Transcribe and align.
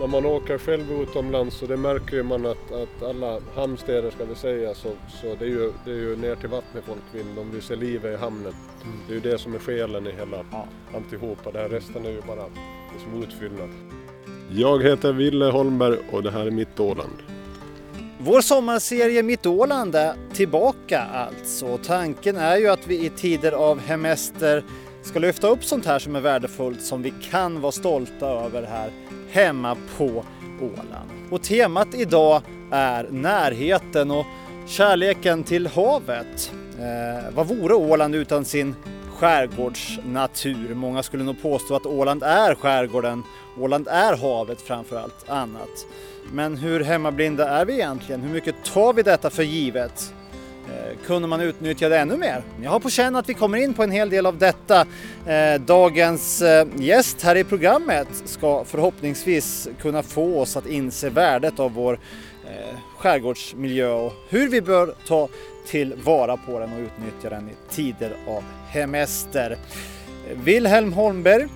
när 0.00 0.06
man 0.06 0.26
åker 0.26 0.58
själv 0.58 0.92
utomlands 0.92 1.56
så 1.56 1.66
det 1.66 1.76
märker 1.76 2.16
ju 2.16 2.22
man 2.22 2.46
att, 2.46 2.72
att 2.72 3.02
alla 3.02 3.40
hamnstäder 3.54 4.10
ska 4.10 4.24
vi 4.24 4.34
säga 4.34 4.74
så, 4.74 4.88
så 5.22 5.34
det, 5.38 5.44
är 5.44 5.48
ju, 5.48 5.72
det 5.84 5.90
är 5.90 5.96
ju 5.96 6.16
ner 6.16 6.34
till 6.34 6.48
vattnet 6.48 6.84
folk 6.86 7.02
vill, 7.12 7.34
de 7.36 7.50
vill 7.50 7.62
se 7.62 7.76
livet 7.76 8.14
i 8.14 8.16
hamnen. 8.16 8.54
Mm. 8.84 8.96
Det 9.06 9.12
är 9.12 9.14
ju 9.14 9.20
det 9.20 9.38
som 9.38 9.54
är 9.54 9.58
själen 9.58 10.06
i 10.06 10.12
hela 10.12 10.44
ja. 10.52 10.66
alltihopa, 10.94 11.50
det 11.50 11.58
här 11.58 11.68
resten 11.68 12.06
är 12.06 12.10
ju 12.10 12.20
bara 12.20 12.44
liksom 12.92 13.22
utfyllnad. 13.22 13.68
Jag 14.50 14.82
heter 14.82 15.12
Ville 15.12 15.44
Holmberg 15.44 15.98
och 16.12 16.22
det 16.22 16.30
här 16.30 16.46
är 16.46 16.50
Mitt 16.50 16.80
Åland. 16.80 17.16
Vår 18.18 18.40
sommarserie 18.40 19.22
Mitt 19.22 19.46
Åland 19.46 19.94
är 19.94 20.14
tillbaka 20.34 21.00
alltså. 21.00 21.78
Tanken 21.78 22.36
är 22.36 22.56
ju 22.56 22.68
att 22.68 22.86
vi 22.86 23.06
i 23.06 23.10
tider 23.10 23.52
av 23.52 23.80
hemester 23.80 24.64
ska 25.02 25.18
lyfta 25.18 25.48
upp 25.48 25.64
sånt 25.64 25.86
här 25.86 25.98
som 25.98 26.16
är 26.16 26.20
värdefullt 26.20 26.82
som 26.82 27.02
vi 27.02 27.12
kan 27.30 27.60
vara 27.60 27.72
stolta 27.72 28.26
över 28.26 28.62
här 28.62 28.90
hemma 29.30 29.76
på 29.98 30.24
Åland. 30.60 31.10
Och 31.30 31.42
temat 31.42 31.94
idag 31.94 32.42
är 32.70 33.08
närheten 33.10 34.10
och 34.10 34.26
kärleken 34.66 35.44
till 35.44 35.66
havet. 35.66 36.52
Eh, 36.78 37.34
vad 37.34 37.46
vore 37.46 37.74
Åland 37.74 38.14
utan 38.14 38.44
sin 38.44 38.74
skärgårdsnatur? 39.14 40.74
Många 40.74 41.02
skulle 41.02 41.24
nog 41.24 41.42
påstå 41.42 41.76
att 41.76 41.86
Åland 41.86 42.22
är 42.22 42.54
skärgården. 42.54 43.22
Åland 43.58 43.88
är 43.88 44.16
havet 44.16 44.60
framför 44.60 44.96
allt 44.96 45.28
annat. 45.28 45.86
Men 46.32 46.56
hur 46.56 46.80
hemmablinda 46.84 47.48
är 47.48 47.64
vi 47.64 47.72
egentligen? 47.72 48.20
Hur 48.20 48.30
mycket 48.30 48.54
tar 48.64 48.92
vi 48.92 49.02
detta 49.02 49.30
för 49.30 49.42
givet? 49.42 50.14
Eh, 50.70 51.06
kunde 51.06 51.28
man 51.28 51.40
utnyttja 51.40 51.88
det 51.88 51.98
ännu 51.98 52.16
mer? 52.16 52.42
Jag 52.62 52.70
har 52.70 52.80
på 52.80 52.90
känn 52.90 53.16
att 53.16 53.28
vi 53.28 53.34
kommer 53.34 53.58
in 53.58 53.74
på 53.74 53.82
en 53.82 53.90
hel 53.90 54.10
del 54.10 54.26
av 54.26 54.38
detta. 54.38 54.86
Eh, 55.26 55.60
dagens 55.60 56.42
eh, 56.42 56.66
gäst 56.76 57.22
här 57.22 57.36
i 57.36 57.44
programmet 57.44 58.08
ska 58.24 58.64
förhoppningsvis 58.64 59.68
kunna 59.80 60.02
få 60.02 60.40
oss 60.40 60.56
att 60.56 60.66
inse 60.66 61.10
värdet 61.10 61.60
av 61.60 61.72
vår 61.72 61.98
skärgårdsmiljö 62.96 63.90
och 63.90 64.12
hur 64.28 64.48
vi 64.48 64.60
bör 64.60 64.94
ta 65.06 65.28
tillvara 65.66 66.36
på 66.36 66.58
den 66.58 66.72
och 66.72 66.78
utnyttja 66.78 67.30
den 67.30 67.48
i 67.48 67.52
tider 67.70 68.16
av 68.26 68.44
hemester. 68.68 69.56
Wilhelm 70.34 70.92
Holmberg, 70.92 71.46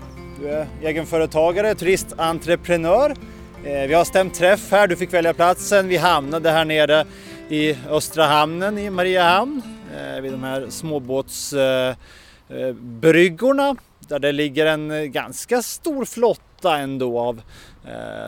du 0.41 0.49
är 0.49 0.67
egenföretagare, 0.83 1.75
turistentreprenör. 1.75 3.15
Vi 3.63 3.95
har 3.95 4.05
stämt 4.05 4.35
träff 4.35 4.71
här, 4.71 4.87
du 4.87 4.97
fick 4.97 5.13
välja 5.13 5.35
platsen. 5.35 5.89
Vi 5.89 5.97
hamnade 5.97 6.51
här 6.51 6.65
nere 6.65 7.07
i 7.49 7.77
Östra 7.91 8.25
hamnen 8.25 8.79
i 8.79 8.91
Mariehamn 8.91 9.63
eh, 9.97 10.21
vid 10.21 10.33
de 10.33 10.43
här 10.43 10.67
småbåtsbryggorna 10.71 13.63
eh, 13.63 13.69
eh, 13.69 13.75
där 14.09 14.19
det 14.19 14.33
ligger 14.33 14.67
en 14.67 15.13
ganska 15.13 15.63
stor 15.63 16.05
flotta 16.05 16.79
ändå 16.79 17.21
av 17.21 17.43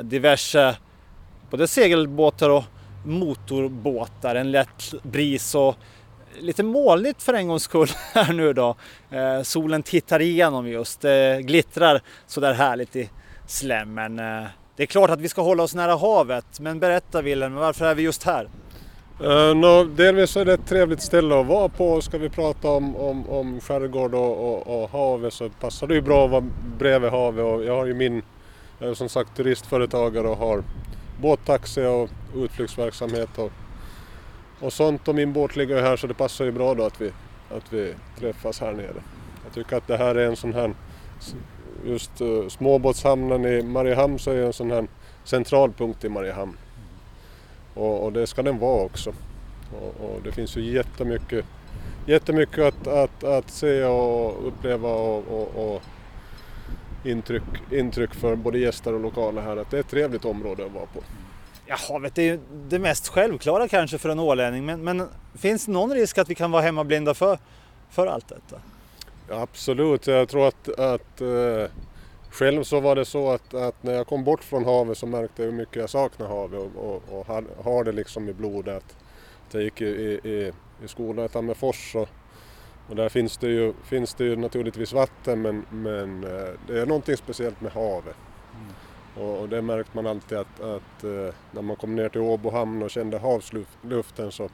diverse 0.03 0.77
både 1.51 1.69
segelbåtar 1.69 2.51
och 2.51 2.65
motorbåtar, 3.05 4.35
en 4.35 4.51
lätt 4.51 4.95
bris 5.03 5.55
och 5.55 5.77
lite 6.41 6.63
molnigt 6.63 7.23
för 7.23 7.35
en 7.35 7.49
gångs 7.49 7.63
skull 7.63 7.89
här 8.15 8.33
nu 8.33 8.53
då. 8.53 8.77
solen 9.43 9.83
tittar 9.83 10.23
igenom 10.23 10.69
just, 10.69 11.01
det 11.01 11.43
glittrar 11.43 12.03
sådär 12.27 12.53
härligt 12.53 12.97
i 12.97 13.11
slemmen. 13.47 14.17
det 14.77 14.83
är 14.83 14.87
klart 14.87 15.11
att 15.11 15.21
vi 15.21 15.29
ska 15.29 15.43
hålla 15.43 15.63
oss 15.63 15.75
nära 15.75 15.97
havet, 15.97 16.61
men 16.61 16.81
berätta 16.81 17.23
Wilhelm, 17.23 17.55
varför 17.55 17.85
är 17.85 17.95
vi 17.95 18.03
just 18.03 18.23
här? 18.23 18.49
Eh, 19.21 19.29
uh, 19.29 19.55
no, 19.55 19.85
delvis 19.85 20.37
är 20.37 20.45
det 20.45 20.53
ett 20.53 20.67
trevligt 20.67 21.03
ställe 21.03 21.41
att 21.41 21.47
vara 21.47 21.69
på. 21.69 22.01
Ska 22.01 22.19
vi 22.19 22.29
prata 22.29 22.71
om, 22.71 22.97
om, 22.97 23.31
om 23.31 23.61
skärgård 23.61 24.15
och, 24.15 24.53
och, 24.53 24.83
och 24.83 24.91
havet 24.91 25.33
så 25.33 25.49
passar 25.49 25.87
det 25.87 25.95
ju 25.95 26.01
bra 26.01 26.25
att 26.25 26.31
vara 26.31 26.45
bredvid 26.79 27.11
havet. 27.11 27.45
Och 27.45 27.65
jag 27.65 27.77
har 27.77 27.87
ju 27.87 27.95
min, 27.95 28.23
jag 28.79 28.91
är 28.91 28.95
som 28.95 29.09
sagt 29.09 29.37
turistföretagare 29.37 30.29
och 30.29 30.37
har 30.37 30.63
båttaxi 31.21 31.85
och 31.87 32.11
utflyktsverksamhet 32.35 33.39
och, 33.39 33.53
och 34.61 34.73
sånt. 34.73 35.09
Och 35.09 35.15
min 35.15 35.33
båt 35.33 35.57
ligger 35.57 35.83
här 35.83 35.97
så 35.97 36.07
det 36.07 36.15
passar 36.15 36.45
ju 36.45 36.53
bra 36.53 36.75
då 36.75 36.85
att 36.85 37.01
vi, 37.01 37.13
att 37.51 37.73
vi 37.73 37.95
träffas 38.19 38.61
här 38.61 38.73
nere. 38.73 39.03
Jag 39.45 39.53
tycker 39.55 39.77
att 39.77 39.87
det 39.87 39.97
här 39.97 40.15
är 40.15 40.27
en 40.27 40.37
sån 40.37 40.55
här, 40.55 40.75
just 41.85 42.21
uh, 42.21 42.49
småbåtshamnen 42.49 43.45
i 43.45 43.63
Mariehamn 43.63 44.19
så 44.19 44.31
är 44.31 44.47
en 44.47 44.53
sån 44.53 44.71
här 44.71 44.87
centralpunkt 45.25 46.05
i 46.05 46.09
Mariehamn. 46.09 46.57
Och, 47.77 48.05
och 48.05 48.13
det 48.13 48.27
ska 48.27 48.43
den 48.43 48.59
vara 48.59 48.85
också. 48.85 49.13
Och, 49.73 50.05
och, 50.05 50.23
det 50.25 50.33
finns 50.33 50.57
ju 50.57 50.73
jättemycket, 50.73 51.45
jättemycket 52.07 52.65
att, 52.65 52.87
att, 52.87 53.25
att 53.25 53.51
se 53.51 53.85
och 53.85 54.49
uppleva 54.49 54.89
och, 54.89 55.25
och, 55.29 55.75
och 55.75 55.83
intryck, 57.05 57.43
intryck 57.73 58.15
för 58.15 58.37
både 58.37 58.59
gäster 58.59 58.95
och 58.95 59.01
lokaler 59.01 59.43
här 59.43 59.57
att 59.57 59.71
det 59.71 59.77
är 59.77 59.81
ett 59.81 59.89
trevligt 59.89 60.25
område 60.25 60.67
att 60.67 60.73
vara 60.73 60.87
på. 60.87 61.01
Ja, 61.67 61.77
havet 61.89 62.19
är 62.19 62.23
ju 62.23 62.41
det 62.69 62.79
mest 62.79 63.09
självklara 63.09 63.69
kanske 63.69 63.99
för 63.99 64.09
en 64.09 64.19
ålänning 64.19 64.67
men, 64.67 64.85
men 64.85 65.09
finns 65.35 65.67
det 65.67 65.73
någon 65.73 65.95
risk 65.95 66.19
att 66.19 66.31
vi 66.31 66.35
kan 66.35 66.51
vara 66.51 66.63
hemmablinda 66.63 67.15
för, 67.15 67.39
för 67.91 68.07
allt 68.07 68.29
detta? 68.29 68.61
Ja, 69.29 69.41
absolut, 69.41 70.07
jag 70.07 70.29
tror 70.29 70.49
att, 70.49 70.69
att 70.79 71.23
uh, 71.23 71.67
själv 72.31 72.63
så 72.63 72.81
var 72.81 72.97
det 72.97 73.05
så 73.05 73.31
att, 73.31 73.55
att, 73.55 73.83
när 73.83 73.93
jag 73.93 74.07
kom 74.07 74.25
bort 74.25 74.45
från 74.45 74.65
havet 74.65 74.99
så 74.99 75.07
märkte 75.07 75.43
jag 75.43 75.51
hur 75.51 75.59
mycket 75.59 75.77
jag 75.77 75.91
saknar 75.91 76.27
havet 76.27 76.61
och, 76.61 76.85
och, 76.85 77.03
och 77.19 77.27
har, 77.27 77.45
har, 77.65 77.85
det 77.85 77.93
liksom 77.93 78.29
i 78.29 78.33
blodet. 78.33 78.77
Att, 78.77 78.97
jag 79.55 79.63
gick 79.63 79.81
i, 79.81 79.85
i, 79.85 80.53
i 80.85 80.89
skolan 80.89 81.25
i 81.25 81.29
Tammerfors 81.29 81.97
och, 81.97 82.09
och 82.89 82.97
där 82.97 83.09
finns 83.09 83.37
det, 83.37 83.49
ju, 83.49 83.73
finns 83.85 84.15
det 84.15 84.25
ju 84.25 84.37
naturligtvis 84.37 84.93
vatten 84.93 85.43
men, 85.43 85.67
men 85.71 86.25
eh, 86.25 86.49
det 86.67 86.81
är 86.81 86.87
någonting 86.87 87.17
speciellt 87.17 87.61
med 87.61 87.73
havet. 87.73 88.17
Mm. 88.55 89.29
Och, 89.29 89.41
och, 89.41 89.49
det 89.49 89.63
märkte 89.63 89.97
man 89.97 90.07
alltid 90.07 90.39
att, 90.39 90.61
att 90.61 91.05
eh, 91.05 91.35
när 91.53 91.63
man 91.63 91.77
kom 91.77 91.97
ner 91.97 92.09
till 92.09 92.21
Åbo 92.21 92.51
hamn 92.51 92.83
och 92.83 92.91
kände 92.91 93.19
havsluften 93.19 94.33
så, 94.33 94.49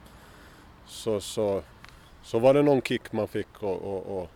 så, 0.86 1.20
så, 1.20 1.62
så 2.22 2.38
var 2.38 2.54
det 2.54 2.62
någon 2.62 2.82
kick 2.82 3.12
man 3.12 3.28
fick 3.28 3.62
och, 3.62 3.82
och, 3.82 4.18
och, 4.18 4.28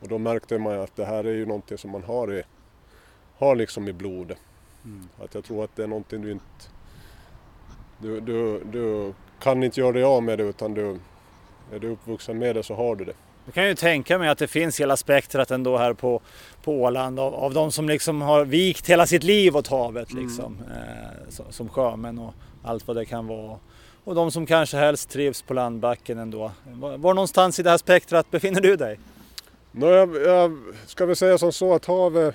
och 0.00 0.08
då 0.08 0.18
märkte 0.18 0.58
man 0.58 0.80
att 0.80 0.96
det 0.96 1.04
här 1.04 1.24
är 1.24 1.34
ju 1.34 1.46
någonting 1.46 1.78
som 1.78 1.90
man 1.90 2.02
har 2.02 2.32
i, 2.32 2.42
har 3.38 3.56
liksom 3.56 3.88
i 3.88 3.92
blodet. 3.92 4.38
Mm. 4.84 5.08
Att 5.18 5.34
jag 5.34 5.44
tror 5.44 5.64
att 5.64 5.76
det 5.76 5.82
är 5.82 5.86
någonting 5.86 6.22
du 6.22 6.32
inte... 6.32 6.44
Du, 7.98 8.20
du, 8.20 8.62
du 8.72 9.12
kan 9.40 9.62
inte 9.62 9.80
göra 9.80 9.92
dig 9.92 10.02
av 10.02 10.22
med 10.22 10.38
det 10.38 10.44
utan 10.44 10.74
du, 10.74 10.98
är 11.72 11.78
du 11.78 11.88
uppvuxen 11.88 12.38
med 12.38 12.56
det 12.56 12.62
så 12.62 12.74
har 12.74 12.96
du 12.96 13.04
det. 13.04 13.14
Jag 13.44 13.54
kan 13.54 13.66
ju 13.66 13.74
tänka 13.74 14.18
mig 14.18 14.28
att 14.28 14.38
det 14.38 14.46
finns 14.46 14.80
hela 14.80 14.96
spektrat 14.96 15.50
ändå 15.50 15.78
här 15.78 15.92
på, 15.92 16.20
på 16.62 16.72
Åland 16.82 17.20
av, 17.20 17.34
av 17.34 17.54
de 17.54 17.72
som 17.72 17.88
liksom 17.88 18.22
har 18.22 18.44
vikt 18.44 18.90
hela 18.90 19.06
sitt 19.06 19.22
liv 19.22 19.56
åt 19.56 19.68
havet 19.68 20.10
mm. 20.12 20.24
liksom. 20.24 20.58
Eh, 20.70 21.50
som 21.50 21.68
sjömän 21.68 22.18
och 22.18 22.34
allt 22.62 22.86
vad 22.86 22.96
det 22.96 23.04
kan 23.04 23.26
vara. 23.26 23.58
Och 24.04 24.14
de 24.14 24.30
som 24.30 24.46
kanske 24.46 24.76
helst 24.76 25.10
trivs 25.10 25.42
på 25.42 25.54
landbacken 25.54 26.18
ändå. 26.18 26.52
Var, 26.72 26.96
var 26.96 27.14
någonstans 27.14 27.58
i 27.58 27.62
det 27.62 27.70
här 27.70 27.78
spektrat 27.78 28.30
befinner 28.30 28.60
du 28.60 28.76
dig? 28.76 28.98
No, 29.72 29.86
jag, 29.86 30.16
jag 30.16 30.58
ska 30.86 31.06
väl 31.06 31.16
säga 31.16 31.38
som 31.38 31.52
så 31.52 31.74
att 31.74 31.84
havet 31.84 32.34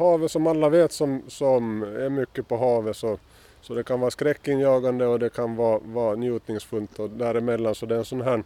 havet 0.00 0.30
som 0.30 0.46
alla 0.46 0.68
vet 0.68 0.92
som, 0.92 1.22
som 1.28 1.82
är 1.82 2.08
mycket 2.08 2.48
på 2.48 2.56
havet 2.56 2.96
så, 2.96 3.18
så 3.60 3.74
det 3.74 3.84
kan 3.84 4.00
vara 4.00 4.10
skräckinjagande 4.10 5.06
och 5.06 5.18
det 5.18 5.30
kan 5.30 5.56
vara, 5.56 5.78
vara 5.78 6.14
njutningsfullt 6.14 6.98
och 6.98 7.10
däremellan 7.10 7.74
så 7.74 7.86
det 7.86 7.94
är 7.94 7.98
en 7.98 8.04
sån 8.04 8.20
här, 8.20 8.44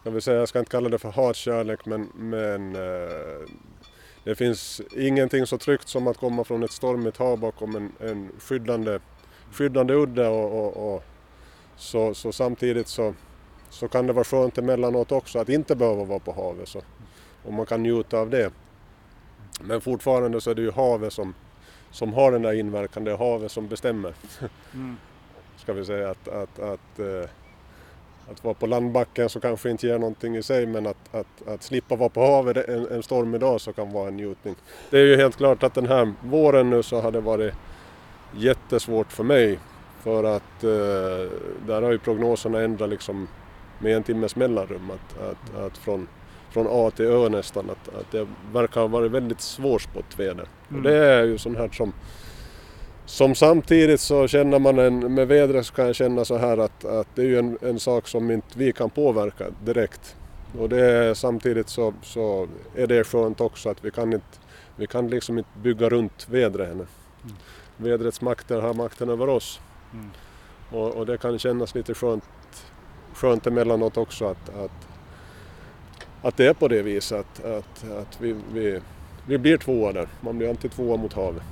ska 0.00 0.10
vi 0.10 0.20
säga, 0.20 0.38
jag 0.38 0.48
ska 0.48 0.58
inte 0.58 0.70
kalla 0.70 0.88
det 0.88 0.98
för 0.98 1.10
hatkärlek 1.10 1.86
men, 1.86 2.08
men 2.14 2.76
eh, 2.76 3.48
det 4.24 4.34
finns 4.34 4.80
ingenting 4.96 5.46
så 5.46 5.58
tryggt 5.58 5.88
som 5.88 6.06
att 6.06 6.16
komma 6.16 6.44
från 6.44 6.62
ett 6.62 6.70
stormigt 6.70 7.16
hav 7.16 7.38
bakom 7.38 7.76
en, 7.76 7.92
en 8.00 8.30
skyddande, 8.38 8.98
skyddande 9.52 9.94
udde 9.94 10.28
och, 10.28 10.66
och, 10.66 10.94
och 10.94 11.04
så, 11.76 12.14
så 12.14 12.32
samtidigt 12.32 12.88
så, 12.88 13.14
så 13.70 13.88
kan 13.88 14.06
det 14.06 14.12
vara 14.12 14.24
skönt 14.24 14.58
emellanåt 14.58 15.12
också 15.12 15.38
att 15.38 15.48
inte 15.48 15.76
behöva 15.76 16.04
vara 16.04 16.18
på 16.18 16.32
havet 16.32 16.68
så, 16.68 16.82
och 17.44 17.52
man 17.52 17.66
kan 17.66 17.82
njuta 17.82 18.18
av 18.18 18.30
det. 18.30 18.52
Men 19.60 19.80
fortfarande 19.80 20.40
så 20.40 20.50
är 20.50 20.54
det 20.54 20.62
ju 20.62 20.70
havet 20.70 21.12
som, 21.12 21.34
som 21.90 22.12
har 22.12 22.32
den 22.32 22.42
där 22.42 22.52
inverkan, 22.52 23.04
det 23.04 23.12
är 23.12 23.16
havet 23.16 23.52
som 23.52 23.68
bestämmer. 23.68 24.14
Mm. 24.74 24.96
Ska 25.56 25.72
vi 25.72 25.84
säga 25.84 26.10
att, 26.10 26.28
att, 26.28 26.58
att, 26.58 26.98
eh, 26.98 27.30
att 28.30 28.44
vara 28.44 28.54
på 28.54 28.66
landbacken 28.66 29.28
så 29.28 29.40
kanske 29.40 29.70
inte 29.70 29.86
ger 29.86 29.98
någonting 29.98 30.36
i 30.36 30.42
sig 30.42 30.66
men 30.66 30.86
att, 30.86 31.14
att, 31.14 31.48
att 31.48 31.62
slippa 31.62 31.96
vara 31.96 32.08
på 32.08 32.26
havet 32.26 32.56
en, 32.56 32.88
en 32.88 33.02
stormig 33.02 33.40
dag 33.40 33.60
så 33.60 33.72
kan 33.72 33.92
vara 33.92 34.08
en 34.08 34.16
njutning. 34.16 34.54
Det 34.90 34.98
är 34.98 35.04
ju 35.04 35.16
helt 35.16 35.36
klart 35.36 35.62
att 35.62 35.74
den 35.74 35.86
här 35.86 36.12
våren 36.22 36.70
nu 36.70 36.82
så 36.82 37.00
har 37.00 37.10
det 37.10 37.20
varit 37.20 37.54
jättesvårt 38.36 39.12
för 39.12 39.24
mig 39.24 39.58
för 40.02 40.24
att 40.24 40.64
eh, 40.64 41.30
där 41.66 41.82
har 41.82 41.92
ju 41.92 41.98
prognoserna 41.98 42.60
ändrat 42.60 42.88
liksom 42.88 43.28
med 43.78 43.96
en 43.96 44.02
timmes 44.02 44.36
mellanrum. 44.36 44.90
Att, 44.90 45.22
att, 45.22 45.64
att 45.64 45.78
från 45.78 46.08
från 46.56 46.66
A 46.70 46.90
till 46.96 47.04
Ö 47.04 47.28
nästan. 47.28 47.70
Att, 47.70 47.94
att 47.94 48.12
det 48.12 48.26
verkar 48.52 48.80
ha 48.80 48.88
varit 48.88 49.12
väldigt 49.12 49.40
svårspått 49.40 50.18
väder. 50.18 50.48
Mm. 50.70 50.76
Och 50.76 50.82
det 50.82 50.96
är 50.96 51.24
ju 51.24 51.38
sånt 51.38 51.58
här 51.58 51.68
som 51.68 51.92
som 53.06 53.34
samtidigt 53.34 54.00
så 54.00 54.28
känner 54.28 54.58
man 54.58 54.78
en, 54.78 55.14
med 55.14 55.28
vädret 55.28 55.66
så 55.66 55.74
kan 55.74 55.86
jag 55.86 55.94
känna 55.94 56.24
så 56.24 56.36
här 56.36 56.58
att, 56.58 56.84
att 56.84 57.06
det 57.14 57.22
är 57.22 57.26
ju 57.26 57.38
en, 57.38 57.58
en 57.62 57.80
sak 57.80 58.08
som 58.08 58.30
inte 58.30 58.58
vi 58.58 58.72
kan 58.72 58.90
påverka 58.90 59.44
direkt. 59.64 60.16
Och 60.58 60.68
det 60.68 60.80
är, 60.80 61.14
samtidigt 61.14 61.68
så, 61.68 61.94
så 62.02 62.48
är 62.74 62.86
det 62.86 63.04
skönt 63.04 63.40
också 63.40 63.68
att 63.68 63.84
vi 63.84 63.90
kan 63.90 64.12
inte, 64.12 64.38
vi 64.76 64.86
kan 64.86 65.08
liksom 65.08 65.38
inte 65.38 65.50
bygga 65.62 65.88
runt 65.88 66.28
vädret 66.30 66.70
ännu. 66.72 66.86
Mm. 67.22 67.36
vädrets 67.76 68.20
makter 68.20 68.60
har 68.60 68.74
makten 68.74 69.08
över 69.10 69.28
oss. 69.28 69.60
Mm. 69.92 70.10
Och, 70.70 70.94
och, 70.94 71.06
det 71.06 71.18
kan 71.18 71.38
kännas 71.38 71.74
lite 71.74 71.94
skönt, 71.94 72.24
skönt 73.14 73.46
emellanåt 73.46 73.96
också 73.96 74.24
att, 74.24 74.48
att, 74.48 74.88
att 76.26 76.36
det 76.36 76.46
är 76.46 76.54
på 76.54 76.68
det 76.68 76.82
viset 76.82 77.18
att, 77.18 77.44
att, 77.44 77.90
att 77.90 78.20
vi, 78.20 78.34
vi, 78.52 78.80
vi 79.26 79.38
blir 79.38 79.56
tvåa 79.56 79.92
där. 79.92 80.08
Man 80.20 80.38
blir 80.38 80.48
alltid 80.48 80.72
tvåa 80.72 80.96
mot 80.96 81.12
havet. 81.12 81.42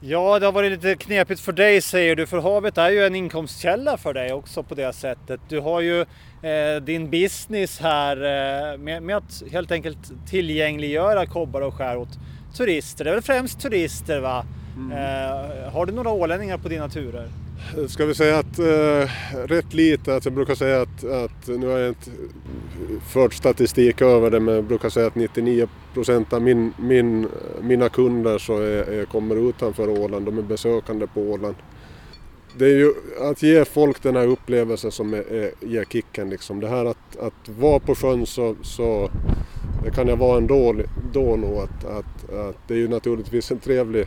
Ja, 0.00 0.38
det 0.38 0.46
har 0.46 0.52
varit 0.52 0.72
lite 0.72 0.94
knepigt 0.94 1.40
för 1.40 1.52
dig 1.52 1.80
säger 1.80 2.16
du, 2.16 2.26
för 2.26 2.38
havet 2.38 2.78
är 2.78 2.90
ju 2.90 3.06
en 3.06 3.14
inkomstkälla 3.14 3.96
för 3.96 4.14
dig 4.14 4.32
också 4.32 4.62
på 4.62 4.74
det 4.74 4.92
sättet. 4.92 5.40
Du 5.48 5.60
har 5.60 5.80
ju 5.80 6.00
eh, 6.42 6.82
din 6.82 7.10
business 7.10 7.80
här 7.80 8.16
eh, 8.16 8.78
med, 8.78 9.02
med, 9.02 9.16
att 9.16 9.42
helt 9.52 9.72
enkelt 9.72 10.28
tillgängliggöra 10.30 11.26
kobbar 11.26 11.60
och 11.60 11.74
skär 11.74 11.96
åt 11.96 12.18
turister. 12.56 13.04
Det 13.04 13.10
är 13.10 13.14
väl 13.14 13.22
främst 13.22 13.60
turister 13.60 14.20
va? 14.20 14.44
Mm. 14.76 14.92
Eh, 14.92 15.72
har 15.72 15.86
du 15.86 15.92
några 15.92 16.10
ålänningar 16.10 16.58
på 16.58 16.68
dina 16.68 16.88
turer? 16.88 17.28
Ska 17.88 18.06
vi 18.06 18.14
säga 18.14 18.38
att 18.38 18.58
eh, 18.58 19.10
rätt 19.46 19.74
lite, 19.74 20.14
alltså 20.14 20.28
jag 20.28 20.34
brukar 20.34 20.54
säga 20.54 20.82
att, 20.82 21.04
att 21.04 21.48
nu 21.48 21.66
har 21.66 21.78
jag 21.78 21.88
inte 21.88 22.10
fört 23.12 23.34
statistik 23.34 24.00
över 24.00 24.30
det 24.30 24.40
men 24.40 24.54
jag 24.54 24.64
brukar 24.64 24.88
säga 24.88 25.06
att 25.06 25.14
99 25.14 25.68
procent 25.94 26.32
av 26.32 26.42
min, 26.42 26.72
min, 26.78 27.28
mina 27.60 27.88
kunder 27.88 28.38
så 28.38 28.58
är, 28.58 28.82
är, 28.82 29.04
kommer 29.04 29.48
utanför 29.48 29.88
Åland, 29.88 30.26
de 30.26 30.38
är 30.38 30.42
besökande 30.42 31.06
på 31.06 31.20
Åland. 31.20 31.54
Det 32.58 32.64
är 32.64 32.76
ju 32.76 32.92
att 33.30 33.42
ge 33.42 33.64
folk 33.64 34.02
den 34.02 34.16
här 34.16 34.26
upplevelsen 34.26 34.92
som 34.92 35.14
är, 35.14 35.32
är, 35.32 35.50
ger 35.60 35.84
kicken 35.84 36.30
liksom. 36.30 36.60
Det 36.60 36.68
här 36.68 36.84
att, 36.84 37.16
att 37.20 37.48
vara 37.58 37.78
på 37.78 37.94
sjön 37.94 38.26
så, 38.26 38.56
så 38.62 39.10
det 39.84 39.90
kan 39.90 40.08
jag 40.08 40.16
vara 40.16 40.38
ändå 40.38 40.74
då 41.12 41.36
nog 41.36 41.58
att, 41.58 41.84
att, 41.84 42.30
att 42.32 42.56
det 42.68 42.74
är 42.74 42.78
ju 42.78 42.88
naturligtvis 42.88 43.50
en 43.50 43.58
trevlig 43.58 44.06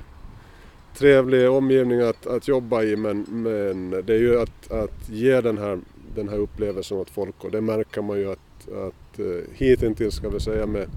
trevlig 0.97 1.49
omgivning 1.49 2.01
att, 2.01 2.27
att 2.27 2.47
jobba 2.47 2.83
i 2.83 2.95
men, 2.95 3.25
men 3.29 3.89
det 4.05 4.13
är 4.13 4.19
ju 4.19 4.41
att, 4.41 4.71
att 4.71 5.09
ge 5.09 5.41
den 5.41 5.57
här, 5.57 5.79
den 6.15 6.29
här 6.29 6.37
upplevelsen 6.37 6.97
åt 6.97 7.09
folk 7.09 7.43
och 7.43 7.51
det 7.51 7.61
märker 7.61 8.01
man 8.01 8.17
ju 8.17 8.31
att, 8.31 8.69
att 8.69 9.19
uh, 9.19 9.41
hittills 9.53 10.15
ska 10.15 10.29
vi 10.29 10.39
säga 10.39 10.65
med, 10.65 10.89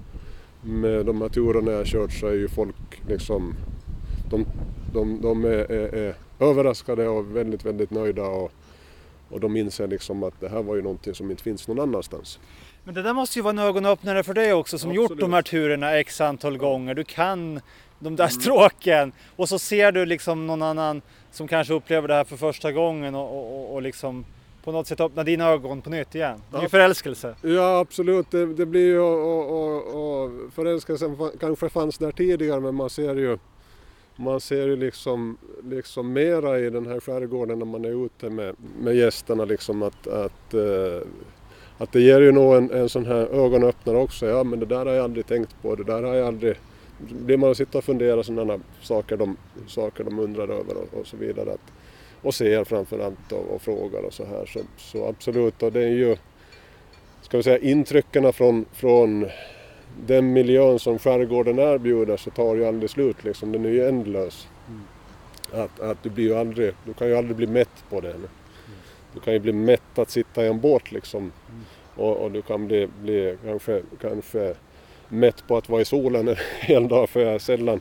med 0.63 1.07
de 1.07 1.23
här 1.23 1.29
turerna 1.29 1.73
jag 1.73 1.87
kört 1.87 2.13
så 2.13 2.27
är 2.27 2.35
ju 2.35 2.49
folk 2.49 3.03
liksom 3.09 3.55
de, 4.31 4.47
de, 4.93 5.21
de 5.21 5.45
är, 5.45 5.73
är, 5.73 5.95
är 5.95 6.15
överraskade 6.41 7.09
och 7.09 7.37
väldigt, 7.37 7.65
väldigt 7.65 7.91
nöjda 7.91 8.23
och, 8.23 8.53
och 9.31 9.41
de 9.41 9.57
inser 9.57 9.87
liksom 9.87 10.23
att 10.23 10.41
det 10.41 10.49
här 10.49 10.63
var 10.63 10.77
ju 10.77 10.83
någonting 10.83 11.15
som 11.15 11.31
inte 11.31 11.43
finns 11.43 11.69
någon 11.69 11.81
annanstans. 11.81 12.39
Men 12.85 12.95
det 12.95 13.03
där 13.03 13.15
måste 13.15 13.39
ju 13.39 13.43
vara 13.43 13.51
en 13.51 13.59
ögonöppnare 13.59 14.23
för 14.23 14.35
dig 14.35 14.53
också 14.53 14.79
som 14.79 14.91
Absolut. 14.91 15.11
gjort 15.11 15.21
de 15.21 15.33
här 15.33 15.43
turerna 15.43 15.99
x 15.99 16.21
antal 16.21 16.59
gånger. 16.59 16.95
Du 16.95 17.05
kan 17.05 17.61
de 18.03 18.17
där 18.17 18.25
mm. 18.25 18.41
stråken 18.41 19.13
och 19.37 19.49
så 19.49 19.59
ser 19.59 19.93
du 19.93 20.07
liksom 20.07 20.47
någon 20.47 20.63
annan 20.63 21.03
som 21.31 21.49
kanske 21.49 21.75
upplever 21.75 22.09
det 22.09 22.15
här 22.15 22.25
för 22.25 22.37
första 22.37 22.73
gången 22.73 23.15
och, 23.15 23.59
och, 23.59 23.75
och 23.75 23.83
liksom 23.83 24.25
på 24.65 24.73
något 24.73 24.87
sätt 24.87 25.01
öppna 25.01 25.25
dina 25.25 25.49
ögon 25.49 25.83
på 25.83 25.91
nytt 25.91 26.15
igen. 26.15 26.43
Det 26.51 26.59
är 26.59 26.63
ju 26.63 26.69
förälskelse. 26.69 27.35
Ja 27.43 27.79
absolut, 27.79 28.31
det, 28.31 28.47
det 28.47 28.67
blir 28.67 28.87
ju 28.87 29.01
och, 29.01 29.51
och, 29.51 30.23
och 30.23 30.31
förälskelsen 30.55 31.17
kanske 31.41 31.69
fanns 31.69 31.99
där 31.99 32.13
tidigare 32.13 32.61
men 32.61 32.75
man 32.75 32.91
ser 32.91 33.15
ju 33.15 33.39
man 34.17 34.41
ser 34.41 34.67
ju 34.67 34.77
liksom, 34.77 35.37
liksom 35.65 36.13
mera 36.13 36.59
i 36.59 36.71
den 36.71 36.87
här 36.87 37.01
skärgården 37.01 37.59
när 37.59 37.67
man 37.67 37.85
är 37.85 38.07
ute 38.07 38.31
med, 38.31 38.57
med 38.81 38.97
gästerna 38.97 39.45
liksom 39.45 39.83
att, 39.83 40.07
att, 40.07 40.55
uh, 40.55 41.03
att 41.79 41.93
det 41.93 42.01
ger 42.01 42.21
ju 42.21 42.33
nog 42.33 42.55
en, 42.55 42.71
en 42.71 42.89
sån 42.89 43.07
här 43.07 43.27
ögonöppnare 43.27 43.97
också. 43.97 44.27
Ja 44.27 44.45
men 44.45 44.61
det 44.61 44.67
där 44.67 44.87
har 44.87 44.93
jag 44.93 45.05
aldrig 45.05 45.27
tänkt 45.27 45.63
på, 45.63 45.75
det 45.75 45.85
där 45.85 46.03
har 46.03 46.15
jag 46.15 46.27
aldrig 46.27 46.57
blir 47.11 47.37
man 47.37 47.51
att 47.51 47.57
sitta 47.57 47.79
och 47.79 47.85
fundera 47.85 48.23
sådana 48.23 48.61
saker 48.83 49.17
de, 49.17 49.37
saker 49.67 50.05
de 50.05 50.19
undrar 50.19 50.49
över 50.49 50.77
och, 50.77 51.01
och 51.01 51.07
så 51.07 51.17
vidare. 51.17 51.53
Att, 51.53 51.73
och 52.23 52.35
ser 52.35 52.65
framförallt 52.65 53.33
och, 53.33 53.55
och 53.55 53.63
frågar 53.63 54.03
och 54.03 54.13
så 54.13 54.25
här. 54.25 54.47
Så, 54.47 54.61
så 54.77 55.09
absolut, 55.09 55.63
och 55.63 55.73
det 55.73 55.83
är 55.83 55.93
ju 55.93 56.17
ska 57.23 57.37
vi 57.37 57.43
säga 57.43 57.59
intrycken 57.59 58.33
från, 58.33 58.65
från 58.73 59.27
den 60.07 60.33
miljön 60.33 60.79
som 60.79 60.99
skärgården 60.99 61.59
erbjuder 61.59 62.17
så 62.17 62.31
tar 62.31 62.55
ju 62.55 62.67
aldrig 62.67 62.91
slut 62.91 63.25
liksom. 63.25 63.53
Den 63.53 63.65
är 63.65 63.71
ju 63.71 63.89
ändlös. 63.89 64.49
Mm. 64.69 64.83
Att, 65.65 65.81
att 65.81 66.03
du 66.03 66.11
blir 66.11 66.25
ju 66.25 66.35
aldrig, 66.35 66.75
du 66.85 66.93
kan 66.95 67.09
ju 67.09 67.17
aldrig 67.17 67.37
bli 67.37 67.47
mätt 67.47 67.85
på 67.91 68.01
det. 68.01 68.11
Mm. 68.11 68.29
Du 69.15 69.21
kan 69.21 69.33
ju 69.33 69.39
bli 69.39 69.53
mätt 69.53 69.99
att 69.99 70.11
sitta 70.11 70.45
i 70.45 70.49
en 70.49 70.61
båt 70.61 70.93
liksom. 70.93 71.21
Mm. 71.21 71.33
Och, 71.95 72.17
och, 72.17 72.31
du 72.31 72.43
kan 72.43 72.67
bli, 72.67 72.89
bli 73.03 73.37
kanske, 73.45 73.83
kanske 74.01 74.55
mätt 75.13 75.47
på 75.47 75.57
att 75.57 75.69
vara 75.69 75.81
i 75.81 75.85
solen 75.85 76.29
en 76.29 76.37
hel 76.61 76.89
dag 76.89 77.09
för 77.09 77.21
jag 77.21 77.41
sällan, 77.41 77.81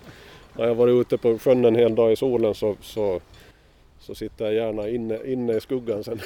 har 0.54 0.68
jag 0.68 0.75
varit 0.75 1.01
ute 1.01 1.18
på 1.18 1.38
sjön 1.38 1.66
en 1.66 1.75
hel 1.75 1.95
dag 1.95 2.12
i 2.12 2.16
solen 2.16 2.54
så, 2.54 2.75
så, 2.81 3.22
så 4.00 4.16
sitter 4.16 4.45
jag 4.45 4.54
gärna 4.54 4.89
inne, 4.89 5.19
inne 5.25 5.54
i 5.54 5.62
skuggan 5.62 6.04
sen. 6.04 6.22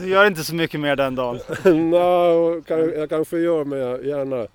Du 0.00 0.08
gör 0.08 0.26
inte 0.26 0.44
så 0.44 0.54
mycket 0.54 0.80
mer 0.80 0.96
den 0.96 1.14
dagen? 1.14 1.38
Nej, 1.90 2.62
jag 2.98 3.08
kanske 3.08 3.38
gör 3.38 3.64
men 3.64 3.78
jag 3.78 4.06
gärna, 4.06 4.46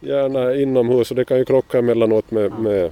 gärna 0.00 0.54
inomhus 0.54 1.10
och 1.10 1.16
det 1.16 1.24
kan 1.24 1.38
ju 1.38 1.44
krocka 1.44 1.78
emellanåt 1.78 2.30
med, 2.30 2.52
med, 2.58 2.90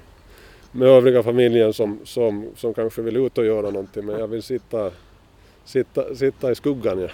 med 0.72 0.88
övriga 0.88 1.22
familjen 1.22 1.72
som, 1.72 1.98
som, 2.04 2.46
som 2.56 2.74
kanske 2.74 3.02
vill 3.02 3.16
ut 3.16 3.38
och 3.38 3.46
göra 3.46 3.70
någonting 3.70 4.06
men 4.06 4.18
jag 4.18 4.26
vill 4.26 4.42
sitta, 4.42 4.90
sitta, 5.64 6.14
sitta 6.14 6.50
i 6.50 6.54
skuggan. 6.54 7.00
Ja. 7.00 7.08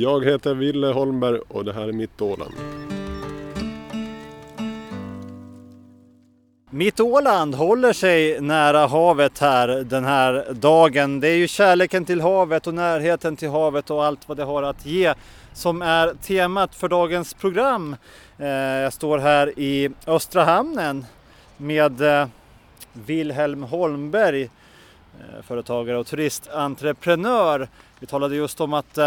Jag 0.00 0.24
heter 0.24 0.54
Ville 0.54 0.86
Holmberg 0.86 1.38
och 1.48 1.64
det 1.64 1.72
här 1.72 1.88
är 1.88 1.92
Mitt 1.92 2.22
Åland. 2.22 2.54
Mitt 6.70 7.00
Åland 7.00 7.54
håller 7.54 7.92
sig 7.92 8.40
nära 8.40 8.86
havet 8.86 9.38
här 9.38 9.68
den 9.68 10.04
här 10.04 10.46
dagen. 10.52 11.20
Det 11.20 11.28
är 11.28 11.36
ju 11.36 11.48
kärleken 11.48 12.04
till 12.04 12.20
havet 12.20 12.66
och 12.66 12.74
närheten 12.74 13.36
till 13.36 13.48
havet 13.48 13.90
och 13.90 14.04
allt 14.04 14.28
vad 14.28 14.36
det 14.36 14.44
har 14.44 14.62
att 14.62 14.86
ge 14.86 15.14
som 15.52 15.82
är 15.82 16.14
temat 16.14 16.74
för 16.74 16.88
dagens 16.88 17.34
program. 17.34 17.96
Eh, 18.38 18.48
jag 18.48 18.92
står 18.92 19.18
här 19.18 19.58
i 19.58 19.90
Östra 20.06 20.44
hamnen 20.44 21.06
med 21.56 22.00
eh, 22.00 22.28
Wilhelm 22.92 23.62
Holmberg, 23.62 24.42
eh, 24.42 25.42
företagare 25.42 25.98
och 25.98 26.06
turistentreprenör. 26.06 27.68
Vi 28.00 28.06
talade 28.06 28.36
just 28.36 28.60
om 28.60 28.74
att 28.74 28.98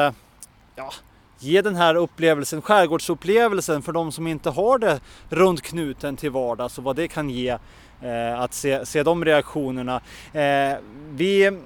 ja, 0.76 0.92
ge 1.40 1.62
den 1.62 1.76
här 1.76 1.96
upplevelsen, 1.96 2.62
skärgårdsupplevelsen 2.62 3.82
för 3.82 3.92
de 3.92 4.12
som 4.12 4.28
inte 4.28 4.50
har 4.50 4.78
det 4.78 5.00
runt 5.30 5.62
knuten 5.62 6.18
till 6.18 6.32
vardags 6.32 6.78
och 6.78 6.84
vad 6.84 6.96
det 6.96 7.08
kan 7.08 7.30
ge 7.30 7.58
eh, 8.02 8.40
att 8.40 8.54
se, 8.54 8.86
se 8.86 9.04
de 9.04 9.26
reaktionerna. 9.26 10.02
Eh, 10.34 10.78
vi 11.12 11.60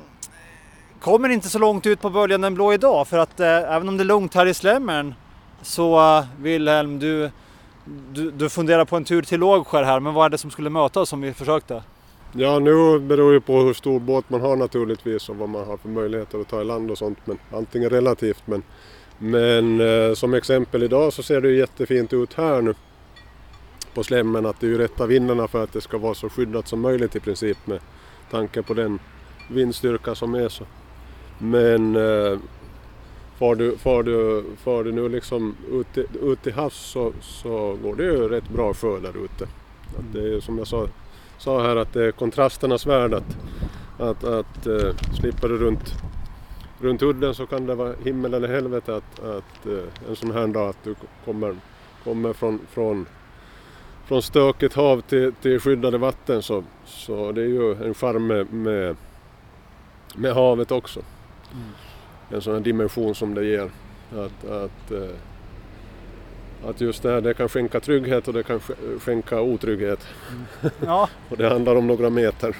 kommer 1.00 1.30
inte 1.30 1.50
så 1.50 1.60
långt 1.60 1.86
ut 1.86 2.02
på 2.02 2.10
böljan 2.10 2.42
den 2.42 2.56
blå 2.56 2.74
idag 2.74 3.08
för 3.08 3.18
att 3.18 3.40
eh, 3.40 3.48
även 3.48 3.90
om 3.90 3.98
det 3.98 4.04
är 4.04 4.06
lugnt 4.06 4.34
här 4.34 4.46
i 4.46 4.54
Slämmern 4.54 5.14
så 5.62 6.18
eh, 6.18 6.26
Wilhelm, 6.40 7.00
du, 7.00 7.32
du, 8.14 8.32
du 8.32 8.50
funderar 8.50 8.86
på 8.86 8.96
en 8.96 9.04
tur 9.04 9.22
till 9.22 9.40
Lågskär 9.40 9.84
här, 9.84 10.00
men 10.00 10.14
vad 10.14 10.26
är 10.26 10.30
det 10.30 10.38
som 10.38 10.52
skulle 10.52 10.70
möta 10.70 11.00
oss 11.00 11.14
om 11.14 11.22
vi 11.22 11.34
försökte? 11.34 11.84
Ja, 12.38 12.60
nu 12.60 13.00
beror 13.00 13.34
det 13.34 13.42
på 13.42 13.60
hur 13.60 13.74
stor 13.74 14.00
båt 14.00 14.30
man 14.30 14.42
har 14.42 14.56
naturligtvis 14.56 15.30
och 15.30 15.36
vad 15.36 15.50
man 15.50 15.68
har 15.68 15.78
för 15.78 15.90
möjligheter 15.90 16.40
att 16.40 16.48
ta 16.48 16.62
i 16.62 16.64
land 16.64 16.92
och 16.92 16.98
sånt, 16.98 17.18
men 17.26 17.38
allting 17.54 17.84
är 17.84 17.90
relativt. 17.90 18.48
Men 18.48 18.64
men 19.20 19.82
eh, 19.82 20.14
som 20.14 20.34
exempel 20.34 20.84
idag 20.84 21.14
så 21.14 21.24
ser 21.24 21.42
det 21.42 21.50
ju 21.50 21.58
jättefint 21.58 22.14
ut 22.14 22.34
här 22.34 22.62
nu 22.62 22.74
på 23.94 24.04
slemmen 24.04 24.46
att 24.46 24.60
det 24.60 24.68
är 24.68 24.70
ju 24.72 24.78
rätta 24.78 25.06
vindarna 25.06 25.48
för 25.48 25.64
att 25.64 25.74
det 25.74 25.82
ska 25.82 25.98
vara 25.98 26.14
så 26.14 26.30
skyddat 26.30 26.68
som 26.68 26.82
möjligt 26.82 27.16
i 27.16 27.20
princip 27.20 27.58
med 27.68 27.80
tanke 28.32 28.62
på 28.62 28.74
den 28.74 29.00
vindstyrka 29.50 30.16
som 30.16 30.36
är. 30.36 30.50
så. 30.50 30.64
Men 31.38 31.96
eh, 31.96 32.40
far, 33.40 33.56
du, 33.56 33.78
far, 33.78 34.04
du, 34.04 34.44
far 34.64 34.84
du 34.84 34.92
nu 34.92 35.10
liksom 35.10 35.56
ut, 35.72 35.98
ut 36.22 36.44
till 36.44 36.54
havs 36.54 36.76
så, 36.76 37.14
så 37.22 37.78
går 37.84 37.96
det 37.96 38.04
ju 38.04 38.28
rätt 38.30 38.50
bra 38.50 38.74
sjö 38.74 39.00
där 39.00 39.26
ute. 39.26 39.44
Att 39.98 40.14
det 40.14 40.36
är 40.36 40.40
som 40.40 40.58
jag 40.58 40.68
sa, 40.68 40.88
sa 41.38 41.64
här 41.64 41.76
att 41.76 41.94
det 41.94 42.06
är 42.06 42.12
kontrasternas 42.12 42.86
värld 42.86 43.14
att, 43.14 43.38
att, 44.00 44.24
att 44.24 44.68
eh, 44.68 44.96
slipper 45.20 45.50
du 45.50 45.58
runt 45.58 45.94
runt 46.80 47.02
udden 47.02 47.36
så 47.36 47.46
kan 47.46 47.66
det 47.66 47.76
vara 47.76 47.94
himmel 48.04 48.34
eller 48.34 48.48
helvete 48.48 48.96
att, 48.96 49.20
att 49.20 49.68
uh, 49.68 49.84
en 50.10 50.16
sån 50.16 50.32
här 50.32 50.48
dag 50.48 50.70
att 50.70 50.84
du 50.84 50.96
kommer, 51.26 51.56
kommer 52.04 52.34
från, 52.34 52.60
från, 52.70 53.06
från 54.06 54.22
stökigt 54.22 54.76
hav 54.76 55.02
till, 55.02 55.34
till 55.34 55.60
skyddade 55.60 55.98
vatten 55.98 56.42
så, 56.42 56.64
så 56.86 57.32
det 57.32 57.42
är 57.42 57.48
ju 57.48 57.86
en 57.86 57.94
charm 57.94 58.28
med, 58.28 58.54
med, 58.54 58.96
med 60.16 60.34
havet 60.34 60.72
också. 60.72 61.00
Mm. 61.54 61.70
En 62.30 62.42
sån 62.42 62.54
här 62.54 62.60
dimension 62.60 63.16
som 63.16 63.34
det 63.34 63.46
ger. 63.46 63.70
Att, 64.12 64.46
att, 64.46 64.92
uh, 64.92 65.10
att 66.66 66.82
just 66.82 67.04
det 67.04 67.12
här 67.12 67.22
det 67.22 67.34
kan 67.34 67.50
skänka 67.50 67.80
trygghet 67.80 68.28
och 68.28 68.34
det 68.34 68.44
kan 68.44 68.60
skänka 69.00 69.42
otrygghet. 69.42 70.00
Mm. 70.32 70.74
Ja. 70.86 71.10
och 71.30 71.38
det 71.38 71.50
handlar 71.50 71.76
om 71.76 71.88
några 71.88 72.10
meter. 72.10 72.56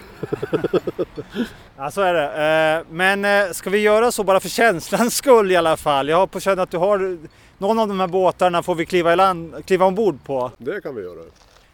ja 1.78 1.92
så 1.92 2.02
är 2.02 2.14
det. 2.14 2.78
Eh, 2.78 2.94
men 2.94 3.26
eh, 3.26 3.52
ska 3.52 3.70
vi 3.70 3.78
göra 3.78 4.12
så 4.12 4.24
bara 4.24 4.40
för 4.40 4.50
känslans 4.50 5.16
skull 5.18 5.52
i 5.52 5.56
alla 5.56 5.78
fall? 5.78 6.10
Jag 6.10 6.18
har 6.18 6.28
på 6.28 6.40
känn 6.40 6.60
att 6.60 6.72
du 6.72 6.78
har 6.78 7.18
någon 7.58 7.80
av 7.80 7.88
de 7.88 8.00
här 8.00 8.08
båtarna 8.08 8.64
får 8.64 8.76
vi 8.76 8.86
kliva, 8.86 9.14
i 9.14 9.16
land, 9.16 9.66
kliva 9.66 9.86
ombord 9.86 10.24
på. 10.24 10.52
Det 10.58 10.82
kan 10.82 10.96
vi 10.96 11.02
göra. 11.02 11.22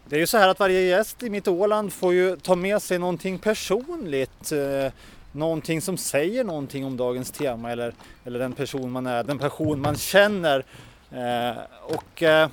Det 0.08 0.16
är 0.16 0.20
ju 0.20 0.26
så 0.26 0.38
här 0.38 0.48
att 0.48 0.60
varje 0.60 0.80
gäst 0.80 1.22
i 1.22 1.30
Mitt 1.30 1.48
Åland 1.48 1.92
får 1.92 2.12
ju 2.12 2.36
ta 2.36 2.54
med 2.54 2.82
sig 2.82 2.98
någonting 2.98 3.38
personligt. 3.38 4.52
Eh, 4.52 4.92
någonting 5.32 5.80
som 5.80 5.96
säger 5.96 6.44
någonting 6.44 6.84
om 6.84 6.96
dagens 6.96 7.30
tema 7.30 7.72
eller, 7.72 7.94
eller 8.24 8.38
den 8.38 8.52
person 8.52 8.90
man 8.90 9.06
är, 9.06 9.24
den 9.24 9.38
person 9.38 9.80
man 9.80 9.96
känner. 9.96 10.64
Eh, 11.14 11.58
och 11.82 12.22
eh, 12.22 12.48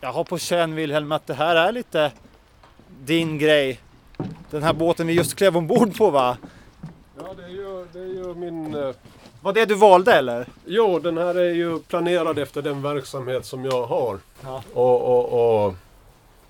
jag 0.00 0.12
har 0.12 0.24
på 0.24 0.38
känn 0.38 0.74
Wilhelm 0.74 1.12
att 1.12 1.26
det 1.26 1.34
här 1.34 1.56
är 1.56 1.72
lite 1.72 2.12
din 3.00 3.38
grej. 3.38 3.80
Den 4.50 4.62
här 4.62 4.72
båten 4.72 5.06
vi 5.06 5.12
just 5.12 5.34
klev 5.34 5.56
ombord 5.56 5.96
på 5.98 6.10
va? 6.10 6.36
Ja, 7.18 7.34
det 7.36 7.42
är 7.42 7.48
ju, 7.48 7.86
det 7.92 7.98
är 7.98 8.26
ju 8.26 8.34
min... 8.34 8.74
Eh... 8.74 8.94
Var 9.40 9.52
det 9.52 9.64
du 9.64 9.74
valde 9.74 10.12
eller? 10.12 10.46
Jo, 10.66 10.98
den 10.98 11.18
här 11.18 11.34
är 11.34 11.54
ju 11.54 11.78
planerad 11.78 12.38
efter 12.38 12.62
den 12.62 12.82
verksamhet 12.82 13.46
som 13.46 13.64
jag 13.64 13.86
har. 13.86 14.18
Ja. 14.42 14.62
Och, 14.74 15.02
och, 15.02 15.64
och 15.64 15.74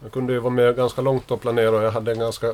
jag 0.03 0.13
kunde 0.13 0.33
ju 0.33 0.39
vara 0.39 0.53
med 0.53 0.77
ganska 0.77 1.03
långt 1.03 1.31
och 1.31 1.41
planera 1.41 1.77
och 1.77 1.83
jag 1.83 1.91
hade 1.91 2.13
en 2.13 2.19
ganska 2.19 2.53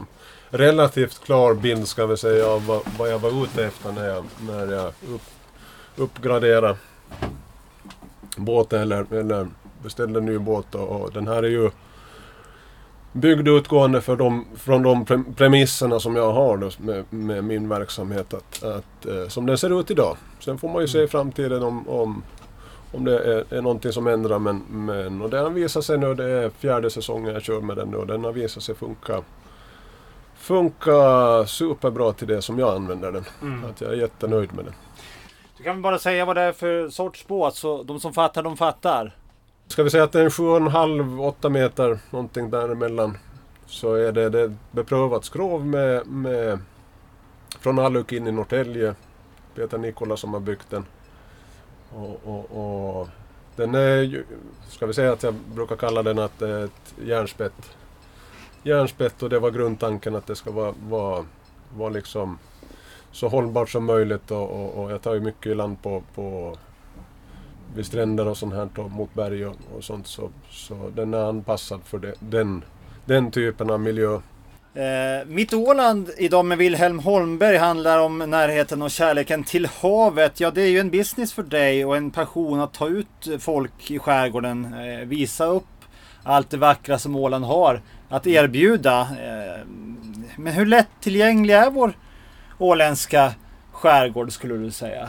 relativt 0.50 1.24
klar 1.24 1.54
bild 1.54 1.88
ska 1.88 2.06
vi 2.06 2.16
säga 2.16 2.46
av 2.46 2.66
vad, 2.66 2.80
vad 2.98 3.10
jag 3.10 3.18
var 3.18 3.44
ute 3.44 3.64
efter 3.64 3.92
när 3.92 4.08
jag, 4.08 4.24
när 4.40 4.72
jag 4.72 4.86
upp, 4.86 5.22
uppgraderade 5.96 6.76
båten 8.36 8.80
eller, 8.82 9.12
eller 9.12 9.48
beställde 9.82 10.18
en 10.18 10.26
ny 10.26 10.38
båt. 10.38 10.74
Och, 10.74 11.00
och 11.00 11.12
den 11.12 11.28
här 11.28 11.42
är 11.42 11.48
ju 11.48 11.70
byggd 13.12 13.48
utgående 13.48 14.00
för 14.00 14.16
de, 14.16 14.44
från 14.56 14.82
de 14.82 15.24
premisserna 15.36 16.00
som 16.00 16.16
jag 16.16 16.32
har 16.32 16.56
då, 16.56 16.70
med, 16.78 17.04
med, 17.10 17.44
min 17.44 17.68
verksamhet 17.68 18.34
att, 18.34 18.62
att, 18.62 19.06
eh, 19.06 19.28
som 19.28 19.46
den 19.46 19.58
ser 19.58 19.80
ut 19.80 19.90
idag. 19.90 20.16
Sen 20.40 20.58
får 20.58 20.68
man 20.68 20.82
ju 20.82 20.88
se 20.88 21.02
i 21.02 21.08
framtiden 21.08 21.62
om, 21.62 21.88
om, 21.88 22.22
om 22.92 23.04
det 23.04 23.18
är, 23.18 23.54
är 23.54 23.62
någonting 23.62 23.92
som 23.92 24.06
ändrar 24.06 24.38
men, 24.38 24.62
men 24.70 25.22
och 25.22 25.30
det 25.30 25.38
har 25.38 25.50
visat 25.50 25.84
sig 25.84 25.98
nu, 25.98 26.14
det 26.14 26.30
är 26.30 26.50
fjärde 26.50 26.90
säsongen 26.90 27.34
jag 27.34 27.42
kör 27.42 27.60
med 27.60 27.76
den 27.76 27.88
nu 27.88 27.96
och 27.96 28.06
den 28.06 28.24
har 28.24 28.32
visat 28.32 28.62
sig 28.62 28.74
funka 28.74 29.22
funka 30.36 31.46
superbra 31.46 32.12
till 32.12 32.28
det 32.28 32.42
som 32.42 32.58
jag 32.58 32.74
använder 32.74 33.12
den. 33.12 33.24
Mm. 33.42 33.64
Att 33.64 33.80
jag 33.80 33.92
är 33.92 33.96
jättenöjd 33.96 34.54
med 34.54 34.64
den 34.64 34.74
kan 35.64 35.74
kan 35.74 35.82
bara 35.82 35.98
säga 35.98 36.24
vad 36.24 36.36
det 36.36 36.42
är 36.42 36.52
för 36.52 36.88
sorts 36.88 37.26
båt 37.26 37.54
så 37.54 37.82
de 37.82 38.00
som 38.00 38.12
fattar 38.12 38.42
de 38.42 38.56
fattar. 38.56 39.16
Ska 39.66 39.82
vi 39.82 39.90
säga 39.90 40.04
att 40.04 40.12
det 40.12 40.20
är 40.20 40.24
en 40.24 40.30
7,5-8 40.30 41.48
meter 41.48 41.98
någonting 42.10 42.50
däremellan. 42.50 43.18
Så 43.66 43.94
är 43.94 44.12
det, 44.12 44.28
det 44.28 44.54
beprövat 44.70 45.24
skrov 45.24 45.66
med, 45.66 46.06
med 46.06 46.58
från 47.60 47.78
Aluk 47.78 48.12
in 48.12 48.26
i 48.26 48.32
Norrtälje. 48.32 48.94
Peter 49.54 49.78
Nikola 49.78 50.16
som 50.16 50.32
har 50.32 50.40
byggt 50.40 50.70
den. 50.70 50.86
Och, 51.94 52.20
och, 52.24 53.00
och, 53.00 53.08
den 53.56 53.74
är 53.74 54.02
ju, 54.02 54.24
ska 54.68 54.86
vi 54.86 54.94
säga 54.94 55.12
att 55.12 55.22
jag 55.22 55.34
brukar 55.34 55.76
kalla 55.76 56.02
den 56.02 56.18
att 56.18 56.38
det 56.38 56.48
är 56.48 56.64
ett 56.64 56.94
järnspett. 57.04 57.76
Järnspett 58.62 59.22
och 59.22 59.30
det 59.30 59.38
var 59.38 59.50
grundtanken 59.50 60.16
att 60.16 60.26
det 60.26 60.36
ska 60.36 60.50
vara, 60.50 60.74
vara, 60.88 61.24
vara 61.76 61.90
liksom 61.90 62.38
så 63.14 63.28
hållbart 63.28 63.70
som 63.70 63.84
möjligt 63.84 64.30
och, 64.30 64.50
och, 64.50 64.84
och 64.84 64.92
jag 64.92 65.02
tar 65.02 65.14
ju 65.14 65.20
mycket 65.20 65.46
i 65.46 65.54
land 65.54 65.82
på, 65.82 66.02
på 66.14 66.56
vid 67.74 67.86
stränder 67.86 68.28
och 68.28 68.36
sånt 68.36 68.54
här 68.54 68.68
och 68.76 68.90
mot 68.90 69.14
berg 69.14 69.46
och, 69.46 69.56
och 69.76 69.84
sånt 69.84 70.06
så, 70.06 70.30
så 70.50 70.90
den 70.96 71.14
är 71.14 71.28
anpassad 71.28 71.80
för 71.84 71.98
det, 71.98 72.14
den, 72.20 72.64
den 73.04 73.30
typen 73.30 73.70
av 73.70 73.80
miljö. 73.80 74.14
Eh, 74.74 75.26
Mitt 75.26 75.54
Åland 75.54 76.10
idag 76.18 76.44
med 76.44 76.58
Wilhelm 76.58 76.98
Holmberg 76.98 77.56
handlar 77.56 77.98
om 77.98 78.18
närheten 78.18 78.82
och 78.82 78.90
kärleken 78.90 79.44
till 79.44 79.68
havet. 79.80 80.40
Ja, 80.40 80.50
det 80.50 80.62
är 80.62 80.68
ju 80.68 80.78
en 80.78 80.90
business 80.90 81.32
för 81.32 81.42
dig 81.42 81.84
och 81.84 81.96
en 81.96 82.10
passion 82.10 82.60
att 82.60 82.72
ta 82.72 82.88
ut 82.88 83.28
folk 83.38 83.90
i 83.90 83.98
skärgården, 83.98 84.74
eh, 84.74 85.06
visa 85.06 85.46
upp 85.46 85.64
allt 86.22 86.50
det 86.50 86.56
vackra 86.56 86.98
som 86.98 87.16
Åland 87.16 87.44
har 87.44 87.82
att 88.08 88.26
erbjuda. 88.26 89.00
Eh, 89.00 89.66
men 90.36 90.52
hur 90.52 90.66
lättillgänglig 90.66 91.54
är 91.54 91.70
vår 91.70 91.92
åländska 92.58 93.32
skärgård 93.72 94.32
skulle 94.32 94.54
du 94.54 94.70
säga? 94.70 95.08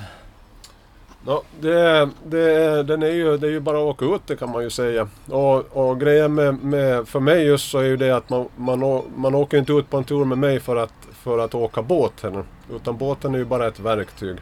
Ja, 1.27 1.41
det, 1.59 2.09
det, 2.25 2.83
den 2.83 3.03
är 3.03 3.11
ju, 3.11 3.37
det 3.37 3.47
är 3.47 3.51
ju 3.51 3.59
bara 3.59 3.77
att 3.77 3.83
åka 3.83 4.05
ut 4.05 4.21
det 4.27 4.35
kan 4.35 4.51
man 4.51 4.63
ju 4.63 4.69
säga. 4.69 5.07
Och, 5.29 5.77
och 5.77 5.99
grejen 5.99 6.33
med, 6.33 6.63
med, 6.63 7.07
för 7.07 7.19
mig 7.19 7.45
just 7.45 7.69
så 7.69 7.79
är 7.79 7.83
ju 7.83 7.97
det 7.97 8.11
att 8.11 8.29
man, 8.29 8.47
man, 8.55 9.03
man 9.15 9.35
åker 9.35 9.57
inte 9.57 9.73
ut 9.73 9.89
på 9.89 9.97
en 9.97 10.03
tur 10.03 10.25
med 10.25 10.37
mig 10.37 10.59
för 10.59 10.75
att, 10.75 10.93
för 11.11 11.39
att 11.39 11.55
åka 11.55 11.81
båt 11.81 12.21
heller. 12.21 12.43
Utan 12.75 12.97
båten 12.97 13.33
är 13.35 13.39
ju 13.39 13.45
bara 13.45 13.67
ett 13.67 13.79
verktyg. 13.79 14.37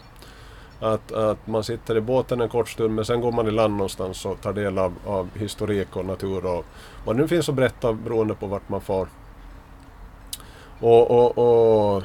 Att, 0.80 1.12
att 1.12 1.48
man 1.48 1.64
sitter 1.64 1.98
i 1.98 2.02
båten 2.02 2.42
en 2.42 2.50
kort 2.50 2.70
stund 2.70 2.96
men 2.96 3.06
sen 3.06 3.22
går 3.22 3.32
man 3.32 3.48
i 3.48 3.52
land 3.52 3.74
någonstans 3.74 4.26
och 4.26 4.42
tar 4.42 4.54
del 4.54 4.78
av, 4.78 4.94
av 5.06 5.30
historik 5.34 5.96
och 5.96 6.06
natur 6.06 6.46
och 6.46 6.66
vad 7.06 7.16
det 7.16 7.22
nu 7.22 7.28
finns 7.28 7.50
att 7.50 7.56
berätta 7.56 7.94
beroende 7.94 8.34
på 8.34 8.48
vart 8.48 8.70
man 8.70 8.82
far. 8.82 9.08
Och, 10.80 11.12
och, 11.12 11.38
och 11.38 12.04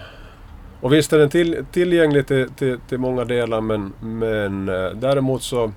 och 0.80 0.92
visst 0.92 1.12
är 1.12 1.18
den 1.18 1.30
till, 1.30 1.64
tillgänglig 1.72 2.26
till, 2.26 2.50
till, 2.50 2.78
till, 2.88 2.98
många 2.98 3.24
delar 3.24 3.60
men, 3.60 3.92
men 4.00 4.68
eh, 4.68 4.90
däremot 4.90 5.42
så... 5.42 5.72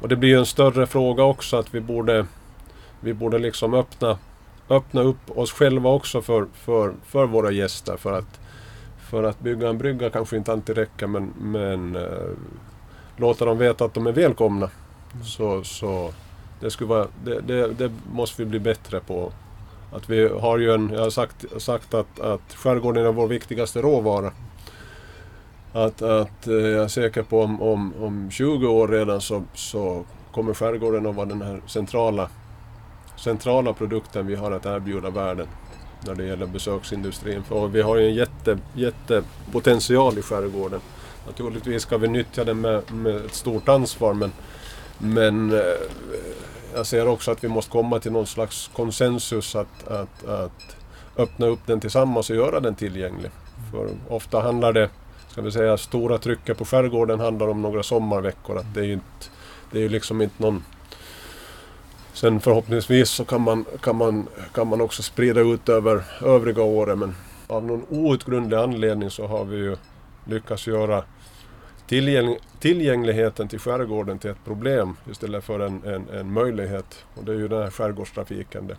Och 0.00 0.08
det 0.08 0.16
blir 0.16 0.28
ju 0.28 0.38
en 0.38 0.46
större 0.46 0.86
fråga 0.86 1.24
också 1.24 1.56
att 1.56 1.74
vi 1.74 1.80
borde, 1.80 2.26
vi 3.00 3.14
borde 3.14 3.38
liksom 3.38 3.74
öppna, 3.74 4.18
öppna 4.68 5.00
upp 5.00 5.38
oss 5.38 5.52
själva 5.52 5.90
också 5.90 6.22
för, 6.22 6.46
för, 6.54 6.92
för 7.06 7.26
våra 7.26 7.50
gäster. 7.50 7.96
För 7.96 8.12
att, 8.12 8.40
för 9.10 9.22
att 9.22 9.40
bygga 9.40 9.68
en 9.68 9.78
brygga 9.78 10.10
kanske 10.10 10.36
inte 10.36 10.52
alltid 10.52 10.76
räcker 10.76 11.06
men, 11.06 11.32
men 11.40 11.96
äh, 11.96 12.02
låta 13.16 13.44
dem 13.44 13.58
veta 13.58 13.84
att 13.84 13.94
de 13.94 14.06
är 14.06 14.12
välkomna. 14.12 14.70
Mm. 15.12 15.24
Så, 15.24 15.64
så 15.64 16.12
det, 16.60 16.70
skulle 16.70 16.88
vara, 16.88 17.06
det, 17.24 17.40
det, 17.40 17.66
det 17.66 17.92
måste 18.12 18.42
vi 18.42 18.48
bli 18.48 18.58
bättre 18.58 19.00
på 19.00 19.32
att 19.92 20.10
vi 20.10 20.28
har 20.28 20.58
ju 20.58 20.72
en, 20.72 20.90
jag 20.92 21.00
har 21.00 21.10
sagt, 21.10 21.44
sagt 21.62 21.94
att, 21.94 22.20
att 22.20 22.54
skärgården 22.54 23.06
är 23.06 23.12
vår 23.12 23.28
viktigaste 23.28 23.82
råvara. 23.82 24.32
Att, 25.72 26.02
att 26.02 26.46
eh, 26.46 26.54
jag 26.54 26.84
är 26.84 26.88
säker 26.88 27.22
på 27.22 27.42
om, 27.42 27.62
om, 27.62 27.94
om 28.00 28.30
20 28.30 28.66
år 28.66 28.88
redan 28.88 29.20
så, 29.20 29.42
så 29.54 30.04
kommer 30.32 30.54
skärgården 30.54 31.06
att 31.06 31.14
vara 31.14 31.26
den 31.26 31.42
här 31.42 31.60
centrala, 31.66 32.28
centrala 33.16 33.72
produkten 33.72 34.26
vi 34.26 34.34
har 34.34 34.52
att 34.52 34.66
erbjuda 34.66 35.10
världen 35.10 35.46
när 36.06 36.14
det 36.14 36.24
gäller 36.24 36.46
besöksindustrin. 36.46 37.42
För 37.42 37.68
vi 37.68 37.82
har 37.82 37.96
ju 37.96 38.06
en 38.08 38.14
jätte, 38.14 38.58
jättepotential 38.74 40.18
i 40.18 40.22
skärgården. 40.22 40.80
Naturligtvis 41.26 41.82
ska 41.82 41.98
vi 41.98 42.08
nyttja 42.08 42.44
den 42.44 42.60
med, 42.60 42.92
med 42.92 43.16
ett 43.16 43.34
stort 43.34 43.68
ansvar 43.68 44.14
men, 44.14 44.32
men 44.98 45.52
eh, 45.52 45.58
jag 46.74 46.86
ser 46.86 47.08
också 47.08 47.30
att 47.30 47.44
vi 47.44 47.48
måste 47.48 47.70
komma 47.70 47.98
till 47.98 48.12
någon 48.12 48.26
slags 48.26 48.70
konsensus 48.74 49.56
att, 49.56 49.88
att, 49.88 50.24
att 50.24 50.76
öppna 51.16 51.46
upp 51.46 51.60
den 51.66 51.80
tillsammans 51.80 52.30
och 52.30 52.36
göra 52.36 52.60
den 52.60 52.74
tillgänglig. 52.74 53.30
För 53.70 53.88
ofta 54.08 54.40
handlar 54.40 54.72
det, 54.72 54.90
ska 55.28 55.42
vi 55.42 55.52
säga, 55.52 55.76
stora 55.78 56.18
trycket 56.18 56.58
på 56.58 56.64
skärgården 56.64 57.20
handlar 57.20 57.48
om 57.48 57.62
några 57.62 57.82
sommarveckor. 57.82 58.58
Att 58.58 58.74
det 58.74 58.80
är 58.80 58.84
ju 58.84 58.92
inte, 58.92 59.26
det 59.70 59.78
är 59.78 59.82
ju 59.82 59.88
liksom 59.88 60.22
inte 60.22 60.42
någon... 60.42 60.64
Sen 62.12 62.40
förhoppningsvis 62.40 63.10
så 63.10 63.24
kan 63.24 63.40
man, 63.40 63.64
kan 63.80 63.96
man, 63.96 64.28
kan 64.54 64.68
man 64.68 64.80
också 64.80 65.02
sprida 65.02 65.40
ut 65.40 65.68
över 65.68 66.04
övriga 66.22 66.62
året 66.62 66.98
men 66.98 67.14
av 67.46 67.64
någon 67.64 67.86
outgrundlig 67.88 68.56
anledning 68.56 69.10
så 69.10 69.26
har 69.26 69.44
vi 69.44 69.56
ju 69.56 69.76
lyckats 70.24 70.66
göra 70.66 71.04
tillgäng 71.92 72.36
tillgängligheten 72.60 73.48
till 73.48 73.58
skärgården 73.58 74.18
till 74.18 74.30
ett 74.30 74.44
problem 74.44 74.96
istället 75.10 75.44
för 75.44 75.60
en, 75.60 75.84
en, 75.84 76.08
en 76.08 76.32
möjlighet. 76.32 77.04
Och 77.14 77.24
det 77.24 77.32
är 77.32 77.36
ju 77.36 77.48
den 77.48 77.62
här 77.62 77.70
skärgårdstrafiken 77.70 78.66
det, 78.66 78.76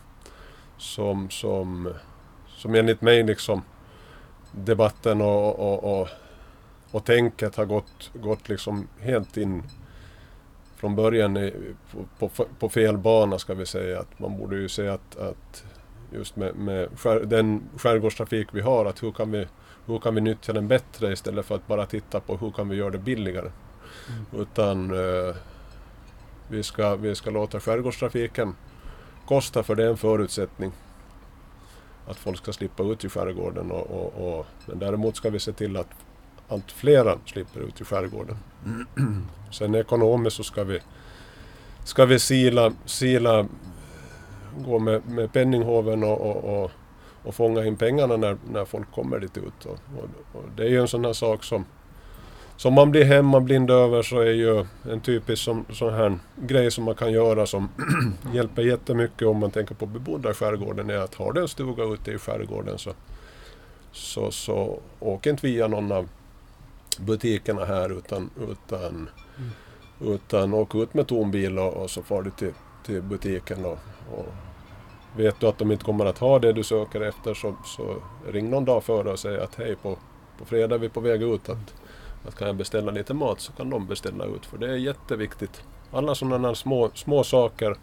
som, 0.78 1.30
som, 1.30 1.94
som 2.48 2.76
enligt 2.76 3.02
mig 3.02 3.24
liksom 3.24 3.62
debatten 4.52 5.22
och, 5.22 5.60
och, 5.60 6.02
och, 6.02 6.08
och 6.92 7.06
tänket 7.06 7.56
har 7.56 7.66
gått, 7.66 8.12
gått 8.14 8.50
liksom 8.50 8.88
helt 9.00 9.38
in 9.38 9.64
från 10.76 10.96
början 10.96 11.38
i, 11.38 11.54
på, 12.20 12.28
på, 12.28 12.46
på, 12.60 12.70
fel 12.70 12.98
bana 12.98 13.40
ska 13.40 13.54
vi 13.54 13.66
säga. 13.66 14.00
Att 14.00 14.20
man 14.20 14.38
borde 14.38 14.56
ju 14.56 14.70
se 14.70 14.88
att, 14.88 15.18
att 15.18 15.66
just 16.12 16.36
med, 16.36 16.56
med 16.56 16.90
skär, 17.00 17.20
den 17.20 17.64
skärgårdstrafik 17.78 18.48
vi 18.52 18.62
har, 18.62 18.86
att 18.86 19.04
hur 19.04 19.12
kan 19.12 19.32
vi 19.32 19.48
hur 19.86 20.00
kan 20.00 20.16
vi 20.16 20.22
nyttja 20.22 20.54
den 20.54 20.68
bättre 20.68 21.14
istället 21.14 21.46
för 21.46 21.56
att 21.56 21.68
bara 21.68 21.86
titta 21.86 22.20
på 22.20 22.38
hur 22.38 22.52
kan 22.52 22.70
vi 22.70 22.76
göra 22.76 22.90
det 22.90 22.98
billigare. 22.98 23.52
Mm. 24.10 24.42
Utan 24.42 24.92
eh, 24.92 25.36
vi, 26.48 26.64
ska, 26.64 26.96
vi 26.96 27.16
ska 27.16 27.30
låta 27.30 27.60
skärgårdstrafiken 27.60 28.56
kosta 29.28 29.64
för 29.64 29.76
det 29.76 29.84
är 29.84 29.90
en 29.90 29.98
förutsättning. 29.98 30.72
Att 32.08 32.18
folk 32.18 32.38
ska 32.38 32.54
slippa 32.54 32.84
ut 32.84 33.06
i 33.06 33.10
skärgården. 33.10 33.72
Och, 33.72 33.92
och, 33.92 34.40
och, 34.40 34.46
men 34.66 34.80
däremot 34.80 35.16
ska 35.16 35.30
vi 35.30 35.40
se 35.40 35.54
till 35.54 35.78
att 35.78 35.90
allt 36.48 36.72
flera 36.72 37.18
slipper 37.26 37.60
ut 37.60 37.82
i 37.82 37.84
skärgården. 37.84 38.38
Mm. 38.66 39.26
Sen 39.52 39.76
ekonomiskt 39.76 40.38
så 40.38 40.44
ska 40.44 40.64
vi, 40.64 40.80
ska 41.84 42.06
vi 42.06 42.20
sila, 42.20 42.74
sila 42.86 43.48
gå 44.58 44.80
med, 44.80 45.10
med 45.10 45.34
penninghoven 45.34 46.04
och, 46.04 46.22
och, 46.22 46.64
och 46.64 46.72
och 47.24 47.36
fånga 47.36 47.66
in 47.66 47.76
pengarna 47.76 48.18
när, 48.18 48.38
när 48.52 48.66
folk 48.66 48.92
kommer 48.92 49.20
dit 49.20 49.38
ut. 49.38 49.66
Och, 49.66 49.80
och, 49.98 50.10
och, 50.34 50.44
det 50.56 50.64
är 50.64 50.70
ju 50.70 50.82
en 50.82 50.88
sån 50.88 51.06
här 51.06 51.14
sak 51.14 51.44
som, 51.44 51.66
som 52.58 52.74
man 52.74 52.92
blir 52.92 53.06
hemmablind 53.06 53.72
över 53.72 54.02
så 54.02 54.20
är 54.20 54.32
ju 54.32 54.66
en 54.92 55.02
typisk 55.02 55.44
som, 55.44 55.66
sån 55.70 55.94
här 55.94 56.20
grej 56.36 56.72
som 56.72 56.84
man 56.84 56.96
kan 56.96 57.12
göra 57.12 57.46
som 57.46 57.70
hjälper 58.34 58.62
jättemycket 58.62 59.28
om 59.28 59.38
man 59.38 59.52
tänker 59.52 59.76
på 59.76 59.86
bebodda 59.86 60.34
skärgården 60.34 60.90
är 60.90 60.98
att 60.98 61.16
har 61.16 61.34
du 61.34 61.42
en 61.42 61.48
stuga 61.48 61.84
ute 61.84 62.12
i 62.12 62.18
skärgården 62.18 62.78
så, 62.78 62.92
så, 63.92 64.32
så 64.32 64.80
åk 65.00 65.28
inte 65.28 65.48
via 65.48 65.68
någon 65.68 65.92
av 65.92 66.10
butikerna 67.00 67.66
här 67.66 67.98
utan, 67.98 68.30
utan, 68.50 69.10
mm. 69.38 69.52
utan 70.02 70.54
åk 70.54 70.76
ut 70.76 70.94
med 70.94 71.08
tom 71.08 71.32
bil 71.32 71.60
och, 71.60 71.74
och 71.74 71.90
så 71.90 72.04
far 72.04 72.22
du 72.22 72.32
till, 72.32 72.54
till 72.86 73.02
butiken 73.02 73.66
och, 73.66 73.80
och 74.12 74.26
vet 75.18 75.40
du 75.40 75.48
att 75.48 75.58
de 75.58 75.72
inte 75.72 75.86
kommer 75.86 76.06
att 76.06 76.18
ha 76.18 76.40
det 76.40 76.54
du 76.54 76.64
söker 76.64 77.02
efter 77.02 77.34
så, 77.34 77.56
så 77.66 77.96
ring 78.32 78.50
någon 78.50 78.66
dag 78.66 78.84
före 78.84 79.12
och 79.12 79.20
säg 79.20 79.40
att 79.40 79.56
hej 79.56 79.76
på, 79.76 79.98
på 80.38 80.46
fredag 80.46 80.76
är 80.76 80.80
vi 80.80 80.90
på 80.90 81.00
väg 81.00 81.24
ut 81.24 81.50
att 81.50 81.74
att 82.28 82.36
kan 82.36 82.48
jag 82.48 82.56
beställa 82.56 82.92
lite 82.92 83.14
mat 83.14 83.40
så 83.42 83.52
kan 83.52 83.70
de 83.70 83.88
beställa 83.88 84.26
ut 84.26 84.46
för 84.46 84.58
det 84.58 84.72
är 84.72 84.76
jätteviktigt. 84.76 85.64
Alla 85.92 86.16
sådana 86.16 86.56
små, 86.56 86.90
små 86.94 87.24
saker 87.24 87.76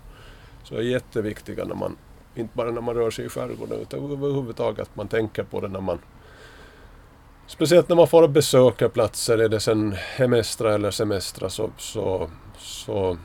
så 0.65 0.75
är 0.75 0.81
jätteviktiga 0.81 1.65
när 1.65 1.75
man, 1.75 1.97
inte 2.35 2.57
bara 2.57 2.71
när 2.71 2.81
man 2.81 2.95
rör 2.95 3.11
sig 3.11 3.25
i 3.25 3.29
skärgården 3.29 3.81
utan 3.81 4.13
överhuvudtaget 4.13 4.81
att 4.81 4.97
man 4.97 5.09
tänker 5.09 5.43
på 5.43 5.61
det 5.61 5.69
när 5.69 5.81
man 5.81 5.99
Speciellt 7.47 7.89
när 7.89 7.97
man 7.97 8.07
får 8.07 8.29
besöka 8.29 8.89
platser, 8.89 9.39
är 9.39 9.49
det 9.49 9.61
sen 9.61 9.93
hemestra 10.17 10.75
eller 10.75 10.91
semestra 10.91 11.51
så, 11.51 11.71
så, 11.79 12.31
så 12.59 13.17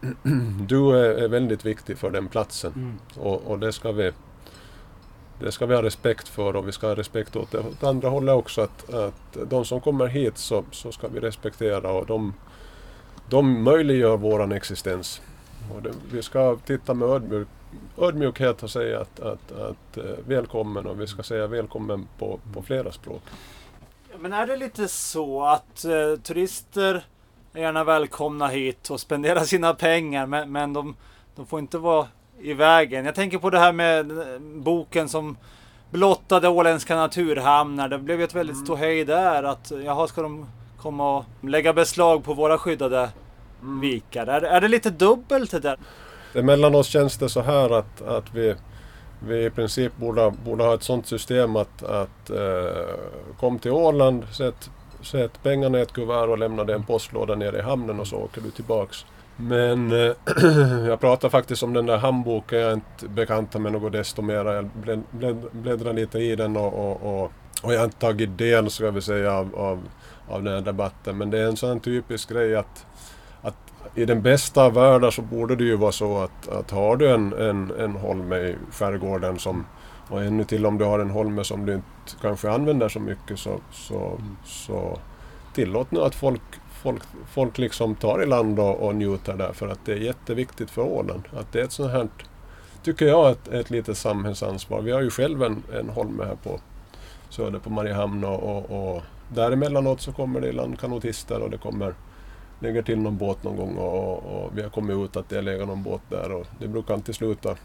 du 0.68 0.90
är, 0.90 1.28
väldigt 1.28 1.64
viktig 1.64 1.98
för 1.98 2.10
den 2.10 2.28
platsen. 2.28 2.72
Mm. 2.76 2.98
Och, 3.16 3.50
och, 3.50 3.58
det 3.58 3.72
ska 3.72 3.92
vi 3.92 4.12
det 5.40 5.52
ska 5.52 5.66
vi 5.66 5.74
ha 5.74 5.82
respekt 5.82 6.28
för 6.28 6.56
och 6.56 6.68
vi 6.68 6.72
ska 6.72 6.86
ha 6.86 6.94
respekt 6.94 7.36
åt 7.36 7.50
det 7.50 7.58
åt 7.58 7.84
andra 7.84 8.08
hållet 8.08 8.34
också. 8.34 8.60
Att, 8.60 8.94
att 8.94 9.50
de 9.50 9.64
som 9.64 9.80
kommer 9.80 10.06
hit 10.06 10.38
så, 10.38 10.64
så 10.70 10.92
ska 10.92 11.08
vi 11.08 11.20
respektera 11.20 11.92
och 11.92 12.06
de, 12.06 12.34
de 13.28 13.62
möjliggör 13.62 14.16
våran 14.16 14.52
existens. 14.52 15.22
Och 15.74 15.82
det, 15.82 15.92
vi 16.12 16.22
ska 16.22 16.56
titta 16.56 16.94
med 16.94 17.08
ödmjuk, 17.08 17.48
ödmjukhet 17.98 18.62
och 18.62 18.70
säga 18.70 19.00
att, 19.00 19.20
att, 19.20 19.52
att, 19.52 19.98
uh, 19.98 20.04
välkommen 20.26 20.86
och 20.86 21.00
vi 21.00 21.06
ska 21.06 21.22
säga 21.22 21.46
välkommen 21.46 22.08
på, 22.18 22.40
på 22.54 22.62
flera 22.62 22.92
språk. 22.92 23.22
Men 24.18 24.32
är 24.32 24.46
det 24.46 24.56
lite 24.56 24.88
så 24.88 25.44
att 25.44 25.84
uh, 25.86 26.16
turister 26.16 27.04
är 27.52 27.60
gärna 27.60 27.84
välkomna 27.84 28.48
hit 28.48 28.90
och 28.90 29.00
spendera 29.00 29.44
sina 29.44 29.74
pengar 29.74 30.26
men, 30.26 30.52
men 30.52 30.72
de, 30.72 30.96
de 31.36 31.46
får 31.46 31.58
inte 31.58 31.78
vara 31.78 32.06
i 32.40 32.54
vägen. 32.54 33.04
Jag 33.04 33.14
tänker 33.14 33.38
på 33.38 33.50
det 33.50 33.58
här 33.58 33.72
med 33.72 34.12
boken 34.40 35.08
som 35.08 35.36
blottade 35.90 36.48
åländska 36.48 36.96
naturhamnar. 36.96 37.88
Det 37.88 37.98
blev 37.98 38.20
ett 38.20 38.34
väldigt 38.34 38.56
mm. 38.56 38.66
ståhej 38.66 39.04
där. 39.04 39.42
Att 39.42 39.72
jaha, 39.84 40.08
ska 40.08 40.22
de 40.22 40.46
komma 40.78 41.16
och 41.16 41.24
lägga 41.40 41.72
beslag 41.72 42.24
på 42.24 42.34
våra 42.34 42.58
skyddade 42.58 43.10
mm. 43.62 43.80
vikar? 43.80 44.26
Är, 44.26 44.42
är 44.42 44.60
det 44.60 44.68
lite 44.68 44.90
dubbelt 44.90 45.50
det 45.50 45.60
där? 45.60 45.78
Emellanåt 46.34 46.86
känns 46.86 47.18
det 47.18 47.28
så 47.28 47.40
här 47.40 47.70
att, 47.70 48.02
att 48.02 48.34
vi, 48.34 48.54
vi 49.26 49.44
i 49.44 49.50
princip 49.50 49.96
borde, 49.96 50.32
borde 50.44 50.64
ha 50.64 50.74
ett 50.74 50.82
sådant 50.82 51.06
system 51.06 51.56
att, 51.56 51.82
att 51.82 52.30
eh, 52.30 52.94
kom 53.40 53.58
till 53.58 53.70
Åland, 53.70 54.24
sätt, 54.32 54.70
sätt 55.02 55.42
pengarna 55.42 55.78
i 55.78 55.82
ett 55.82 55.92
kuvert 55.92 56.28
och 56.28 56.38
lämna 56.38 56.64
det 56.64 56.72
i 56.72 56.76
en 56.76 56.84
postlåda 56.84 57.34
nere 57.34 57.58
i 57.58 57.62
hamnen 57.62 58.00
och 58.00 58.06
så 58.06 58.16
åker 58.16 58.40
du 58.40 58.50
tillbaks. 58.50 59.06
Men 59.36 59.92
eh, 59.92 60.12
jag 60.86 61.00
pratar 61.00 61.28
faktiskt 61.28 61.62
om 61.62 61.72
den 61.72 61.86
där 61.86 61.98
handboken, 61.98 62.58
jag 62.58 62.70
är 62.70 62.74
inte 62.74 63.08
bekant 63.08 63.54
med 63.54 63.72
något 63.72 63.92
desto 63.92 64.22
mer. 64.22 64.44
Jag 64.44 64.70
bläd, 65.12 65.36
bläddrar 65.52 65.92
lite 65.92 66.18
i 66.18 66.36
den 66.36 66.56
och, 66.56 66.74
och, 66.74 67.02
och, 67.02 67.32
och 67.62 67.74
jag 67.74 67.78
har 67.78 67.84
inte 67.84 67.98
tagit 67.98 68.38
del, 68.38 68.70
ska 68.70 68.90
vi 68.90 69.02
säga, 69.02 69.32
av, 69.32 69.54
av, 69.54 69.78
av 70.28 70.42
den 70.42 70.54
här 70.54 70.60
debatten. 70.60 71.18
Men 71.18 71.30
det 71.30 71.38
är 71.38 71.46
en 71.46 71.56
sån 71.56 71.80
typisk 71.80 72.28
grej 72.28 72.56
att, 72.56 72.86
att 73.42 73.56
i 73.94 74.04
den 74.04 74.22
bästa 74.22 74.64
av 74.64 74.74
världar 74.74 75.10
så 75.10 75.22
borde 75.22 75.56
det 75.56 75.64
ju 75.64 75.76
vara 75.76 75.92
så 75.92 76.18
att, 76.18 76.48
att 76.48 76.70
har 76.70 76.96
du 76.96 77.10
en, 77.10 77.32
en, 77.32 77.72
en 77.78 77.96
holme 77.96 78.36
i 78.36 78.56
skärgården 78.72 79.38
som 79.38 79.66
och 80.10 80.22
ännu 80.22 80.44
till 80.44 80.66
om 80.66 80.78
du 80.78 80.84
har 80.84 80.98
en 80.98 81.10
holme 81.10 81.44
som 81.44 81.66
du 81.66 81.74
inte 81.74 81.86
kanske 82.20 82.50
använder 82.50 82.88
så 82.88 83.00
mycket 83.00 83.38
så, 83.38 83.60
så, 83.72 84.18
så 84.44 84.98
tillåt 85.54 85.90
nu 85.90 86.00
att 86.00 86.14
folk 86.14 86.42
folk, 86.82 87.02
folk 87.26 87.58
liksom 87.58 87.94
tar 87.94 88.22
i 88.22 88.26
land 88.26 88.58
och, 88.58 88.86
och 88.86 88.94
njuter 88.94 89.36
där 89.36 89.52
för 89.52 89.68
att 89.68 89.78
det 89.84 89.92
är 89.92 89.96
jätteviktigt 89.96 90.70
för 90.70 90.82
Åland. 90.82 91.22
Att 91.36 91.52
det 91.52 91.60
är 91.60 91.64
ett 91.64 91.72
sånt 91.72 91.92
här, 91.92 92.08
tycker 92.82 93.06
jag, 93.06 93.30
ett, 93.30 93.48
ett 93.48 93.70
litet 93.70 93.98
samhällsansvar. 93.98 94.82
Vi 94.82 94.92
har 94.92 95.00
ju 95.00 95.10
själv 95.10 95.42
en, 95.42 95.62
en 95.72 95.88
holme 95.88 96.24
här 96.24 96.36
på 96.42 96.60
Söder 97.28 97.58
på 97.58 97.70
Mariehamn 97.70 98.24
och, 98.24 98.42
och, 98.42 98.94
och 98.94 99.02
däremellanåt 99.34 100.00
så 100.00 100.12
kommer 100.12 100.40
det 100.40 100.48
i 100.48 100.52
land 100.52 100.80
kanotister 100.80 101.40
och 101.40 101.50
det 101.50 101.58
kommer 101.58 101.94
lägger 102.60 102.82
till 102.82 102.98
någon 102.98 103.16
båt 103.16 103.44
någon 103.44 103.56
gång 103.56 103.76
och, 103.76 104.18
och, 104.18 104.50
vi 104.54 104.62
har 104.62 104.70
kommit 104.70 104.96
ut 104.96 105.16
att 105.16 105.28
det 105.28 105.38
är 105.38 105.42
legat 105.42 105.68
någon 105.68 105.82
båt 105.82 106.00
där 106.08 106.32
och 106.32 106.46
det 106.58 106.68
brukar 106.68 106.94
alltid 106.94 107.14
sluta, 107.14 107.56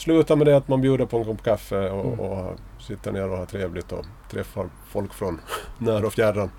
sluta 0.00 0.36
med 0.36 0.46
det 0.46 0.56
att 0.56 0.68
man 0.68 0.80
bjuder 0.80 1.06
på 1.06 1.18
en 1.18 1.24
kopp 1.24 1.42
kaffe 1.42 1.90
och, 1.90 2.06
mm. 2.06 2.20
och 2.20 2.58
sitter 2.80 3.12
ner 3.12 3.30
och 3.30 3.38
har 3.38 3.46
trevligt 3.46 3.92
och 3.92 4.04
träffar 4.30 4.68
folk 4.88 5.14
från 5.14 5.40
när 5.78 6.04
och 6.04 6.12
fjärran 6.12 6.50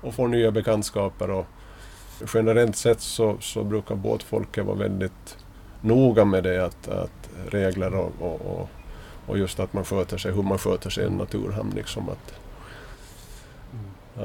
och 0.00 0.14
får 0.14 0.28
nya 0.28 0.50
bekantskaper. 0.50 1.30
Och 1.30 1.46
generellt 2.34 2.76
sett 2.76 3.00
så, 3.00 3.36
så 3.40 3.64
brukar 3.64 3.94
båtfolket 3.94 4.64
vara 4.64 4.76
väldigt 4.76 5.36
noga 5.80 6.24
med 6.24 6.44
det, 6.44 6.64
att, 6.64 6.88
att 6.88 7.30
regler 7.48 7.94
och, 7.94 8.12
och, 8.20 8.68
och, 9.26 9.38
just 9.38 9.60
att 9.60 9.72
man 9.72 9.84
sköter 9.84 10.18
sig, 10.18 10.32
hur 10.32 10.42
man 10.42 10.58
sköter 10.58 10.90
sig 10.90 11.04
i 11.04 11.06
en 11.06 11.12
naturhamn. 11.12 11.72
Liksom 11.76 12.08
att, 12.08 12.34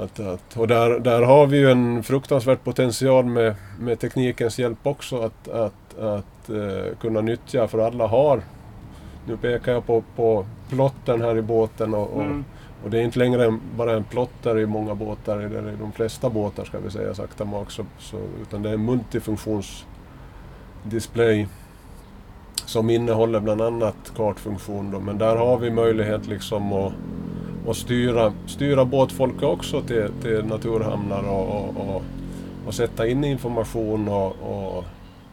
att, 0.02 0.20
att, 0.20 0.58
och 0.58 0.68
där, 0.68 1.00
där 1.00 1.22
har 1.22 1.48
vi 1.48 1.58
ju 1.58 1.72
en 1.72 2.04
fruktansvärd 2.04 2.64
potential 2.64 3.26
med, 3.26 3.56
med 3.80 4.00
teknikens 4.00 4.60
hjälp 4.60 4.80
också 4.84 5.22
att, 5.22 5.48
att, 5.48 6.00
att 6.00 6.50
uh, 6.50 6.96
kunna 7.02 7.22
nyttja, 7.22 7.68
för 7.68 7.80
alla 7.80 8.08
har 8.08 8.42
nu 9.26 9.38
pekar 9.38 9.72
jag 9.72 9.86
på, 9.86 10.04
på 10.16 10.46
plotten 10.70 11.22
här 11.22 11.38
i 11.38 11.42
båten 11.42 11.94
och, 11.94 12.14
och 12.14 12.24
mm. 12.24 12.44
Och 12.84 12.90
det 12.90 13.00
är 13.00 13.04
inte 13.04 13.20
längre 13.20 13.60
bara 13.78 13.94
en 13.94 14.04
plotter 14.04 14.60
i 14.60 14.66
många 14.66 14.96
båtar, 14.96 15.38
eller 15.38 15.72
i 15.72 15.76
de 15.80 15.92
flesta 15.92 16.30
båtar 16.30 16.66
ska 16.66 16.80
vi 16.80 16.92
säga 16.92 17.16
sakta 17.16 17.46
mak, 17.46 17.72
så, 17.72 17.86
så, 18.00 18.18
utan 18.42 18.62
det 18.62 18.70
är 18.70 18.74
en 18.74 18.86
multifunktionsdisplay 18.86 21.48
som 22.66 22.90
innehåller 22.90 23.40
bland 23.40 23.62
annat 23.62 24.12
kartfunktion. 24.16 24.92
Då. 24.92 25.00
Men 25.00 25.18
där 25.18 25.36
har 25.36 25.58
vi 25.58 25.72
möjlighet 25.72 26.28
liksom 26.28 26.74
att, 26.74 26.94
att 27.68 27.78
styra, 27.78 28.34
styra 28.46 28.86
båtfolket 28.86 29.44
också 29.44 29.82
till, 29.82 30.10
till 30.22 30.46
naturhamnar 30.46 31.30
och, 31.30 31.50
och, 31.50 31.78
och, 31.78 32.04
och 32.68 32.74
sätta 32.74 33.08
in 33.08 33.24
information 33.24 34.08
och, 34.08 34.36
och, 34.42 34.84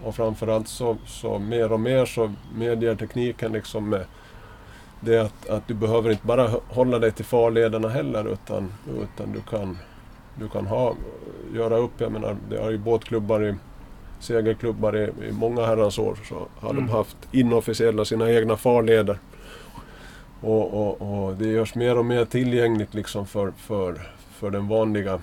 och 0.04 0.14
framförallt 0.14 0.68
så, 0.68 0.96
så 1.06 1.38
mer 1.38 1.72
och 1.72 1.80
mer 1.80 2.04
så 2.06 2.32
medger 2.54 2.94
tekniken 2.94 3.52
liksom 3.52 3.88
med 3.88 4.04
det 5.00 5.18
att, 5.18 5.48
att 5.48 5.68
du 5.68 5.74
behöver 5.74 6.10
inte 6.10 6.26
bara 6.26 6.50
hålla 6.68 6.98
dig 6.98 7.12
till 7.12 7.24
farlederna 7.24 7.88
heller 7.88 8.32
utan, 8.32 8.72
utan 9.02 9.32
du 9.32 9.40
kan, 9.40 9.78
du 10.34 10.48
kan 10.48 10.66
ha, 10.66 10.94
göra 11.54 11.76
upp, 11.76 11.92
jag 11.98 12.12
menar 12.12 12.36
det 12.50 12.62
har 12.62 12.70
ju 12.70 12.78
båtklubbar 12.78 13.44
i 13.44 13.54
segelklubbar 14.20 14.96
i, 14.96 15.28
i 15.28 15.32
många 15.32 15.66
herrans 15.66 15.98
år 15.98 16.18
så 16.28 16.48
har 16.60 16.70
mm. 16.70 16.86
de 16.86 16.92
haft 16.92 17.16
inofficiella 17.32 18.04
sina 18.04 18.30
egna 18.30 18.56
farleder. 18.56 19.18
Och, 20.40 20.74
och, 20.74 21.24
och, 21.24 21.36
det 21.36 21.46
görs 21.46 21.74
mer 21.74 21.98
och 21.98 22.04
mer 22.04 22.24
tillgängligt 22.24 22.94
liksom 22.94 23.26
för, 23.26 23.50
för, 23.50 24.00
för 24.30 24.50
den 24.50 24.68
vanliga 24.68 25.20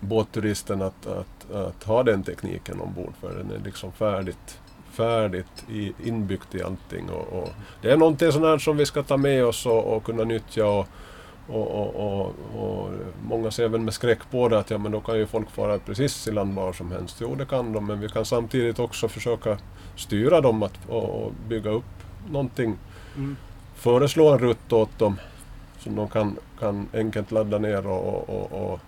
båtturisten 0.00 0.82
att, 0.82 1.06
att, 1.06 1.37
att 1.52 1.84
ha 1.84 2.02
den 2.02 2.22
tekniken 2.22 2.80
ombord 2.80 3.12
för 3.20 3.34
den 3.34 3.50
är 3.50 3.64
liksom 3.64 3.92
färdigt 3.92 4.58
färdigt 4.98 5.64
i, 5.70 5.92
inbyggt 6.04 6.54
i 6.54 6.62
allting. 6.62 7.10
Och, 7.10 7.42
och 7.42 7.48
det 7.82 7.90
är 7.90 7.96
någonting 7.96 8.32
sånt 8.32 8.44
här 8.44 8.58
som 8.58 8.76
vi 8.76 8.86
ska 8.86 9.02
ta 9.02 9.16
med 9.16 9.44
oss 9.44 9.66
och, 9.66 9.96
och 9.96 10.04
kunna 10.04 10.24
nyttja. 10.24 10.66
Och, 10.66 10.86
och, 11.48 11.94
och, 11.94 12.34
och, 12.56 12.90
många 13.22 13.50
ser 13.50 13.68
väl 13.68 13.80
med 13.80 13.94
skräck 13.94 14.18
på 14.30 14.48
det 14.48 14.58
att 14.58 14.70
ja, 14.70 14.78
men 14.78 14.92
då 14.92 15.00
kan 15.00 15.18
ju 15.18 15.26
folk 15.26 15.50
fara 15.50 15.78
precis 15.78 16.28
i 16.28 16.32
land 16.32 16.54
var 16.54 16.72
som 16.72 16.92
helst. 16.92 17.16
Jo, 17.20 17.34
det 17.34 17.46
kan 17.46 17.72
de, 17.72 17.86
men 17.86 18.00
vi 18.00 18.08
kan 18.08 18.24
samtidigt 18.24 18.78
också 18.78 19.08
försöka 19.08 19.58
styra 19.96 20.40
dem 20.40 20.62
att, 20.62 20.88
och, 20.88 21.32
bygga 21.48 21.70
upp 21.70 21.84
någonting. 22.30 22.76
Mm. 23.16 23.36
Föreslå 23.74 24.32
en 24.32 24.38
rutt 24.38 24.72
åt 24.72 24.98
dem 24.98 25.20
som 25.78 25.96
de 25.96 26.08
kan, 26.08 26.36
kan 26.60 26.88
enkelt 26.94 27.32
ladda 27.32 27.58
ner 27.58 27.86
och, 27.86 28.80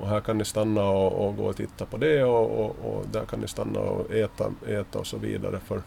och, 0.00 0.08
här 0.08 0.20
kan 0.20 0.38
ni 0.38 0.44
stanna 0.44 0.84
och, 0.84 1.28
och 1.28 1.36
gå 1.36 1.44
och 1.44 1.56
titta 1.56 1.86
på 1.86 1.96
det 1.96 2.24
och, 2.24 2.64
och, 2.64 2.76
och, 2.82 3.04
där 3.12 3.24
kan 3.24 3.40
ni 3.40 3.48
stanna 3.48 3.80
och 3.80 4.10
äta, 4.10 4.50
äta 4.68 4.98
och 4.98 5.06
så 5.06 5.18
vidare. 5.18 5.58
För, 5.66 5.82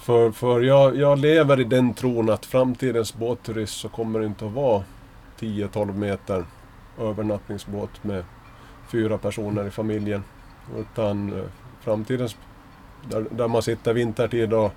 för, 0.00 0.30
för 0.30 0.60
jag, 0.60 0.96
jag 0.96 1.18
lever 1.18 1.60
i 1.60 1.64
den 1.64 1.94
tron 1.94 2.30
att 2.30 2.46
framtidens 2.46 3.14
båtturism 3.14 3.78
så 3.80 3.88
kommer 3.88 4.20
det 4.20 4.26
inte 4.26 4.46
att 4.46 4.52
vara 4.52 4.84
10-12 5.38 5.94
meter 5.94 6.44
övernattningsbåt 7.00 8.04
med 8.04 8.24
fyra 8.88 9.18
personer 9.18 9.66
i 9.66 9.70
familjen. 9.70 10.24
Utan 10.78 11.32
eh, 11.32 11.44
framtidens, 11.80 12.36
där, 13.10 13.26
där 13.30 13.48
man 13.48 13.62
sitter 13.62 13.94
vintertid 13.94 14.52
och 14.52 14.72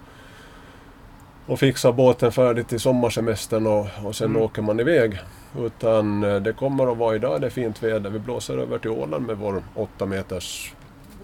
och 1.50 1.60
fixar 1.60 1.92
båten 1.92 2.32
färdigt 2.32 2.68
till 2.68 2.80
sommarsemestern 2.80 3.68
och, 3.68 3.88
och 4.04 4.16
sen 4.16 4.30
Mm. 4.30 4.42
åker 4.42 4.62
man 4.62 4.80
iväg. 4.80 5.20
Utan 5.58 6.24
eh, 6.24 6.36
det 6.36 6.54
kommer 6.54 6.92
att 6.92 6.98
vara 6.98 7.16
idag, 7.16 7.42
det 7.42 7.48
är 7.48 7.52
fint 7.52 7.84
väder. 7.84 8.10
Vi 8.10 8.20
blåser 8.20 8.58
över 8.58 8.78
till 8.78 8.90
Åland 8.92 9.28
med 9.28 9.38
vår 9.38 9.64
8 9.76 10.06
meters 10.06 10.74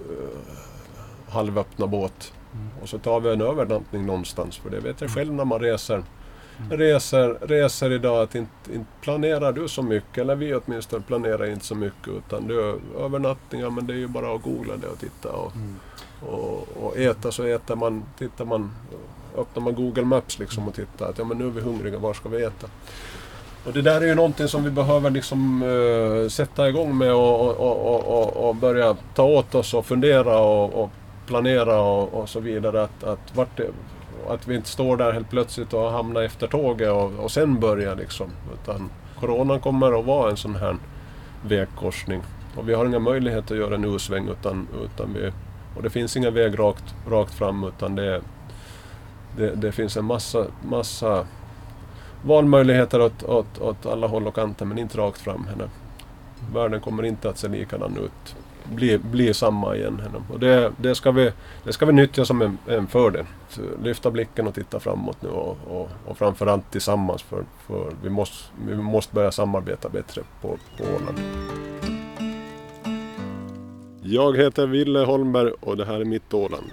eh, 0.09 1.33
halvöppna 1.33 1.88
båt. 1.88 2.33
Mm. 2.53 2.67
Och 2.81 2.89
så 2.89 2.97
tar 2.99 3.19
vi 3.19 3.29
en 3.33 3.41
övernattning 3.41 4.05
någonstans. 4.05 4.57
För 4.57 4.69
det 4.69 4.79
vet 4.79 5.01
jag 5.01 5.09
själv 5.09 5.33
när 5.33 5.45
man 5.45 5.59
reser. 5.59 6.03
Reser, 6.69 7.38
reser 7.41 7.91
idag 7.91 8.21
att 8.23 8.35
inte, 8.35 8.73
inte 8.73 8.85
planerar 9.01 9.51
du 9.51 9.67
så 9.67 9.81
mycket, 9.81 10.17
eller 10.17 10.35
vi 10.35 10.55
åtminstone 10.55 11.03
planerar 11.03 11.45
inte 11.45 11.65
så 11.65 11.75
mycket. 11.75 12.07
Utan 12.07 12.47
du, 12.47 12.79
övernattningar, 12.99 13.69
men 13.69 13.88
det 13.88 13.93
är 13.93 13.97
ju 13.97 14.07
bara 14.07 14.35
att 14.35 14.41
googla 14.41 14.77
det 14.77 14.88
och 14.88 14.99
titta. 14.99 15.31
Och, 15.31 15.51
Mm. 15.55 15.75
och, 16.21 16.67
och 16.83 16.97
äta 16.97 17.31
så 17.31 17.43
äter 17.43 17.75
man, 17.75 18.03
tittar 18.17 18.45
man, 18.45 18.71
öppnar 19.38 19.63
man 19.63 19.75
Google 19.75 20.03
Maps 20.05 20.39
liksom 20.39 20.67
och 20.67 20.73
tittar 20.73 21.09
att 21.09 21.17
ja 21.17 21.23
men 21.25 21.38
nu 21.38 21.45
är 21.45 21.49
vi 21.49 21.61
hungriga, 21.61 21.99
var 21.99 22.13
ska 22.13 22.29
vi 22.29 22.43
äta? 22.43 22.67
Och 23.65 23.73
det 23.73 23.82
där 23.82 24.01
är 24.01 24.06
ju 24.06 24.15
någonting 24.15 24.47
som 24.47 24.63
vi 24.63 24.71
behöver 24.71 25.10
liksom 25.10 25.63
uh, 25.63 26.28
sätta 26.30 26.69
igång 26.69 26.97
med 26.97 27.13
och, 27.13 27.41
och, 27.41 27.60
och, 27.60 27.86
och, 27.86 28.21
och, 28.21 28.49
och 28.49 28.56
börja 28.56 28.95
ta 29.15 29.23
åt 29.23 29.56
oss 29.56 29.73
och 29.73 29.86
fundera 29.86 30.39
och, 30.39 30.84
och 30.84 30.89
planera 31.28 31.82
och, 31.82 32.13
och 32.13 32.30
så 32.30 32.39
vidare. 32.39 32.84
Att, 32.84 33.04
att, 33.04 33.36
vart 33.36 33.58
det, 33.58 33.67
att 34.30 34.47
vi 34.47 34.56
inte 34.56 34.69
står 34.69 34.97
där 34.97 35.12
helt 35.12 35.30
plötsligt 35.30 35.73
och 35.73 35.91
hamnar 35.91 36.21
efter 36.21 36.47
tåget 36.47 36.91
och, 36.91 37.12
och 37.19 37.32
sen 37.32 37.60
börjar 37.60 37.95
liksom. 37.95 38.28
Utan 38.54 38.89
Coronan 39.19 39.60
kommer 39.60 39.99
att 39.99 40.06
vara 40.06 40.30
en 40.30 40.38
sån 40.38 40.56
här 40.56 40.78
vägkorsning. 41.41 42.21
Och 42.56 42.69
vi 42.69 42.73
har 42.73 42.86
inga 42.86 42.99
möjligheter 42.99 43.56
att 43.56 43.62
göra 43.62 43.75
en 43.75 43.86
U-sväng 43.86 44.28
utan, 44.28 44.67
utan 44.86 45.13
vi, 45.13 45.32
och 45.75 45.84
det 45.84 45.89
finns 45.89 46.17
ingen 46.17 46.34
väg 46.34 46.60
rakt, 46.60 46.95
rakt 47.10 47.34
fram 47.34 47.63
utan 47.63 47.95
det, 47.95 48.21
det, 49.38 49.56
det 49.56 49.71
finns 49.71 49.97
en 49.97 50.06
massa, 50.06 50.45
massa 50.63 51.25
valmöjligheter 52.25 53.01
åt, 53.01 53.23
åt, 53.23 53.61
åt 53.61 53.85
alla 53.85 54.07
håll 54.07 54.27
och 54.27 54.35
kanter 54.35 54.65
men 54.65 54.77
inte 54.77 54.97
rakt 54.97 55.21
fram. 55.21 55.47
Henne. 55.47 55.69
Världen 56.53 56.81
kommer 56.81 57.03
inte 57.03 57.29
att 57.29 57.38
se 57.38 57.47
likadan 57.47 57.97
ut. 57.97 58.35
Bli, 58.73 58.97
bli 58.97 59.33
samma 59.33 59.75
igen. 59.75 59.99
Henne. 60.03 60.23
Och 60.33 60.39
det, 60.39 60.71
det, 60.77 60.95
ska 60.95 61.11
vi, 61.11 61.31
det 61.63 61.73
ska 61.73 61.85
vi 61.85 61.93
nyttja 61.93 62.25
som 62.25 62.41
en, 62.41 62.57
en 62.67 62.88
fördel. 62.88 63.25
Så 63.49 63.61
lyfta 63.83 64.11
blicken 64.11 64.47
och 64.47 64.53
titta 64.53 64.79
framåt 64.79 65.21
nu 65.21 65.29
och, 65.29 65.57
och, 65.67 65.89
och 66.05 66.17
framförallt 66.17 66.71
tillsammans 66.71 67.23
för, 67.23 67.43
för 67.67 67.91
vi, 68.03 68.09
måste, 68.09 68.38
vi 68.67 68.75
måste 68.75 69.15
börja 69.15 69.31
samarbeta 69.31 69.89
bättre 69.89 70.21
på, 70.41 70.57
på 70.77 70.83
Åland. 70.83 71.19
Jag 74.01 74.38
heter 74.38 74.67
Ville 74.67 74.99
Holmberg 74.99 75.51
och 75.59 75.77
det 75.77 75.85
här 75.85 75.99
är 75.99 76.05
mitt 76.05 76.33
Åland. 76.33 76.71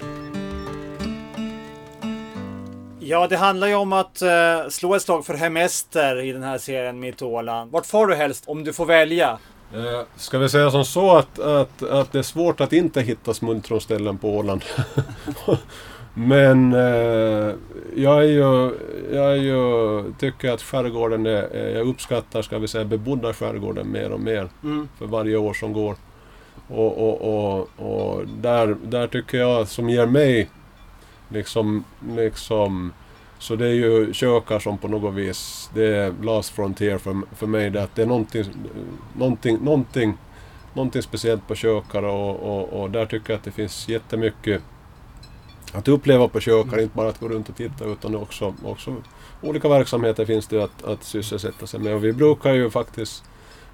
Ja, 3.04 3.26
det 3.28 3.36
handlar 3.36 3.66
ju 3.66 3.74
om 3.74 3.92
att 3.92 4.22
eh, 4.22 4.68
slå 4.68 4.94
ett 4.94 5.02
slag 5.02 5.26
för 5.26 5.34
hemester 5.34 6.20
i 6.20 6.32
den 6.32 6.42
här 6.42 6.58
serien 6.58 7.00
Mitt 7.00 7.22
Åland. 7.22 7.70
Vart 7.70 7.86
får 7.86 8.06
du 8.06 8.14
helst 8.14 8.44
om 8.46 8.64
du 8.64 8.72
får 8.72 8.86
välja? 8.86 9.38
Eh, 9.74 10.00
Ska 10.16 10.38
vi 10.38 10.48
säga 10.48 10.70
som 10.70 10.84
så 10.84 11.16
att, 11.16 11.38
att, 11.38 11.82
att 11.82 12.12
det 12.12 12.18
är 12.18 12.22
svårt 12.22 12.60
att 12.60 12.72
inte 12.72 13.00
hitta 13.00 13.34
smultronställen 13.34 14.18
på 14.18 14.36
Åland. 14.36 14.64
Men 16.14 16.72
eh, 16.72 17.54
jag, 17.96 18.18
är 18.18 18.28
ju, 18.28 18.74
jag 19.12 19.32
är 19.32 19.36
ju, 19.36 20.04
tycker 20.18 20.50
att 20.52 20.62
skärgården 20.62 21.26
är, 21.26 21.30
är- 21.42 21.76
jag 21.76 21.88
uppskattar, 21.88 22.42
ska 22.42 22.58
vi 22.58 22.68
säga, 22.68 22.84
bebodda 22.84 23.32
skärgården 23.34 23.92
mer 23.92 24.10
och 24.12 24.20
mer 24.20 24.48
Mm. 24.62 24.88
för 24.98 25.06
varje 25.06 25.36
år 25.36 25.54
som 25.54 25.72
går. 25.72 25.96
Och, 26.68 26.98
och, 27.08 27.20
och, 27.22 27.68
och 27.76 28.22
där, 28.26 28.76
där 28.84 29.06
tycker 29.06 29.38
jag, 29.38 29.68
som 29.68 29.90
ger 29.90 30.06
mig 30.06 30.50
liksom, 31.32 31.84
liksom 32.16 32.92
så 33.42 33.56
det 33.56 33.66
är 33.66 33.74
ju 33.74 34.12
kökar 34.12 34.58
som 34.58 34.78
på 34.78 34.88
något 34.88 35.14
vis, 35.14 35.70
det 35.74 35.96
är 35.96 36.14
last 36.22 36.50
frontier 36.50 36.98
för, 36.98 37.16
för 37.36 37.46
mig. 37.46 37.70
Det, 37.70 37.82
att 37.82 37.94
det 37.94 38.02
är 38.02 38.06
någonting, 38.06 38.44
någonting, 39.16 39.58
någonting, 39.62 40.18
någonting 40.74 41.02
speciellt 41.02 41.48
på 41.48 41.54
kökar 41.54 42.02
och, 42.02 42.36
och, 42.36 42.82
och 42.82 42.90
där 42.90 43.06
tycker 43.06 43.32
jag 43.32 43.38
att 43.38 43.44
det 43.44 43.50
finns 43.50 43.88
jättemycket 43.88 44.62
att 45.72 45.88
uppleva 45.88 46.28
på 46.28 46.40
kökar, 46.40 46.80
inte 46.80 46.96
bara 46.96 47.08
att 47.08 47.20
gå 47.20 47.28
runt 47.28 47.48
och 47.48 47.56
titta 47.56 47.84
utan 47.84 48.16
också, 48.16 48.54
också 48.64 48.96
olika 49.40 49.68
verksamheter 49.68 50.24
finns 50.24 50.46
det 50.46 50.64
att, 50.64 50.84
att 50.84 51.04
sysselsätta 51.04 51.66
sig 51.66 51.80
med. 51.80 51.94
Och 51.94 52.04
vi 52.04 52.12
brukar 52.12 52.52
ju 52.52 52.70
faktiskt, 52.70 53.24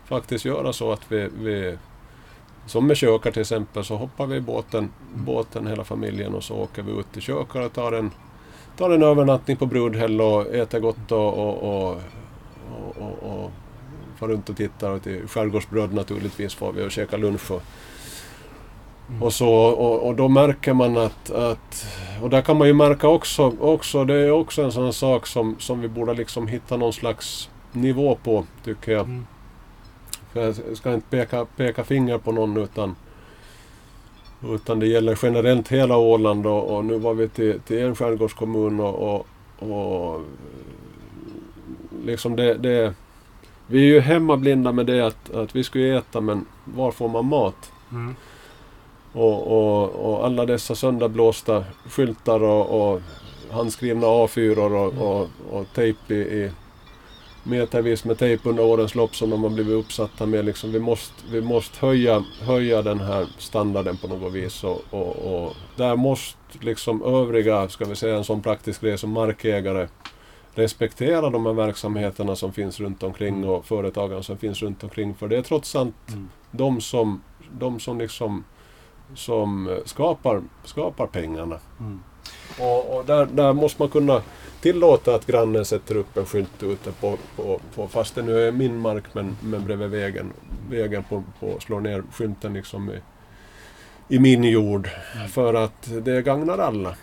faktiskt 0.05 0.45
göra 0.45 0.73
så 0.73 0.93
att 0.93 1.13
vi, 1.13 1.29
vi 1.39 1.79
som 2.69 2.87
med 2.87 2.97
kökar 2.97 3.31
till 3.31 3.43
exempel 3.43 3.85
så 3.85 3.97
hoppar 3.97 4.27
vi 4.27 4.37
i 4.37 4.41
båten, 4.41 4.91
båten 5.15 5.67
hela 5.67 5.85
familjen 5.85 6.35
och 6.35 6.45
så 6.45 6.55
åker 6.55 6.83
vi 6.83 6.93
ut 6.93 7.13
till 7.13 7.23
kökar 7.23 7.61
och 7.61 7.73
tar 7.73 7.93
en, 7.93 8.11
tar 8.77 8.91
en 8.91 9.03
övernattning 9.03 9.57
på 9.57 9.67
Brudhäll 9.67 10.21
och 10.21 10.55
äter 10.55 10.81
gott 10.81 11.13
och, 11.13 11.39
och, 11.39 11.63
och, 11.63 12.01
och, 12.97 13.23
och, 13.23 13.51
far 14.19 14.29
runt 14.29 14.49
och 14.49 14.57
tittar. 14.57 14.91
Och 14.91 15.03
till 15.03 15.29
Skärgårdsbröd 15.29 15.95
naturligtvis 15.95 16.55
får 16.55 16.73
vi 16.73 16.87
och 16.87 16.91
käka 16.91 17.17
lunch. 17.17 17.51
Och, 17.51 17.63
och, 19.21 19.33
så, 19.33 19.51
och, 19.55 20.07
och 20.07 20.15
då 20.15 20.29
märker 20.29 20.73
man 20.73 20.97
att, 20.97 21.31
att... 21.31 21.87
Och 22.23 22.31
där 22.31 22.43
kan 22.43 22.57
man 22.59 22.69
ju 22.69 22.75
märka 22.75 23.09
också, 23.09 23.53
också 23.61 24.05
det 24.05 24.15
är 24.15 24.31
också 24.31 24.63
en 24.63 24.73
sån 24.73 24.93
sak 24.93 25.27
som, 25.27 25.57
som 25.59 25.81
vi 25.81 25.89
borde 25.89 26.15
liksom 26.15 26.47
hitta 26.47 26.77
någon 26.77 26.93
slags 26.93 27.51
nivå 27.73 28.19
på, 28.23 28.45
tycker 28.65 28.93
jag. 28.93 29.05
Mm. 29.05 29.27
Jag 30.33 30.55
ska 30.75 30.95
inte 30.95 31.09
peka, 31.11 31.45
peka 31.57 31.85
finger 31.85 32.19
på 32.19 32.33
någon 32.33 32.57
utan 32.57 32.97
utan 34.45 34.81
det 34.81 34.87
gäller 34.87 35.19
generellt 35.23 35.69
hela 35.69 35.97
Åland 35.97 36.47
och, 36.47 36.77
och 36.77 36.85
nu 36.85 36.99
var 36.99 37.15
vi 37.15 37.29
till, 37.29 37.61
till 37.61 37.79
en 37.79 37.97
skärgårdskommun 37.97 38.81
och, 38.81 38.95
och, 38.95 39.27
och 39.59 40.21
liksom 42.05 42.37
det, 42.37 42.55
det 42.55 42.95
Vi 43.67 43.79
är 43.79 43.95
ju 43.95 44.01
hemmablinda 44.01 44.73
med 44.73 44.87
det 44.87 45.01
att, 45.01 45.35
att 45.35 45.57
vi 45.57 45.65
ska 45.65 45.79
ju 45.79 45.97
äta 45.97 46.21
men 46.21 46.47
var 46.65 46.91
får 46.91 47.09
man 47.09 47.25
mat? 47.27 47.73
Mm. 47.93 48.15
Och, 49.13 49.47
och, 49.47 49.89
och 49.89 50.25
alla 50.27 50.47
dessa 50.47 50.75
sönderblåsta 50.75 51.65
skyltar 51.89 52.43
och, 52.43 52.93
och 52.93 53.01
handskrivna 53.51 54.07
A4 54.07 54.59
och, 54.59 55.21
och, 55.21 55.29
och 55.51 55.67
tejp 55.75 56.15
i, 56.15 56.19
i 56.19 56.51
metervis 57.49 58.05
med 58.05 58.19
tejp 58.19 58.49
under 58.49 58.65
årens 58.65 58.95
lopp 58.95 59.17
som 59.17 59.31
de 59.31 59.43
har 59.43 59.51
blivit 59.51 59.75
uppsatta 59.75 60.27
med. 60.27 60.45
Liksom, 60.45 60.73
vi 60.73 60.79
måste, 60.79 61.15
vi 61.31 61.41
måste 61.41 61.87
höja, 61.87 62.25
höja 62.41 62.83
den 62.83 63.01
här 63.01 63.27
standarden 63.39 63.97
på 63.97 64.09
något 64.09 64.33
vis. 64.33 64.65
Och, 64.65 64.81
och, 64.91 65.17
och 65.17 65.55
där 65.77 65.97
måste 65.97 66.39
liksom 66.61 67.03
övriga, 67.03 67.69
ska 67.69 67.85
vi 67.85 67.97
säga 67.97 68.17
en 68.17 68.25
sån 68.25 68.43
praktisk 68.43 68.81
grej 68.81 68.99
som 68.99 69.11
markägare 69.11 69.89
respektera 70.55 71.31
de 71.31 71.47
här 71.47 71.53
verksamheterna 71.53 72.37
som 72.37 72.53
finns 72.53 72.81
runt 72.81 73.03
omkring 73.03 73.49
och 73.49 73.65
företagen 73.67 74.23
som 74.23 74.39
finns 74.39 74.63
runt 74.63 74.83
omkring. 74.83 75.15
För 75.15 75.29
det 75.29 75.37
är 75.37 75.43
trots 75.43 75.77
allt 75.77 75.95
Mm. 76.09 76.29
de 76.51 76.81
som, 76.81 77.23
de 77.59 77.81
som 77.81 77.99
liksom 77.99 78.45
som 79.15 79.69
eh, 79.69 79.77
skapar, 79.85 80.43
skapar 80.65 81.07
pengarna. 81.07 81.59
Mm. 81.81 82.01
Och, 82.61 82.97
och 82.97 83.05
där, 83.05 83.27
där 83.27 83.53
måste 83.53 83.83
man 83.83 83.89
kunna 83.89 84.23
tillåta 84.61 85.15
att 85.15 85.27
grannen 85.27 85.65
sätter 85.65 85.97
upp 85.97 86.17
en 86.17 86.27
skylt 86.27 86.63
ute 86.63 86.93
på, 86.93 87.17
på, 87.37 87.61
på 87.75 87.89
fast 87.89 88.15
det 88.15 88.23
nu 88.23 88.49
är 88.49 88.53
min 88.53 88.79
mark 88.79 89.05
men, 89.13 89.37
men 89.43 89.65
bredvid 89.65 89.91
vägen, 89.91 90.33
vägen 90.71 91.05
på, 91.05 91.25
på, 91.41 91.61
slår 91.61 91.81
ner 91.81 92.03
skylten 92.13 92.55
liksom 92.55 92.91
i, 92.91 93.01
i 94.17 94.19
min 94.19 94.45
jord. 94.45 94.89
För 95.31 95.55
att 95.55 95.89
det 96.05 96.23
gagnar 96.23 96.59
alla. 96.59 96.97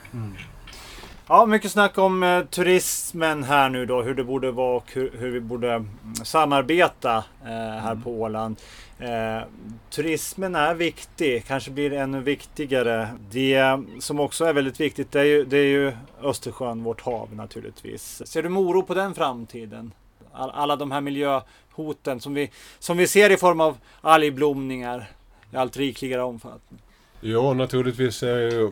Ja, 1.27 1.45
mycket 1.45 1.71
snack 1.71 1.97
om 1.97 2.23
eh, 2.23 2.45
turismen 2.45 3.43
här 3.43 3.69
nu 3.69 3.85
då, 3.85 4.01
hur 4.01 4.13
det 4.15 4.23
borde 4.23 4.51
vara 4.51 4.77
och 4.77 4.91
hur, 4.93 5.11
hur 5.17 5.31
vi 5.31 5.39
borde 5.39 5.73
mm, 5.73 5.89
samarbeta 6.23 7.17
eh, 7.43 7.81
här 7.81 7.95
på 8.03 8.11
Åland. 8.11 8.55
Eh, 8.99 9.47
turismen 9.89 10.55
är 10.55 10.73
viktig, 10.73 11.45
kanske 11.45 11.71
blir 11.71 11.93
ännu 11.93 12.21
viktigare. 12.21 13.09
Det 13.31 13.79
som 13.99 14.19
också 14.19 14.45
är 14.45 14.53
väldigt 14.53 14.79
viktigt 14.79 15.11
det 15.11 15.19
är 15.19 15.23
ju, 15.23 15.45
det 15.45 15.57
är 15.57 15.65
ju 15.65 15.93
Östersjön, 16.21 16.83
vårt 16.83 17.01
hav 17.01 17.35
naturligtvis. 17.35 18.21
Ser 18.25 18.43
du 18.43 18.49
med 18.49 18.61
oro 18.61 18.83
på 18.83 18.93
den 18.93 19.13
framtiden? 19.13 19.91
All, 20.33 20.49
alla 20.49 20.75
de 20.75 20.91
här 20.91 21.01
miljöhoten 21.01 22.19
som 22.19 22.33
vi, 22.33 22.51
som 22.79 22.97
vi 22.97 23.07
ser 23.07 23.29
i 23.29 23.38
form 23.38 23.61
av 23.61 23.77
algblomningar 24.01 25.09
i 25.51 25.57
allt 25.57 25.77
rikligare 25.77 26.23
omfattning. 26.23 26.79
Jo, 27.27 27.53
naturligtvis 27.53 28.23
är 28.23 28.38
ju 28.38 28.71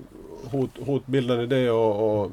hot, 0.51 0.69
hotbilden 0.85 1.41
i 1.41 1.45
det 1.45 1.71
och, 1.71 2.23
och 2.23 2.31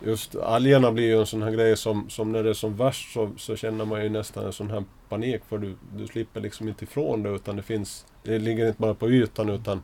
just 0.00 0.36
algerna 0.36 0.92
blir 0.92 1.04
ju 1.04 1.20
en 1.20 1.26
sån 1.26 1.42
här 1.42 1.50
grej 1.50 1.76
som, 1.76 2.10
som 2.10 2.32
när 2.32 2.42
det 2.42 2.50
är 2.50 2.54
som 2.54 2.76
värst 2.76 3.12
så, 3.12 3.30
så 3.36 3.56
känner 3.56 3.84
man 3.84 4.02
ju 4.02 4.08
nästan 4.08 4.46
en 4.46 4.52
sån 4.52 4.70
här 4.70 4.84
panik 5.08 5.42
för 5.48 5.58
du, 5.58 5.74
du 5.96 6.06
slipper 6.06 6.40
liksom 6.40 6.68
inte 6.68 6.84
ifrån 6.84 7.22
det 7.22 7.30
utan 7.30 7.56
det 7.56 7.62
finns, 7.62 8.06
det 8.22 8.38
ligger 8.38 8.66
inte 8.66 8.80
bara 8.80 8.94
på 8.94 9.10
ytan 9.10 9.48
utan, 9.48 9.82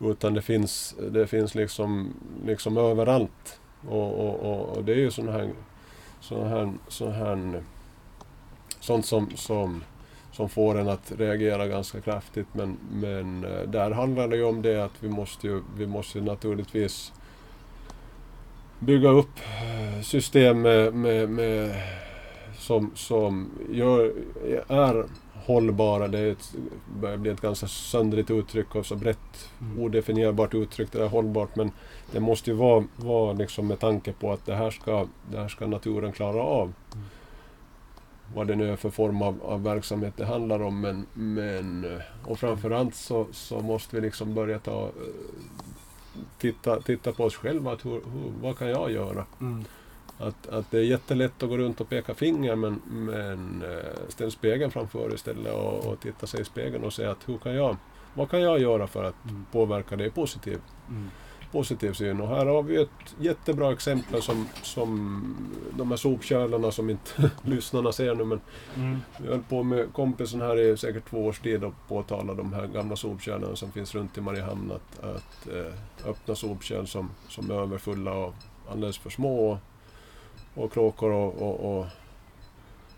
utan 0.00 0.34
det 0.34 0.42
finns, 0.42 0.94
det 1.10 1.26
finns 1.26 1.54
liksom, 1.54 2.14
liksom 2.46 2.76
överallt. 2.76 3.60
Och, 3.88 4.26
och, 4.26 4.34
och, 4.34 4.76
och 4.76 4.84
det 4.84 4.92
är 4.92 4.96
ju 4.96 5.10
sån 5.10 5.28
här, 5.28 5.50
sån 6.20 6.46
här, 6.48 6.72
sån 6.88 7.12
här 7.12 7.62
sånt 8.80 9.06
som, 9.06 9.30
som 9.36 9.82
som 10.36 10.48
får 10.48 10.78
en 10.78 10.88
att 10.88 11.12
reagera 11.18 11.66
ganska 11.66 12.00
kraftigt. 12.00 12.46
Men, 12.52 12.76
men 12.92 13.44
eh, 13.44 13.68
där 13.68 13.90
handlar 13.90 14.28
det 14.28 14.36
ju 14.36 14.44
om 14.44 14.62
det 14.62 14.84
att 14.84 14.92
vi 15.00 15.08
måste 15.08 15.46
ju, 15.46 15.62
vi 15.76 15.86
måste 15.86 16.20
naturligtvis 16.20 17.12
bygga 18.78 19.08
upp 19.08 19.38
eh, 19.38 20.02
system 20.02 20.62
med, 20.62 20.94
med, 20.94 21.28
med, 21.28 21.74
som, 22.58 22.90
som 22.94 23.50
gör, 23.70 24.12
är 24.68 25.04
hållbara. 25.32 26.08
Det 26.08 26.18
är 26.18 26.32
ett, 26.32 26.54
börjar 27.00 27.16
bli 27.16 27.30
ett 27.30 27.40
ganska 27.40 27.66
söndrigt 27.66 28.30
uttryck 28.30 28.74
och 28.74 28.86
så 28.86 28.96
brett 28.96 29.50
mm. 29.60 29.82
odefinierbart 29.82 30.54
uttryck. 30.54 30.92
Det 30.92 31.02
är 31.02 31.08
hållbart 31.08 31.56
men 31.56 31.70
det 32.12 32.20
måste 32.20 32.50
ju 32.50 32.56
vara, 32.56 32.84
vara 32.96 33.32
liksom 33.32 33.66
med 33.66 33.80
tanke 33.80 34.12
på 34.12 34.32
att 34.32 34.46
det 34.46 34.54
här 34.54 34.70
ska, 34.70 35.06
det 35.30 35.38
här 35.38 35.48
ska 35.48 35.66
naturen 35.66 36.12
klara 36.12 36.42
av. 36.42 36.72
Mm. 36.94 37.06
Vad 38.34 38.46
det 38.46 38.56
nu 38.56 38.72
är 38.72 38.76
för 38.76 38.90
form 38.90 39.22
av, 39.22 39.42
av 39.42 39.62
verksamhet 39.62 40.14
det 40.16 40.24
handlar 40.24 40.62
om. 40.62 40.80
Men, 40.80 41.06
men, 41.12 42.00
och 42.24 42.38
framförallt 42.38 42.94
så, 42.94 43.26
så 43.32 43.60
måste 43.60 43.96
vi 43.96 44.02
liksom 44.02 44.34
börja 44.34 44.58
ta, 44.58 44.82
eh, 44.82 44.90
titta, 46.38 46.80
titta 46.80 47.12
på 47.12 47.24
oss 47.24 47.36
själva. 47.36 47.72
Att 47.72 47.84
hur, 47.84 47.90
hur, 47.90 48.32
vad 48.42 48.58
kan 48.58 48.68
jag 48.68 48.90
göra? 48.90 49.26
Mm. 49.40 49.64
Att, 50.18 50.48
att 50.48 50.70
det 50.70 50.78
är 50.78 50.82
jättelätt 50.82 51.42
att 51.42 51.48
gå 51.48 51.56
runt 51.56 51.80
och 51.80 51.88
peka 51.88 52.14
finger 52.14 52.56
men, 52.56 52.80
men 52.86 53.62
äh, 53.62 54.08
ställ 54.08 54.30
spegeln 54.30 54.70
framför 54.70 55.14
istället 55.14 55.52
och, 55.52 55.86
och 55.86 56.00
titta 56.00 56.26
sig 56.26 56.40
i 56.40 56.44
spegeln 56.44 56.84
och 56.84 56.92
säga 56.92 57.10
att 57.10 57.28
hur 57.28 57.38
kan 57.38 57.54
jag, 57.54 57.76
vad 58.14 58.30
kan 58.30 58.40
jag 58.40 58.60
göra 58.60 58.86
för 58.86 59.04
att 59.04 59.24
mm. 59.24 59.46
påverka 59.52 59.96
det 59.96 60.10
positivt? 60.10 60.62
Mm. 60.88 61.10
Positiv 61.56 61.92
syn. 61.92 62.20
Och 62.20 62.28
här 62.28 62.46
har 62.46 62.62
vi 62.62 62.76
ett 62.76 63.14
jättebra 63.18 63.72
exempel 63.72 64.22
som, 64.22 64.48
som 64.62 65.36
de 65.78 65.90
här 65.90 65.96
sopkärlarna 65.96 66.70
som 66.70 66.90
inte 66.90 67.30
lyssnarna 67.42 67.92
ser 67.92 68.14
nu 68.14 68.24
men 68.24 68.40
mm. 68.76 68.98
vi 69.18 69.28
höll 69.28 69.42
på 69.42 69.62
med 69.62 69.92
kompisen 69.92 70.40
här 70.40 70.58
i 70.58 70.76
säkert 70.76 71.10
två 71.10 71.26
års 71.26 71.40
tid 71.40 71.64
och 71.64 71.74
påtala 71.88 72.34
de 72.34 72.52
här 72.52 72.66
gamla 72.66 72.96
sopkärlen 72.96 73.56
som 73.56 73.72
finns 73.72 73.94
runt 73.94 74.18
i 74.18 74.20
Mariehamn 74.20 74.72
att, 74.72 75.04
att 75.04 75.48
äh, 75.48 76.08
öppna 76.10 76.34
sopkärl 76.34 76.86
som, 76.86 77.10
som 77.28 77.50
är 77.50 77.54
överfulla 77.54 78.12
och 78.12 78.34
alldeles 78.70 78.98
för 78.98 79.10
små 79.10 79.58
och 80.54 80.72
kråkor 80.72 81.12
och, 81.12 81.42
och, 81.42 81.78
och, 81.78 81.86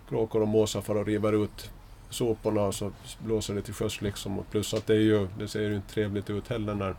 kråkor 0.09 0.43
och 0.43 0.49
måsar 0.49 0.81
far 0.81 0.95
och 0.95 1.07
river 1.07 1.45
ut 1.45 1.71
soporna 2.11 2.63
och 2.63 2.75
så 2.75 2.93
blåser 3.19 3.55
det 3.55 3.63
till 3.63 3.75
sjöss 3.75 4.01
liksom. 4.03 4.39
Och 4.39 4.51
plus 4.51 4.75
att 4.75 4.87
det, 4.87 4.95
är 4.95 5.01
ju, 5.01 5.29
det 5.39 5.49
ser 5.49 5.61
ju 5.61 5.77
inte 5.77 5.95
trevligt 5.95 6.31
ut 6.31 6.49
heller 6.49 6.75
när 6.75 6.95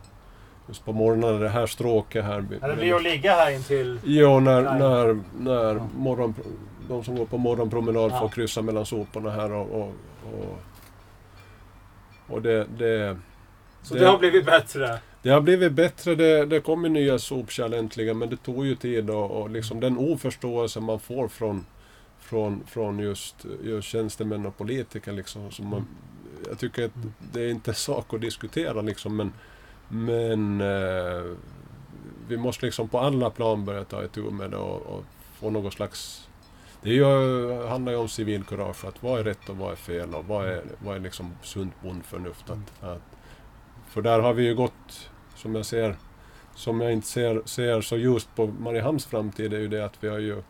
just 0.70 0.84
på 0.84 0.92
morgonen 0.92 1.40
det 1.40 1.48
här 1.48 1.66
stråket 1.66 2.24
här. 2.24 2.44
Ja, 2.60 2.68
det 2.68 2.76
blir 2.76 2.94
att 2.94 3.02
ligga 3.02 3.32
här 3.34 3.50
intill... 3.50 3.98
Ja, 4.04 4.40
när, 4.40 4.62
när, 4.62 5.18
när 5.38 5.74
ja. 5.74 5.88
morgon, 5.96 6.34
de 6.88 7.04
som 7.04 7.16
går 7.16 7.26
på 7.26 7.38
morgonpromenad 7.38 8.10
ja. 8.10 8.20
får 8.20 8.28
kryssa 8.28 8.62
mellan 8.62 8.86
soporna 8.86 9.30
här 9.30 9.52
och... 9.52 9.80
och, 9.80 9.92
och, 10.24 10.58
och 12.28 12.42
det, 12.42 12.66
det... 12.78 13.18
Så 13.82 13.94
det, 13.94 14.00
det 14.00 14.06
har 14.06 14.18
blivit 14.18 14.46
bättre? 14.46 14.98
Det 15.22 15.30
har 15.30 15.40
blivit 15.40 15.72
bättre, 15.72 16.14
det, 16.14 16.46
det 16.46 16.60
kommer 16.60 16.88
nya 16.88 17.18
sopkärl 17.18 17.74
äntligen, 17.74 18.18
men 18.18 18.30
det 18.30 18.36
tog 18.36 18.66
ju 18.66 18.76
tid 18.76 19.10
och, 19.10 19.30
och 19.30 19.50
liksom 19.50 19.80
den 19.80 19.98
oförståelse 19.98 20.80
man 20.80 21.00
får 21.00 21.28
från, 21.28 21.66
från, 22.18 22.62
från 22.66 22.98
just, 22.98 23.46
just 23.62 23.88
tjänstemän 23.88 24.46
och 24.46 24.58
politiker. 24.58 25.12
Liksom, 25.12 25.50
som 25.50 25.66
man, 25.66 25.86
jag 26.48 26.58
tycker 26.58 26.84
att 26.84 26.92
det 27.32 27.42
är 27.42 27.48
inte 27.48 27.74
sak 27.74 28.14
att 28.14 28.20
diskutera 28.20 28.82
liksom, 28.82 29.16
men, 29.16 29.32
men 29.90 30.60
eh, 30.60 31.24
vi 32.28 32.36
måste 32.36 32.66
liksom 32.66 32.88
på 32.88 32.98
alla 32.98 33.30
plan 33.30 33.64
börja 33.64 33.84
ta 33.84 34.04
itu 34.04 34.20
med 34.20 34.50
det 34.50 34.56
och, 34.56 34.82
och 34.82 35.04
få 35.34 35.50
någon 35.50 35.72
slags 35.72 36.28
det 36.82 36.90
ju, 36.90 37.04
handlar 37.66 37.92
ju 37.92 37.98
om 37.98 38.08
civilkurage, 38.08 38.84
att 38.84 39.02
vad 39.02 39.20
är 39.20 39.24
rätt 39.24 39.48
och 39.48 39.56
vad 39.56 39.72
är 39.72 39.76
fel 39.76 40.14
och 40.14 40.24
vad 40.24 40.48
är, 40.48 40.62
vad 40.78 40.96
är 40.96 41.00
liksom 41.00 41.34
sunt 41.42 41.82
bondförnuft. 41.82 42.50
Att, 42.50 42.84
att 42.84 43.02
för 43.88 44.02
där 44.02 44.20
har 44.20 44.34
vi 44.34 44.42
ju 44.42 44.54
gått, 44.54 45.10
som 45.34 45.54
jag 45.54 45.66
ser, 45.66 45.96
som 46.54 46.80
jag 46.80 46.92
inte 46.92 47.06
ser, 47.06 47.42
ser 47.44 47.80
så 47.80 47.96
just 47.96 48.34
på 48.34 48.46
Mariehamns 48.46 49.06
framtid, 49.06 49.52
är 49.52 49.58
ju 49.58 49.68
det 49.68 49.84
att 49.84 50.04
vi 50.04 50.08
har 50.08 50.18
ju, 50.18 50.42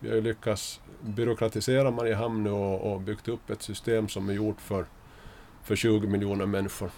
vi 0.00 0.08
har 0.08 0.14
ju 0.16 0.22
lyckats 0.22 0.80
byråkratisera 1.00 1.90
Mariehamn 1.90 2.44
nu 2.44 2.50
och, 2.50 2.92
och 2.92 3.00
byggt 3.00 3.28
upp 3.28 3.50
ett 3.50 3.62
system 3.62 4.08
som 4.08 4.28
är 4.28 4.32
gjort 4.32 4.60
för, 4.60 4.86
för 5.62 5.76
20 5.76 6.06
miljoner 6.06 6.46
människor. 6.46 6.90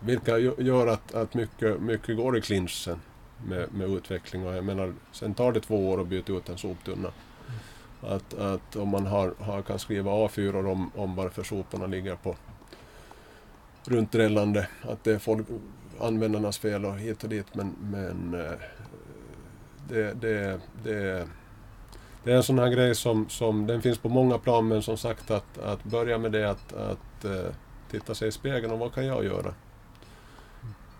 Vilka 0.00 0.38
gör 0.38 0.86
att, 0.86 1.14
att 1.14 1.34
mycket, 1.34 1.80
mycket 1.80 2.16
går 2.16 2.38
i 2.38 2.40
clinchen 2.40 3.00
med, 3.44 3.74
med 3.74 3.90
utveckling. 3.90 4.46
Och 4.46 4.56
jag 4.56 4.64
menar, 4.64 4.94
sen 5.12 5.34
tar 5.34 5.52
det 5.52 5.60
två 5.60 5.90
år 5.90 6.00
att 6.00 6.06
byta 6.06 6.32
ut 6.32 6.48
en 6.48 6.58
soptunna. 6.58 7.08
Att, 8.00 8.34
att 8.34 8.76
om 8.76 8.88
man 8.88 9.06
har, 9.06 9.34
har, 9.38 9.62
kan 9.62 9.78
skriva 9.78 10.10
A4 10.10 10.70
om, 10.72 10.90
om 10.94 11.16
varför 11.16 11.42
soporna 11.42 11.86
ligger 11.86 12.16
på, 12.16 12.36
runt 13.84 14.12
drällande. 14.12 14.68
Att 14.82 15.04
det 15.04 15.12
är 15.12 15.18
folk, 15.18 15.46
användarnas 16.00 16.58
fel 16.58 16.84
och 16.84 16.98
hit 16.98 17.24
och 17.24 17.28
dit. 17.28 17.54
Men, 17.54 17.74
men 17.80 18.40
eh, 18.40 18.58
det, 19.88 20.20
det, 20.20 20.60
det, 20.84 21.28
det 22.24 22.32
är 22.32 22.36
en 22.36 22.42
sån 22.42 22.58
här 22.58 22.68
grej 22.68 22.94
som, 22.94 23.28
som 23.28 23.66
den 23.66 23.82
finns 23.82 23.98
på 23.98 24.08
många 24.08 24.38
plan. 24.38 24.68
Men 24.68 24.82
som 24.82 24.96
sagt 24.96 25.30
att, 25.30 25.58
att 25.58 25.84
börja 25.84 26.18
med 26.18 26.32
det 26.32 26.50
att, 26.50 26.72
att 26.72 27.24
eh, 27.24 27.52
titta 27.90 28.14
sig 28.14 28.28
i 28.28 28.32
spegeln 28.32 28.72
och 28.72 28.78
vad 28.78 28.94
kan 28.94 29.06
jag 29.06 29.24
göra? 29.24 29.54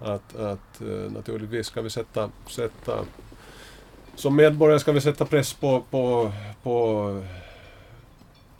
Att, 0.00 0.36
att 0.36 0.80
eh, 0.80 1.12
naturligtvis 1.12 1.66
ska 1.66 1.82
vi 1.82 1.90
sätta, 1.90 2.30
sätta 2.46 3.04
som 4.14 4.36
medborgare 4.36 4.80
ska 4.80 4.92
vi 4.92 5.00
sätta 5.00 5.24
press 5.24 5.54
på, 5.54 5.82
på, 5.90 6.32
på, 6.62 7.22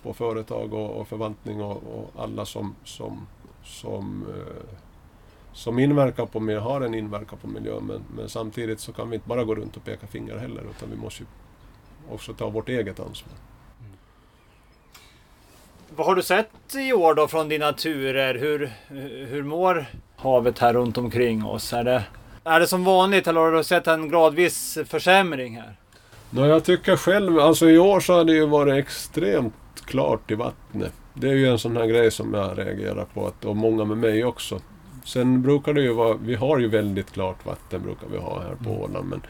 på 0.03 0.14
företag 0.14 0.75
och, 0.75 0.90
och 0.90 1.09
förvaltning 1.09 1.62
och, 1.62 1.77
och 1.77 2.22
alla 2.22 2.44
som, 2.44 2.75
som 2.85 3.27
som, 3.66 4.27
eh, 4.29 4.79
som 5.53 5.79
inverkar 5.79 6.27
på 6.27 6.40
miljön, 6.40 6.62
har 6.62 6.81
en 6.81 6.94
inverkan 6.94 7.38
på 7.38 7.49
miljön. 7.49 7.85
Men, 7.85 8.03
men 8.16 8.29
samtidigt 8.29 8.81
så 8.81 8.92
kan 8.92 9.11
vi 9.11 9.14
inte 9.14 9.29
bara 9.29 9.44
gå 9.44 9.55
runt 9.55 9.77
och 9.77 9.85
peka 9.85 10.07
finger 10.07 10.37
heller 10.37 10.62
utan 10.70 10.90
vi 10.90 10.96
måste 10.96 11.22
ju 11.22 11.27
också 12.14 12.35
ta 12.35 12.49
vårt 12.49 12.68
eget 12.68 13.01
ansvar. 13.01 13.33
Vad 15.88 16.07
har 16.07 16.14
du 16.14 16.22
sett 16.22 16.75
i 16.75 16.92
år 16.92 17.14
då 17.14 17.29
från 17.29 17.49
dina 17.49 17.72
turer? 17.72 18.35
Hur, 18.35 18.72
hur 19.27 19.42
mår 19.42 19.87
havet 20.27 20.59
här 20.59 20.73
runt 20.73 20.99
omkring 20.99 21.45
oss? 21.45 21.73
Är 21.73 21.85
det, 21.85 22.03
är 22.45 22.61
det 22.61 22.67
som 22.67 22.85
vanligt 22.85 23.27
eller 23.27 23.41
har 23.41 23.53
du 23.53 23.65
sett 23.65 23.87
en 23.87 24.09
gradvis 24.09 24.79
försämring 24.87 25.57
här? 25.57 25.77
No, 26.31 26.47
jag 26.47 26.65
tycker 26.65 26.97
själv, 26.97 27.39
alltså 27.39 27.71
i 27.71 27.79
år 27.79 28.01
så 28.01 28.15
har 28.15 28.25
det 28.25 28.33
ju 28.33 28.47
varit 28.47 28.75
extremt 28.75 29.55
klart 29.87 30.31
i 30.31 30.35
vattnet. 30.35 30.93
Det 31.15 31.29
är 31.29 31.35
ju 31.35 31.47
en 31.47 31.59
sån 31.59 31.77
här 31.77 31.87
grej 31.87 32.11
som 32.11 32.35
jag 32.35 32.59
reagerar 32.59 33.05
på, 33.15 33.27
att, 33.27 33.45
och 33.45 33.57
många 33.57 33.85
med 33.85 33.97
mig 33.97 34.25
också. 34.25 34.61
Sen 35.05 35.43
brukar 35.43 35.75
det 35.75 35.81
ju 35.81 35.93
vara, 35.93 36.17
vi 36.23 36.35
har 36.35 36.59
ju 36.59 36.69
väldigt 36.69 37.12
klart 37.12 37.47
vatten 37.47 37.83
brukar 37.83 38.07
vi 38.12 38.19
ha 38.19 38.43
här 38.43 38.55
på 38.65 38.71
mm. 38.71 38.83
Åland. 38.83 39.09
Men, 39.09 39.23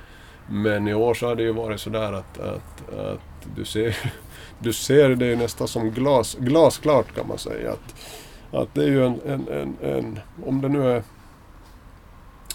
men 0.62 0.88
i 0.88 0.94
år 0.94 1.14
så 1.14 1.26
har 1.26 1.34
det 1.34 1.42
ju 1.42 1.52
varit 1.52 1.80
sådär 1.80 2.12
att, 2.12 2.38
att, 2.38 2.94
att 2.94 3.46
du 3.56 3.64
ser 3.64 3.96
du 4.58 4.72
ser 4.72 5.08
det 5.08 5.26
ju 5.26 5.36
nästan 5.36 5.68
som 5.68 5.90
glas, 5.90 6.36
glasklart 6.40 7.14
kan 7.14 7.28
man 7.28 7.38
säga. 7.38 7.72
Att, 7.72 7.94
att 8.52 8.74
det 8.74 8.82
är 8.82 8.88
ju 8.88 9.06
en, 9.06 9.20
en, 9.26 9.48
en, 9.48 9.76
en 9.80 10.18
om 10.46 10.60
det 10.60 10.68
nu 10.68 10.90
är, 10.90 11.02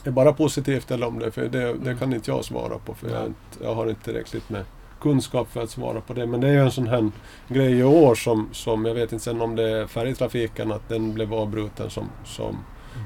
är 0.04 0.12
bara 0.12 0.34
positivt 0.34 0.92
eller 0.92 1.08
om 1.08 1.20
det 1.20 1.32
för 1.32 1.48
det, 1.48 1.74
det 1.74 1.96
kan 1.96 2.14
inte 2.14 2.32
jag 2.32 2.46
svara 2.46 2.78
på 2.78 2.94
för 2.94 3.10
jag, 3.10 3.34
jag 3.64 3.76
har 3.76 3.90
inte 3.90 4.04
tillräckligt 4.04 4.50
med 4.50 4.66
kunskap 5.02 5.52
för 5.52 5.64
att 5.64 5.70
svara 5.70 6.02
på 6.02 6.14
det. 6.14 6.26
Men 6.26 6.42
det 6.42 6.48
är 6.48 6.52
ju 6.52 6.62
en 6.62 6.72
sån 6.72 6.88
här 6.88 7.12
grej 7.48 7.80
i 7.80 7.84
år 7.84 8.16
som, 8.16 8.50
som 8.52 8.86
jag 8.86 8.94
vet 8.94 9.12
inte 9.12 9.24
sen 9.24 9.42
om 9.42 9.56
det 9.56 9.70
är 9.70 9.88
färjetrafiken, 9.88 10.72
att 10.72 10.90
den 10.90 11.14
blev 11.14 11.34
avbruten 11.34 11.90
som, 11.90 12.10
som, 12.26 12.58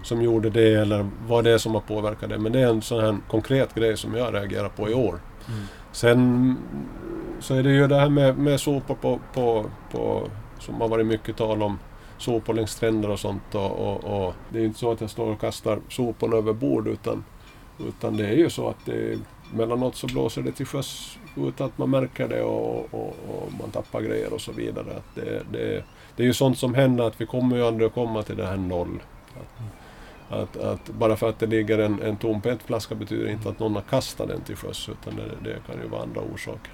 som 0.04 0.22
gjorde 0.22 0.50
det 0.50 0.74
eller 0.74 1.10
vad 1.28 1.44
det 1.44 1.52
är 1.52 1.58
som 1.58 1.74
har 1.74 1.82
påverkat 1.82 2.30
det. 2.30 2.38
Men 2.38 2.52
det 2.52 2.60
är 2.60 2.68
en 2.68 2.82
sån 2.82 3.00
här 3.00 3.18
konkret 3.28 3.76
grej 3.76 3.98
som 3.98 4.16
jag 4.16 4.34
reagerar 4.34 4.70
på 4.70 4.90
i 4.90 4.94
år. 4.94 5.20
Mm. 5.48 5.62
Sen 5.92 6.58
så 7.40 7.56
är 7.56 7.64
det 7.64 7.70
ju 7.72 7.88
det 7.88 8.00
här 8.00 8.10
med, 8.10 8.38
med 8.38 8.60
sopor 8.60 8.96
på, 8.96 9.20
på, 9.34 9.66
på, 9.92 10.28
som 10.60 10.82
har 10.82 10.88
varit 10.88 11.06
mycket 11.06 11.38
tal 11.38 11.64
om 11.64 11.80
sopor 12.26 12.54
längs 12.54 12.72
stränder 12.72 13.10
och 13.10 13.20
sånt. 13.20 13.56
Och, 13.56 13.72
och, 13.72 14.04
och, 14.04 14.34
det 14.50 14.58
är 14.58 14.62
ju 14.62 14.68
inte 14.68 14.80
så 14.80 14.92
att 14.92 15.02
jag 15.02 15.10
står 15.10 15.32
och 15.32 15.42
kastar 15.42 15.80
soporna 15.90 16.38
över 16.38 16.54
bord 16.54 16.88
utan, 16.88 17.24
utan 17.88 18.18
det 18.18 18.28
är 18.28 18.36
ju 18.36 18.50
så 18.50 18.70
att 18.70 18.86
det, 18.86 19.20
mellanåt 19.54 19.96
så 19.96 20.08
blåser 20.08 20.42
det 20.42 20.52
till 20.52 20.66
sjöss 20.66 21.18
utan 21.38 21.68
att 21.68 21.78
man 21.78 21.90
märker 21.90 22.28
det 22.28 22.42
och, 22.42 22.94
och, 22.94 23.16
och, 23.30 23.52
man 23.60 23.72
tappar 23.72 24.02
grejer 24.02 24.34
och 24.34 24.42
så 24.42 24.52
vidare. 24.52 24.98
Att 24.98 25.16
det, 25.16 25.44
det, 25.52 25.84
det 26.16 26.24
är 26.24 26.28
ju 26.28 26.34
sånt 26.34 26.58
som 26.58 26.74
händer 26.74 27.04
att 27.04 27.22
vi 27.22 27.26
kommer 27.26 27.56
ju 27.56 27.66
aldrig 27.66 27.88
att 27.88 27.94
komma 27.94 28.24
till 28.24 28.38
det 28.38 28.46
här 28.46 28.58
noll. 28.58 29.00
Att, 30.30 30.58
att, 30.58 30.58
att 30.58 30.90
bara 30.90 31.16
för 31.16 31.30
att 31.30 31.40
det 31.40 31.46
ligger 31.46 31.78
en, 31.78 32.02
en 32.02 32.18
tom 32.18 32.42
petflaska 32.42 32.96
betyder 32.96 33.32
inte 33.32 33.50
att 33.50 33.60
någon 33.60 33.76
har 33.76 33.82
kastat 33.82 34.28
den 34.28 34.42
till 34.42 34.56
sjöss 34.56 34.90
utan 34.90 35.16
det, 35.16 35.50
det 35.50 35.58
kan 35.68 35.82
ju 35.84 35.90
vara 35.90 36.02
andra 36.02 36.22
orsaker. 36.22 36.72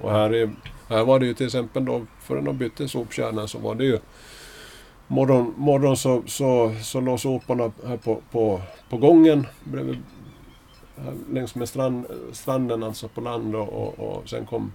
Och 0.00 0.10
här, 0.10 0.34
är, 0.34 0.50
här 0.88 1.04
var 1.04 1.18
det 1.18 1.26
ju 1.26 1.34
till 1.34 1.46
exempel 1.46 1.84
då, 1.84 2.06
förrän 2.20 2.44
de 2.44 2.58
bytte 2.58 2.88
sopkärnan 2.88 3.48
så 3.48 3.58
var 3.58 3.74
det 3.74 3.84
ju 3.84 3.98
Morgon, 5.08 5.54
morgon 5.56 5.96
så, 5.96 6.22
så, 6.26 6.74
så 6.82 7.00
låg 7.00 7.20
soporna 7.20 7.72
här 7.86 7.96
på, 7.96 8.20
på, 8.30 8.60
på 8.88 8.96
gången 8.96 9.46
bredvid 9.64 10.02
längs 11.30 11.54
med 11.54 11.68
strand, 11.68 12.06
stranden, 12.32 12.82
alltså 12.82 13.08
på 13.08 13.20
land 13.20 13.56
och, 13.56 13.68
och, 13.68 13.98
och 13.98 14.28
sen 14.28 14.46
kom, 14.46 14.72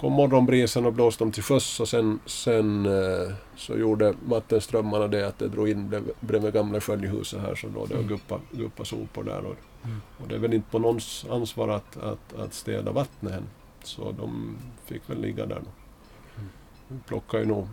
kom 0.00 0.12
morgonbrisen 0.12 0.86
och 0.86 0.92
blåste 0.92 1.24
dem 1.24 1.32
till 1.32 1.42
sjöss 1.42 1.80
och 1.80 1.88
sen, 1.88 2.20
sen 2.26 2.86
eh, 2.86 3.34
så 3.56 3.76
gjorde 3.76 4.14
vattenströmmarna 4.24 5.08
det 5.08 5.28
att 5.28 5.38
det 5.38 5.48
drog 5.48 5.68
in 5.68 6.04
bredvid 6.20 6.52
gamla 6.52 6.80
sköljhuset 6.80 7.40
här 7.40 7.54
så 7.54 7.68
då 7.68 7.86
det 7.86 7.94
mm. 7.94 8.06
guppa, 8.06 8.40
guppa 8.50 8.84
sopor 8.84 9.24
där. 9.24 9.38
Och, 9.38 9.56
mm. 9.84 10.00
och 10.22 10.28
det 10.28 10.34
är 10.34 10.38
väl 10.38 10.54
inte 10.54 10.70
på 10.70 10.78
någons 10.78 11.26
ansvar 11.30 11.68
att, 11.68 11.96
att, 11.96 12.34
att 12.38 12.54
städa 12.54 12.92
vattnet 12.92 13.32
än. 13.32 13.44
Så 13.82 14.12
de 14.12 14.56
fick 14.84 15.10
väl 15.10 15.20
ligga 15.20 15.46
där 15.46 15.60
då. 15.64 15.70
Vi 16.88 16.98
plockade 17.06 17.42
ju 17.42 17.48
nog 17.48 17.68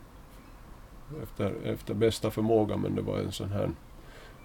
efter, 1.23 1.53
efter 1.65 1.93
bästa 1.93 2.31
förmåga 2.31 2.77
men 2.77 2.95
det 2.95 3.01
var 3.01 3.17
en 3.17 3.31
sån 3.31 3.49
här 3.49 3.69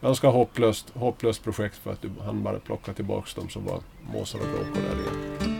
ganska 0.00 0.28
hopplöst, 0.28 0.90
hopplöst 0.94 1.44
projekt 1.44 1.76
för 1.76 1.92
att 1.92 2.04
han 2.24 2.42
bara 2.42 2.58
plocka 2.58 2.92
tillbaks 2.92 3.34
dem 3.34 3.48
så 3.48 3.60
var 3.60 3.80
måsar 4.12 4.38
och 4.38 4.44
kråkor 4.44 4.80
där 4.82 5.00
igen. 5.00 5.58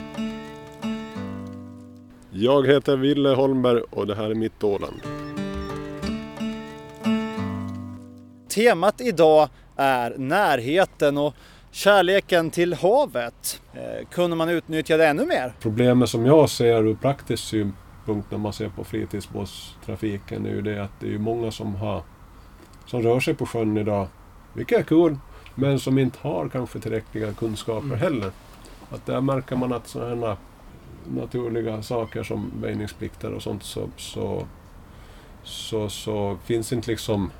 Jag 2.30 2.66
heter 2.66 2.96
Ville 2.96 3.28
Holmberg 3.28 3.80
och 3.80 4.06
det 4.06 4.14
här 4.14 4.30
är 4.30 4.34
mitt 4.34 4.64
Åland. 4.64 5.00
Temat 8.48 9.00
idag 9.00 9.48
är 9.76 10.14
närheten 10.18 11.18
och 11.18 11.34
kärleken 11.70 12.50
till 12.50 12.74
havet. 12.74 13.62
Eh, 13.74 14.08
kunde 14.10 14.36
man 14.36 14.48
utnyttja 14.48 14.96
det 14.96 15.06
ännu 15.06 15.26
mer? 15.26 15.52
Problemet 15.60 16.08
som 16.08 16.26
jag 16.26 16.50
ser 16.50 16.86
ur 16.86 16.94
praktisk 16.94 17.44
synpunkt 17.44 17.78
när 18.06 18.38
man 18.38 18.52
ser 18.52 18.68
på 18.68 18.84
fritidsbåtstrafiken 18.84 20.46
är 20.46 20.50
ju 20.50 20.62
det 20.62 20.84
att 20.84 21.00
det 21.00 21.14
är 21.14 21.18
många 21.18 21.50
som, 21.50 21.74
har, 21.74 22.02
som 22.86 23.02
rör 23.02 23.20
sig 23.20 23.34
på 23.34 23.46
sjön 23.46 23.76
idag, 23.76 24.06
vilket 24.52 24.78
är 24.78 24.82
kul, 24.82 25.16
men 25.54 25.80
som 25.80 25.98
inte 25.98 26.18
har 26.22 26.48
kanske 26.48 26.80
tillräckliga 26.80 27.32
kunskaper 27.32 27.86
mm. 27.86 27.98
heller. 27.98 28.30
Att 28.90 29.06
där 29.06 29.20
märker 29.20 29.56
man 29.56 29.72
att 29.72 29.88
sådana 29.88 30.26
här 30.26 30.36
naturliga 31.08 31.82
saker 31.82 32.22
som 32.22 32.50
väjningsplikter 32.60 33.32
och 33.32 33.42
sånt 33.42 33.62
så, 33.62 33.88
så, 33.96 34.46
så, 35.42 35.88
så 35.88 36.38
finns 36.44 36.72
inte 36.72 36.90
liksom 36.90 37.30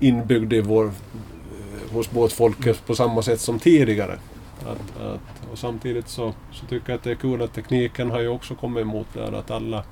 inbyggd 0.00 0.52
i 0.52 0.60
vår, 0.60 0.84
eh, 0.84 1.92
hos 1.92 2.10
båtfolket 2.10 2.86
på 2.86 2.94
samma 2.94 3.22
sätt 3.22 3.40
som 3.40 3.58
tidigare. 3.58 4.18
Att, 4.60 5.00
att, 5.00 5.50
och 5.52 5.58
samtidigt 5.58 6.08
så, 6.08 6.34
så 6.52 6.66
tycker 6.66 6.90
jag 6.90 6.98
att 6.98 7.04
det 7.04 7.10
är 7.10 7.14
kul 7.14 7.42
att 7.42 7.54
tekniken 7.54 8.10
har 8.10 8.20
ju 8.20 8.28
också 8.28 8.54
kommit 8.54 8.82
emot 8.82 9.06
där 9.12 9.32
att 9.32 9.50
alla 9.50 9.84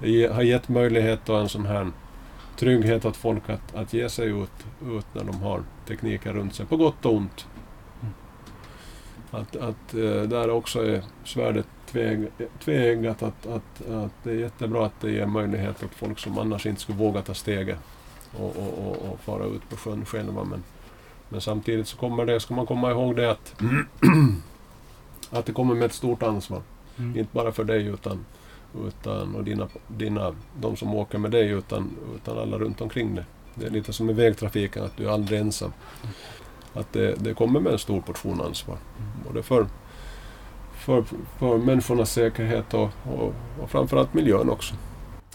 det 0.00 0.32
har 0.32 0.42
gett 0.42 0.68
möjlighet 0.68 1.28
och 1.28 1.40
en 1.40 1.48
sån 1.48 1.66
här 1.66 1.90
trygghet 2.56 3.04
åt 3.04 3.16
folk 3.16 3.50
att, 3.50 3.74
att 3.74 3.92
ge 3.92 4.08
sig 4.08 4.28
ut, 4.28 4.66
ut 4.86 5.06
när 5.12 5.24
de 5.24 5.42
har 5.42 5.62
tekniken 5.86 6.32
runt 6.34 6.54
sig, 6.54 6.66
på 6.66 6.76
gott 6.76 7.06
och 7.06 7.14
ont. 7.14 7.46
Att, 9.30 9.56
att 9.56 9.94
eh, 9.94 10.22
där 10.22 10.50
också 10.50 10.86
är 10.86 11.02
svärdet 11.24 11.66
tveeggat, 12.64 13.22
att, 13.22 13.46
att, 13.46 13.90
att 13.90 14.12
det 14.22 14.30
är 14.30 14.34
jättebra 14.34 14.86
att 14.86 15.00
det 15.00 15.10
ger 15.10 15.26
möjlighet 15.26 15.82
åt 15.82 15.94
folk 15.94 16.18
som 16.18 16.38
annars 16.38 16.66
inte 16.66 16.80
skulle 16.80 16.98
våga 16.98 17.22
ta 17.22 17.34
steget 17.34 17.78
och, 18.38 18.56
och, 18.56 18.86
och, 18.86 19.12
och 19.12 19.20
fara 19.20 19.44
ut 19.44 19.70
på 19.70 19.76
sjön 19.76 20.04
själva. 20.04 20.44
Men, 20.44 20.62
men 21.28 21.40
samtidigt 21.40 21.88
så 21.88 21.96
kommer 21.96 22.26
det, 22.26 22.40
ska 22.40 22.54
man 22.54 22.66
komma 22.66 22.90
ihåg 22.90 23.16
det 23.16 23.30
att, 23.30 23.54
att 25.30 25.46
det 25.46 25.52
kommer 25.52 25.74
med 25.74 25.84
ett 25.84 25.92
stort 25.92 26.22
ansvar. 26.22 26.62
Mm. 26.98 27.18
Inte 27.18 27.30
bara 27.32 27.52
för 27.52 27.64
dig 27.64 27.86
utan, 27.86 28.24
utan 28.86 29.34
och 29.34 29.44
dina, 29.44 29.68
dina, 29.88 30.34
de 30.60 30.76
som 30.76 30.94
åker 30.94 31.18
med 31.18 31.30
dig 31.30 31.50
utan, 31.50 31.90
utan 32.14 32.38
alla 32.38 32.58
runt 32.58 32.80
omkring 32.80 33.14
dig. 33.14 33.24
Det 33.54 33.66
är 33.66 33.70
lite 33.70 33.92
som 33.92 34.10
i 34.10 34.12
vägtrafiken, 34.12 34.84
att 34.84 34.96
du 34.96 35.08
är 35.08 35.10
aldrig 35.10 35.40
ensam. 35.40 35.72
Att 36.74 36.92
det, 36.92 37.14
det 37.14 37.34
kommer 37.34 37.60
med 37.60 37.72
en 37.72 37.78
stor 37.78 38.00
portion 38.00 38.40
ansvar. 38.40 38.76
Mm. 38.76 39.10
Både 39.26 39.42
för, 39.42 39.66
för, 40.72 41.04
för 41.38 41.58
människornas 41.58 42.12
säkerhet 42.12 42.74
och, 42.74 42.90
och, 43.04 43.34
och 43.62 43.70
framförallt 43.70 44.14
miljön 44.14 44.50
också. 44.50 44.74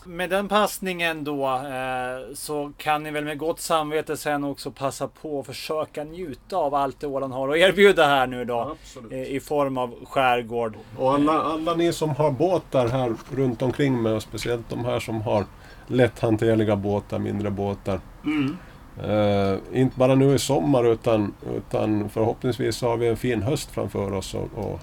Med 0.06 0.30
den 0.30 0.48
passningen 0.48 1.24
då 1.24 1.46
eh, 1.46 2.34
så 2.36 2.72
kan 2.78 3.04
ni 3.04 3.12
väl 3.12 3.26
med 3.26 3.38
gott 3.38 3.60
samvete 3.60 4.18
sen 4.18 4.44
också 4.44 4.72
passa 4.72 5.08
på 5.08 5.40
att 5.40 5.46
försöka 5.46 6.04
njuta 6.04 6.58
av 6.58 6.76
allt 6.76 7.00
det 7.00 7.08
Åland 7.08 7.34
har 7.34 7.50
att 7.50 7.58
erbjuda 7.58 8.06
här 8.06 8.28
nu 8.28 8.46
då. 8.46 8.76
Eh, 9.12 9.24
I 9.24 9.40
form 9.40 9.78
av 9.78 10.06
skärgård. 10.06 10.76
Och 10.98 11.14
alla, 11.14 11.42
alla 11.42 11.76
ni 11.76 11.94
som 11.94 12.10
har 12.10 12.32
båtar 12.32 12.88
här 12.88 13.14
runt 13.36 13.62
omkring 13.62 14.02
mig 14.02 14.14
och 14.14 14.22
speciellt 14.22 14.70
de 14.70 14.86
här 14.86 15.00
som 15.00 15.22
har 15.22 15.46
lätthanterliga 15.88 16.76
båtar, 16.76 17.20
mindre 17.20 17.52
båtar. 17.52 18.00
Mm. 18.26 18.58
Eh, 19.04 19.58
inte 19.74 20.00
bara 20.00 20.16
nu 20.16 20.36
i 20.36 20.40
sommar 20.40 20.84
utan, 20.84 21.34
utan 21.56 22.10
förhoppningsvis 22.10 22.82
har 22.82 22.98
vi 22.98 23.08
en 23.08 23.18
fin 23.18 23.42
höst 23.42 23.72
framför 23.72 24.14
oss. 24.14 24.34
och, 24.34 24.50
och 24.56 24.80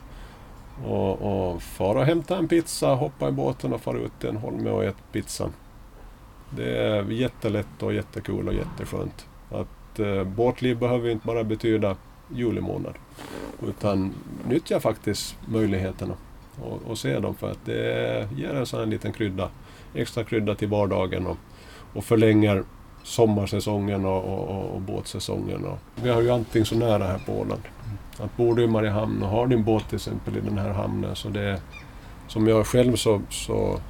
och, 0.86 1.22
och 1.22 1.62
fara 1.62 1.98
och 1.98 2.06
hämta 2.06 2.36
en 2.36 2.48
pizza, 2.48 2.94
hoppa 2.94 3.28
i 3.28 3.32
båten 3.32 3.72
och 3.72 3.80
fara 3.80 3.98
ut 3.98 4.12
till 4.20 4.28
en 4.28 4.36
holme 4.36 4.70
och 4.70 4.84
äta 4.84 4.98
pizzan. 5.12 5.52
Det 6.50 6.78
är 6.78 7.10
jättelätt 7.10 7.82
och 7.82 7.94
jättekul 7.94 8.48
och 8.48 8.54
jätteskönt. 8.54 9.26
Att 9.50 9.98
eh, 9.98 10.24
båtliv 10.24 10.78
behöver 10.78 11.08
inte 11.08 11.26
bara 11.26 11.44
betyda 11.44 11.96
juli 12.34 12.60
månad. 12.60 12.94
Utan 13.68 14.14
nyttja 14.48 14.80
faktiskt 14.80 15.36
möjligheterna 15.48 16.14
och, 16.62 16.90
och 16.90 16.98
se 16.98 17.18
dem 17.18 17.34
för 17.34 17.50
att 17.50 17.64
det 17.64 18.28
ger 18.36 18.54
en 18.54 18.66
sån 18.66 18.80
här 18.80 18.86
liten 18.86 19.12
krydda, 19.12 19.48
extra 19.94 20.24
krydda 20.24 20.54
till 20.54 20.68
vardagen 20.68 21.26
och, 21.26 21.36
och 21.94 22.04
förlänger 22.04 22.64
sommarsäsongen 23.02 24.04
och, 24.04 24.24
och, 24.24 24.74
och 24.74 24.80
båtsäsongen. 24.80 25.64
Och 25.64 25.78
vi 26.02 26.08
har 26.08 26.22
ju 26.22 26.30
allting 26.30 26.64
så 26.64 26.74
nära 26.74 27.04
här 27.04 27.18
på 27.26 27.32
Åland. 27.32 27.62
Att 28.22 28.36
bor 28.36 28.54
du 28.54 28.64
i 28.64 28.66
Mariehamn 28.66 29.22
och 29.22 29.28
har 29.28 29.46
din 29.46 29.64
båt 29.64 29.88
till 29.88 29.96
exempel 29.96 30.36
i 30.36 30.40
den 30.40 30.58
här 30.58 30.70
hamnen 30.70 31.16
så 31.16 31.28
det 31.28 31.60
som 32.28 32.46
jag 32.46 32.66
själv 32.66 32.96
så, 32.96 33.20
så, 33.30 33.80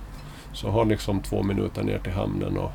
så 0.53 0.71
har 0.71 0.85
liksom 0.85 1.21
två 1.21 1.43
minuter 1.43 1.83
ner 1.83 1.99
till 1.99 2.13
hamnen 2.13 2.59
och 2.59 2.71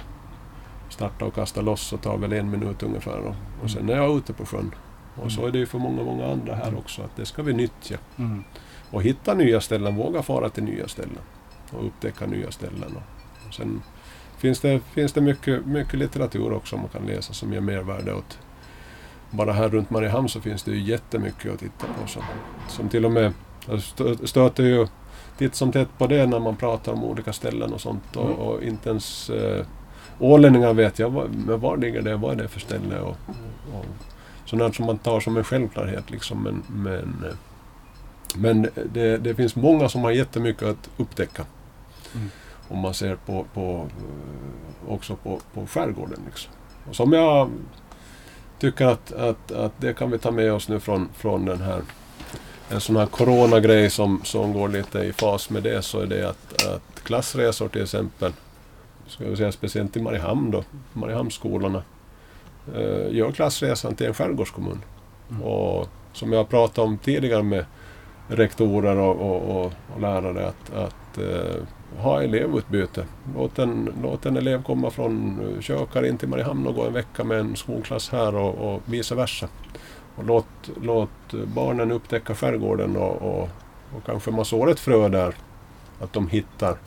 starta 0.90 1.26
och 1.26 1.36
kasta 1.36 1.62
loss 1.62 1.82
så 1.82 1.98
tar 1.98 2.18
väl 2.18 2.34
en 2.34 2.52
minut 2.52 2.84
ungefär 2.84 3.20
och, 3.20 3.36
och 3.64 3.70
sen 3.70 3.90
är 3.90 3.96
jag 3.96 4.18
ute 4.18 4.34
på 4.34 4.46
sjön. 4.46 4.76
Och 5.16 5.32
så 5.32 5.48
är 5.48 5.52
det 5.52 5.58
ju 5.58 5.66
för 5.66 5.80
många, 5.80 6.04
många 6.04 6.32
andra 6.32 6.56
här 6.56 6.78
också 6.78 7.02
att 7.02 7.16
det 7.16 7.26
ska 7.26 7.44
vi 7.44 7.54
nyttja. 7.54 7.98
Mm. 8.18 8.44
Och 8.92 9.04
hitta 9.04 9.34
nya 9.34 9.62
ställen, 9.62 9.96
våga 9.96 10.24
fara 10.24 10.50
till 10.50 10.64
nya 10.64 10.88
ställen 10.88 11.20
och 11.72 11.86
upptäcka 11.86 12.26
nya 12.26 12.52
ställen. 12.52 12.98
Och 13.48 13.54
sen 13.54 13.82
finns 14.38 14.60
det, 14.60 14.80
finns 14.80 15.14
det 15.14 15.22
mycket, 15.22 15.66
mycket 15.66 16.00
litteratur 16.00 16.54
också 16.54 16.78
man 16.78 16.90
kan 16.90 17.06
läsa 17.06 17.34
som 17.34 17.54
ger 17.54 17.62
mervärde 17.62 18.14
åt, 18.14 18.40
bara 19.32 19.52
här 19.52 19.70
runt 19.70 19.90
Mariehamn 19.90 20.30
så 20.30 20.42
finns 20.42 20.64
det 20.64 20.72
ju 20.72 20.82
jättemycket 20.82 21.54
att 21.54 21.60
titta 21.60 21.86
på. 21.88 22.08
Som, 22.08 22.24
som 22.70 22.90
till 22.90 23.06
och 23.06 23.12
med, 23.12 23.34
jag 23.68 23.82
stöter 24.30 24.64
ju 24.64 24.88
titt 25.38 25.56
som 25.56 25.72
tätt 25.72 25.98
på 25.98 26.08
det 26.08 26.26
när 26.26 26.40
man 26.40 26.56
pratar 26.56 26.94
om 26.94 27.04
olika 27.04 27.34
ställen 27.34 27.74
och 27.74 27.82
sånt. 27.82 28.16
Och, 28.16 28.26
mm. 28.26 28.38
och 28.38 28.64
inte 28.64 28.90
ens 28.90 29.30
äh, 29.30 29.66
ålänningar 30.20 30.74
vet 30.74 31.00
jag, 31.00 31.14
men 31.14 31.60
var 31.60 31.78
ligger 31.78 32.02
det, 32.02 32.16
vad 32.16 32.32
är 32.32 32.44
det 32.44 32.48
för 32.48 32.60
ställe? 32.60 33.00
Och, 33.00 33.18
och, 33.74 33.86
sådant 34.46 34.76
som 34.76 34.86
man 34.86 34.98
tar 34.98 35.20
som 35.20 35.38
en 35.38 35.44
självklarhet 35.44 36.12
liksom. 36.12 36.44
Men, 36.44 36.64
men, 36.84 37.24
eh, 37.30 37.36
men 38.36 38.70
det, 38.94 39.18
det 39.18 39.36
finns 39.36 39.56
många 39.56 39.90
som 39.90 40.04
har 40.04 40.12
jättemycket 40.12 40.64
att 40.64 40.90
upptäcka. 40.98 41.46
Mm. 42.16 42.30
Om 42.68 42.80
man 42.80 42.94
ser 42.94 43.16
på, 43.16 43.46
på 43.54 43.88
eh, 44.00 44.94
också 44.94 45.16
på, 45.16 45.40
på 45.54 45.68
skärgården. 45.68 46.20
Liksom. 46.26 46.52
Och 46.90 46.96
som 46.96 47.14
jag 47.14 47.50
tycker 48.60 48.86
att, 48.86 49.12
att, 49.12 49.52
att 49.52 49.72
det 49.78 49.94
kan 49.94 50.12
vi 50.12 50.18
ta 50.18 50.32
med 50.32 50.54
oss 50.54 50.70
nu 50.70 50.80
från, 50.80 51.10
från 51.14 51.46
den 51.46 51.62
här 51.62 51.82
en 52.70 52.82
sån 52.82 52.96
här 52.96 53.06
coronagrej 53.06 53.90
som, 53.90 54.22
som 54.24 54.54
går 54.54 54.70
lite 54.70 55.00
i 55.00 55.14
fas 55.14 55.50
med 55.50 55.64
det 55.64 55.82
så 55.82 56.00
är 56.00 56.06
det 56.06 56.30
att, 56.30 56.66
att 56.66 57.04
klassresor 57.04 57.68
till 57.68 57.84
exempel, 57.84 58.32
ska 59.08 59.26
vi 59.26 59.38
säga 59.38 59.52
speciellt 59.52 59.98
i 59.98 60.02
Mariehamn 60.02 60.52
då, 60.52 60.64
Mariehamnsskolorna, 60.94 61.84
eh, 62.76 63.16
gör 63.16 63.32
klassresan 63.32 63.96
till 63.96 64.08
en 64.08 64.14
skärgårdskommun. 64.14 64.82
Mm. 65.30 65.42
Och 65.42 65.88
som 66.14 66.34
jag 66.34 66.50
pratat 66.50 66.78
om 66.78 66.98
tidigare 66.98 67.44
med 67.44 67.66
rektorer 68.28 68.98
och, 68.98 69.16
och, 69.16 69.56
och, 69.56 69.74
och 69.96 70.02
lärare 70.02 70.48
att, 70.48 70.74
att 70.76 71.18
eh, 71.18 71.62
ha 71.98 72.24
elevutbyte. 72.24 73.06
Låt 73.36 73.60
en, 73.60 73.94
låt 74.02 74.26
en 74.26 74.38
elev 74.38 74.64
komma 74.64 74.90
från 74.90 75.40
eh, 75.40 75.62
Kökar 75.62 76.06
in 76.06 76.18
till 76.18 76.30
Mariehamn 76.30 76.68
och 76.68 76.76
gå 76.76 76.84
en 76.86 76.94
vecka 76.94 77.24
med 77.24 77.40
en 77.40 77.56
skolklass 77.56 78.10
här 78.10 78.36
och, 78.36 78.74
och 78.74 78.82
vice 78.86 79.16
versa. 79.16 79.48
Och 80.16 80.26
låt, 80.26 80.70
låt 80.82 81.34
barnen 81.46 81.92
upptäcka 81.92 82.36
skärgården 82.36 82.98
och, 82.98 83.22
och, 83.22 83.50
och 83.96 84.06
kanske 84.06 84.32
man 84.32 84.46
sår 84.46 84.72
ett 84.72 84.80
frö 84.80 85.10
där. 85.10 85.36
Att 86.00 86.14
de 86.14 86.28
hittar 86.28 86.78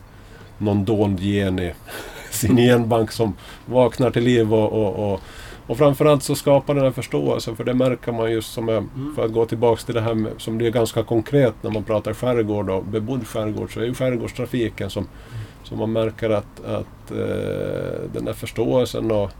någon 0.57 0.85
dold 0.85 1.19
gen 1.19 1.59
i 1.59 1.73
sin 2.31 2.57
genbank 2.57 3.11
som 3.11 3.35
vaknar 3.65 4.11
till 4.11 4.23
liv 4.23 4.53
och, 4.53 4.71
och, 4.73 5.13
och 5.13 5.21
och 5.69 5.77
framförallt 5.77 6.23
så 6.23 6.35
skapar 6.35 6.73
den 6.73 6.83
här 6.83 6.91
förståelsen, 6.91 7.55
för 7.55 7.63
det 7.63 7.73
märker 7.73 8.11
man 8.11 8.31
just 8.31 8.53
som 8.53 8.69
är, 8.69 8.77
mm. 8.77 9.13
för 9.15 9.25
att 9.25 9.33
gå 9.33 9.45
tillbaks 9.45 9.85
till 9.85 9.95
det 9.95 10.01
här 10.01 10.13
med, 10.13 10.31
som 10.37 10.57
blir 10.57 10.71
ganska 10.71 11.03
konkret 11.03 11.53
när 11.61 11.71
man 11.71 11.83
pratar 11.83 12.13
skärgård 12.13 12.69
och 12.69 12.85
bebodd 12.85 13.27
skärgård, 13.27 13.73
så 13.73 13.79
är 13.79 13.85
ju 13.85 13.93
skärgårdstrafiken 13.93 14.89
som, 14.89 15.03
mm. 15.03 15.45
som 15.63 15.77
man 15.77 15.91
märker 15.91 16.29
att, 16.29 16.65
att 16.65 17.11
eh, 17.11 18.11
den 18.13 18.25
där 18.25 18.33
förståelsen 18.33 19.11
och 19.11 19.31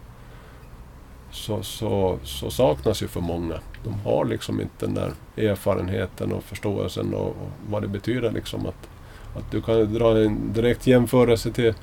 så, 1.31 1.63
så, 1.63 2.19
så 2.23 2.51
saknas 2.51 3.03
ju 3.03 3.07
för 3.07 3.21
många. 3.21 3.55
De 3.83 3.93
har 3.93 4.25
liksom 4.25 4.61
inte 4.61 4.85
den 4.85 4.93
där 4.93 5.11
erfarenheten 5.37 6.31
och 6.31 6.43
förståelsen 6.43 7.13
och, 7.13 7.27
och 7.27 7.51
vad 7.69 7.81
det 7.81 7.87
betyder 7.87 8.31
liksom 8.31 8.65
att, 8.65 8.89
att 9.37 9.51
du 9.51 9.61
kan 9.61 9.93
dra 9.93 10.17
en 10.17 10.53
direkt 10.53 10.87
jämförelse 10.87 11.51
till 11.51 11.73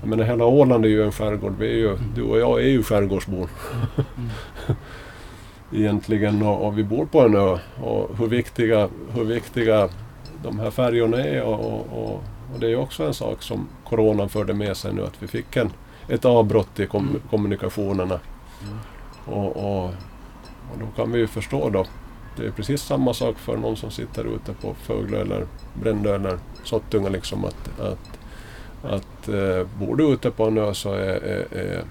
jag 0.00 0.08
menar 0.08 0.24
hela 0.24 0.44
Åland 0.44 0.84
är 0.84 0.88
ju 0.88 1.04
en 1.04 1.12
skärgård. 1.12 1.54
Vi 1.58 1.66
är 1.66 1.76
ju, 1.76 1.88
mm. 1.88 2.00
Du 2.14 2.22
och 2.22 2.38
jag 2.38 2.60
är 2.60 2.68
ju 2.68 2.82
skärgårdsbor. 2.82 3.48
Mm. 3.96 4.30
Egentligen 5.72 6.42
och, 6.42 6.66
och, 6.66 6.78
vi 6.78 6.84
bor 6.84 7.06
på 7.06 7.20
en 7.20 7.36
ö. 7.36 7.58
Och 7.82 8.10
hur 8.18 8.26
viktiga, 8.26 8.88
hur 9.12 9.24
viktiga 9.24 9.88
de 10.42 10.58
här 10.58 10.70
färjorna 10.70 11.24
är 11.24 11.42
och, 11.42 11.60
och, 11.60 12.02
och, 12.02 12.22
och 12.54 12.60
det 12.60 12.72
är 12.72 12.76
också 12.76 13.06
en 13.06 13.14
sak 13.14 13.42
som 13.42 13.68
coronan 13.84 14.28
förde 14.28 14.54
med 14.54 14.76
sig 14.76 14.94
nu 14.94 15.04
att 15.04 15.22
vi 15.22 15.26
fick 15.26 15.56
en, 15.56 15.72
ett 16.08 16.24
avbrott 16.24 16.80
i 16.80 16.86
kom, 16.86 17.20
kommunikationerna. 17.30 18.20
Och, 19.26 19.56
och, 19.56 19.84
och 20.72 20.78
då 20.80 20.86
kan 20.96 21.12
vi 21.12 21.18
ju 21.18 21.26
förstå 21.26 21.70
då 21.70 21.86
det 22.36 22.46
är 22.46 22.50
precis 22.50 22.82
samma 22.82 23.14
sak 23.14 23.38
för 23.38 23.56
någon 23.56 23.76
som 23.76 23.90
sitter 23.90 24.24
ute 24.24 24.52
på 24.52 24.74
Föglö 24.74 25.20
eller 25.20 25.46
Brändö 25.82 26.14
eller 26.14 26.38
Sottunga 26.64 27.08
liksom 27.08 27.44
att, 27.44 27.80
att, 27.80 28.18
att 28.84 29.28
eh, 29.28 29.66
bor 29.78 29.96
du 29.96 30.04
ute 30.04 30.30
på 30.30 30.44
en 30.44 30.58
ö 30.58 30.74
så 30.74 30.92
är, 30.92 31.24
är, 31.24 31.46
är, 31.50 31.84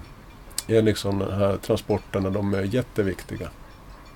är 0.66 0.82
liksom 0.82 1.18
de 1.18 1.32
här 1.32 1.56
transporterna 1.56 2.30
de 2.30 2.54
är 2.54 2.62
jätteviktiga. 2.62 3.48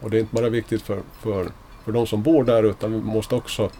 Och 0.00 0.10
det 0.10 0.16
är 0.16 0.20
inte 0.20 0.34
bara 0.34 0.48
viktigt 0.48 0.82
för, 0.82 1.00
för, 1.20 1.46
för 1.84 1.92
de 1.92 2.06
som 2.06 2.22
bor 2.22 2.44
där 2.44 2.62
utan 2.62 2.92
vi 2.92 3.00
måste 3.00 3.34
också 3.34 3.70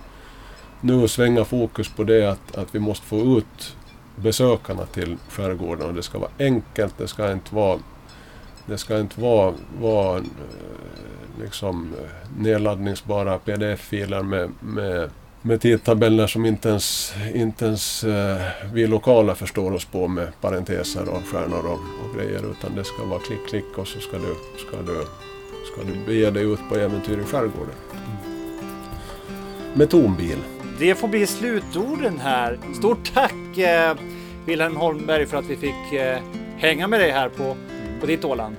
nu 0.80 1.09
svänga 1.09 1.44
fokus 1.44 1.88
på 1.88 2.05
det 2.05 2.30
att, 2.30 2.57
att 2.57 2.74
vi 2.74 2.78
måste 2.78 3.07
få 3.07 3.38
ut 3.38 3.76
besökarna 4.16 4.86
till 4.86 5.16
skärgården 5.28 5.86
och 5.86 5.94
det 5.94 6.03
ska 6.03 6.18
vara 6.18 6.30
enkelt, 6.38 6.99
det 6.99 7.09
ska 7.09 7.32
inte 7.32 7.55
vara 7.55 7.78
det 8.68 8.78
ska 8.78 9.01
inte 9.01 9.20
vara, 9.20 9.55
vara 9.80 10.16
eh, 10.16 10.24
liksom 11.40 11.94
eh, 12.03 12.40
nedladdningsbara 12.42 13.38
pdf-filer 13.38 14.22
med, 14.22 14.51
med, 14.61 15.11
med 15.43 15.61
tidtabeller 15.61 16.26
som 16.26 16.47
inte 16.47 16.68
ens, 16.68 17.14
inte 17.34 17.64
ens 17.64 18.05
eh, 18.05 18.43
vi 18.72 18.86
lokala 18.86 19.34
förstår 19.34 19.72
oss 19.72 19.84
på 19.84 20.09
med 20.09 20.41
parenteser 20.41 21.09
och 21.09 21.26
stjärnor 21.26 21.66
och, 21.66 21.72
och 21.72 22.16
grejer 22.16 22.51
utan 22.51 22.74
det 22.76 22.84
ska 22.84 23.05
vara 23.05 23.20
klick, 23.20 23.49
klick 23.49 23.78
och 23.78 23.89
så 23.89 24.01
ska 24.01 24.16
du, 24.18 24.34
ska 24.66 24.93
du, 24.93 25.05
ska 25.72 25.93
du 25.93 26.07
bege 26.07 26.30
dig 26.30 26.53
ut 26.53 26.61
på 26.68 26.76
äventyr 26.76 27.18
i 27.18 27.24
skärgården. 27.24 27.74
Med 29.74 29.91
tombil. 29.91 30.39
Det 30.78 30.95
får 30.95 31.09
bli 31.09 31.26
slutorden 31.26 32.18
här. 32.18 32.59
Stort 32.78 33.14
tack 33.14 33.59
eh, 33.59 33.97
Wilhelm 34.47 34.76
Holmberg 34.76 35.26
för 35.26 35.36
att 35.36 35.51
vi 35.51 35.57
fick 35.57 35.93
eh, 35.93 36.18
hänga 36.57 36.89
med 36.89 37.01
dig 37.01 37.11
här 37.11 37.28
på, 37.28 37.57
på 38.01 38.07
ditt 38.07 38.24
Åland. 38.24 38.57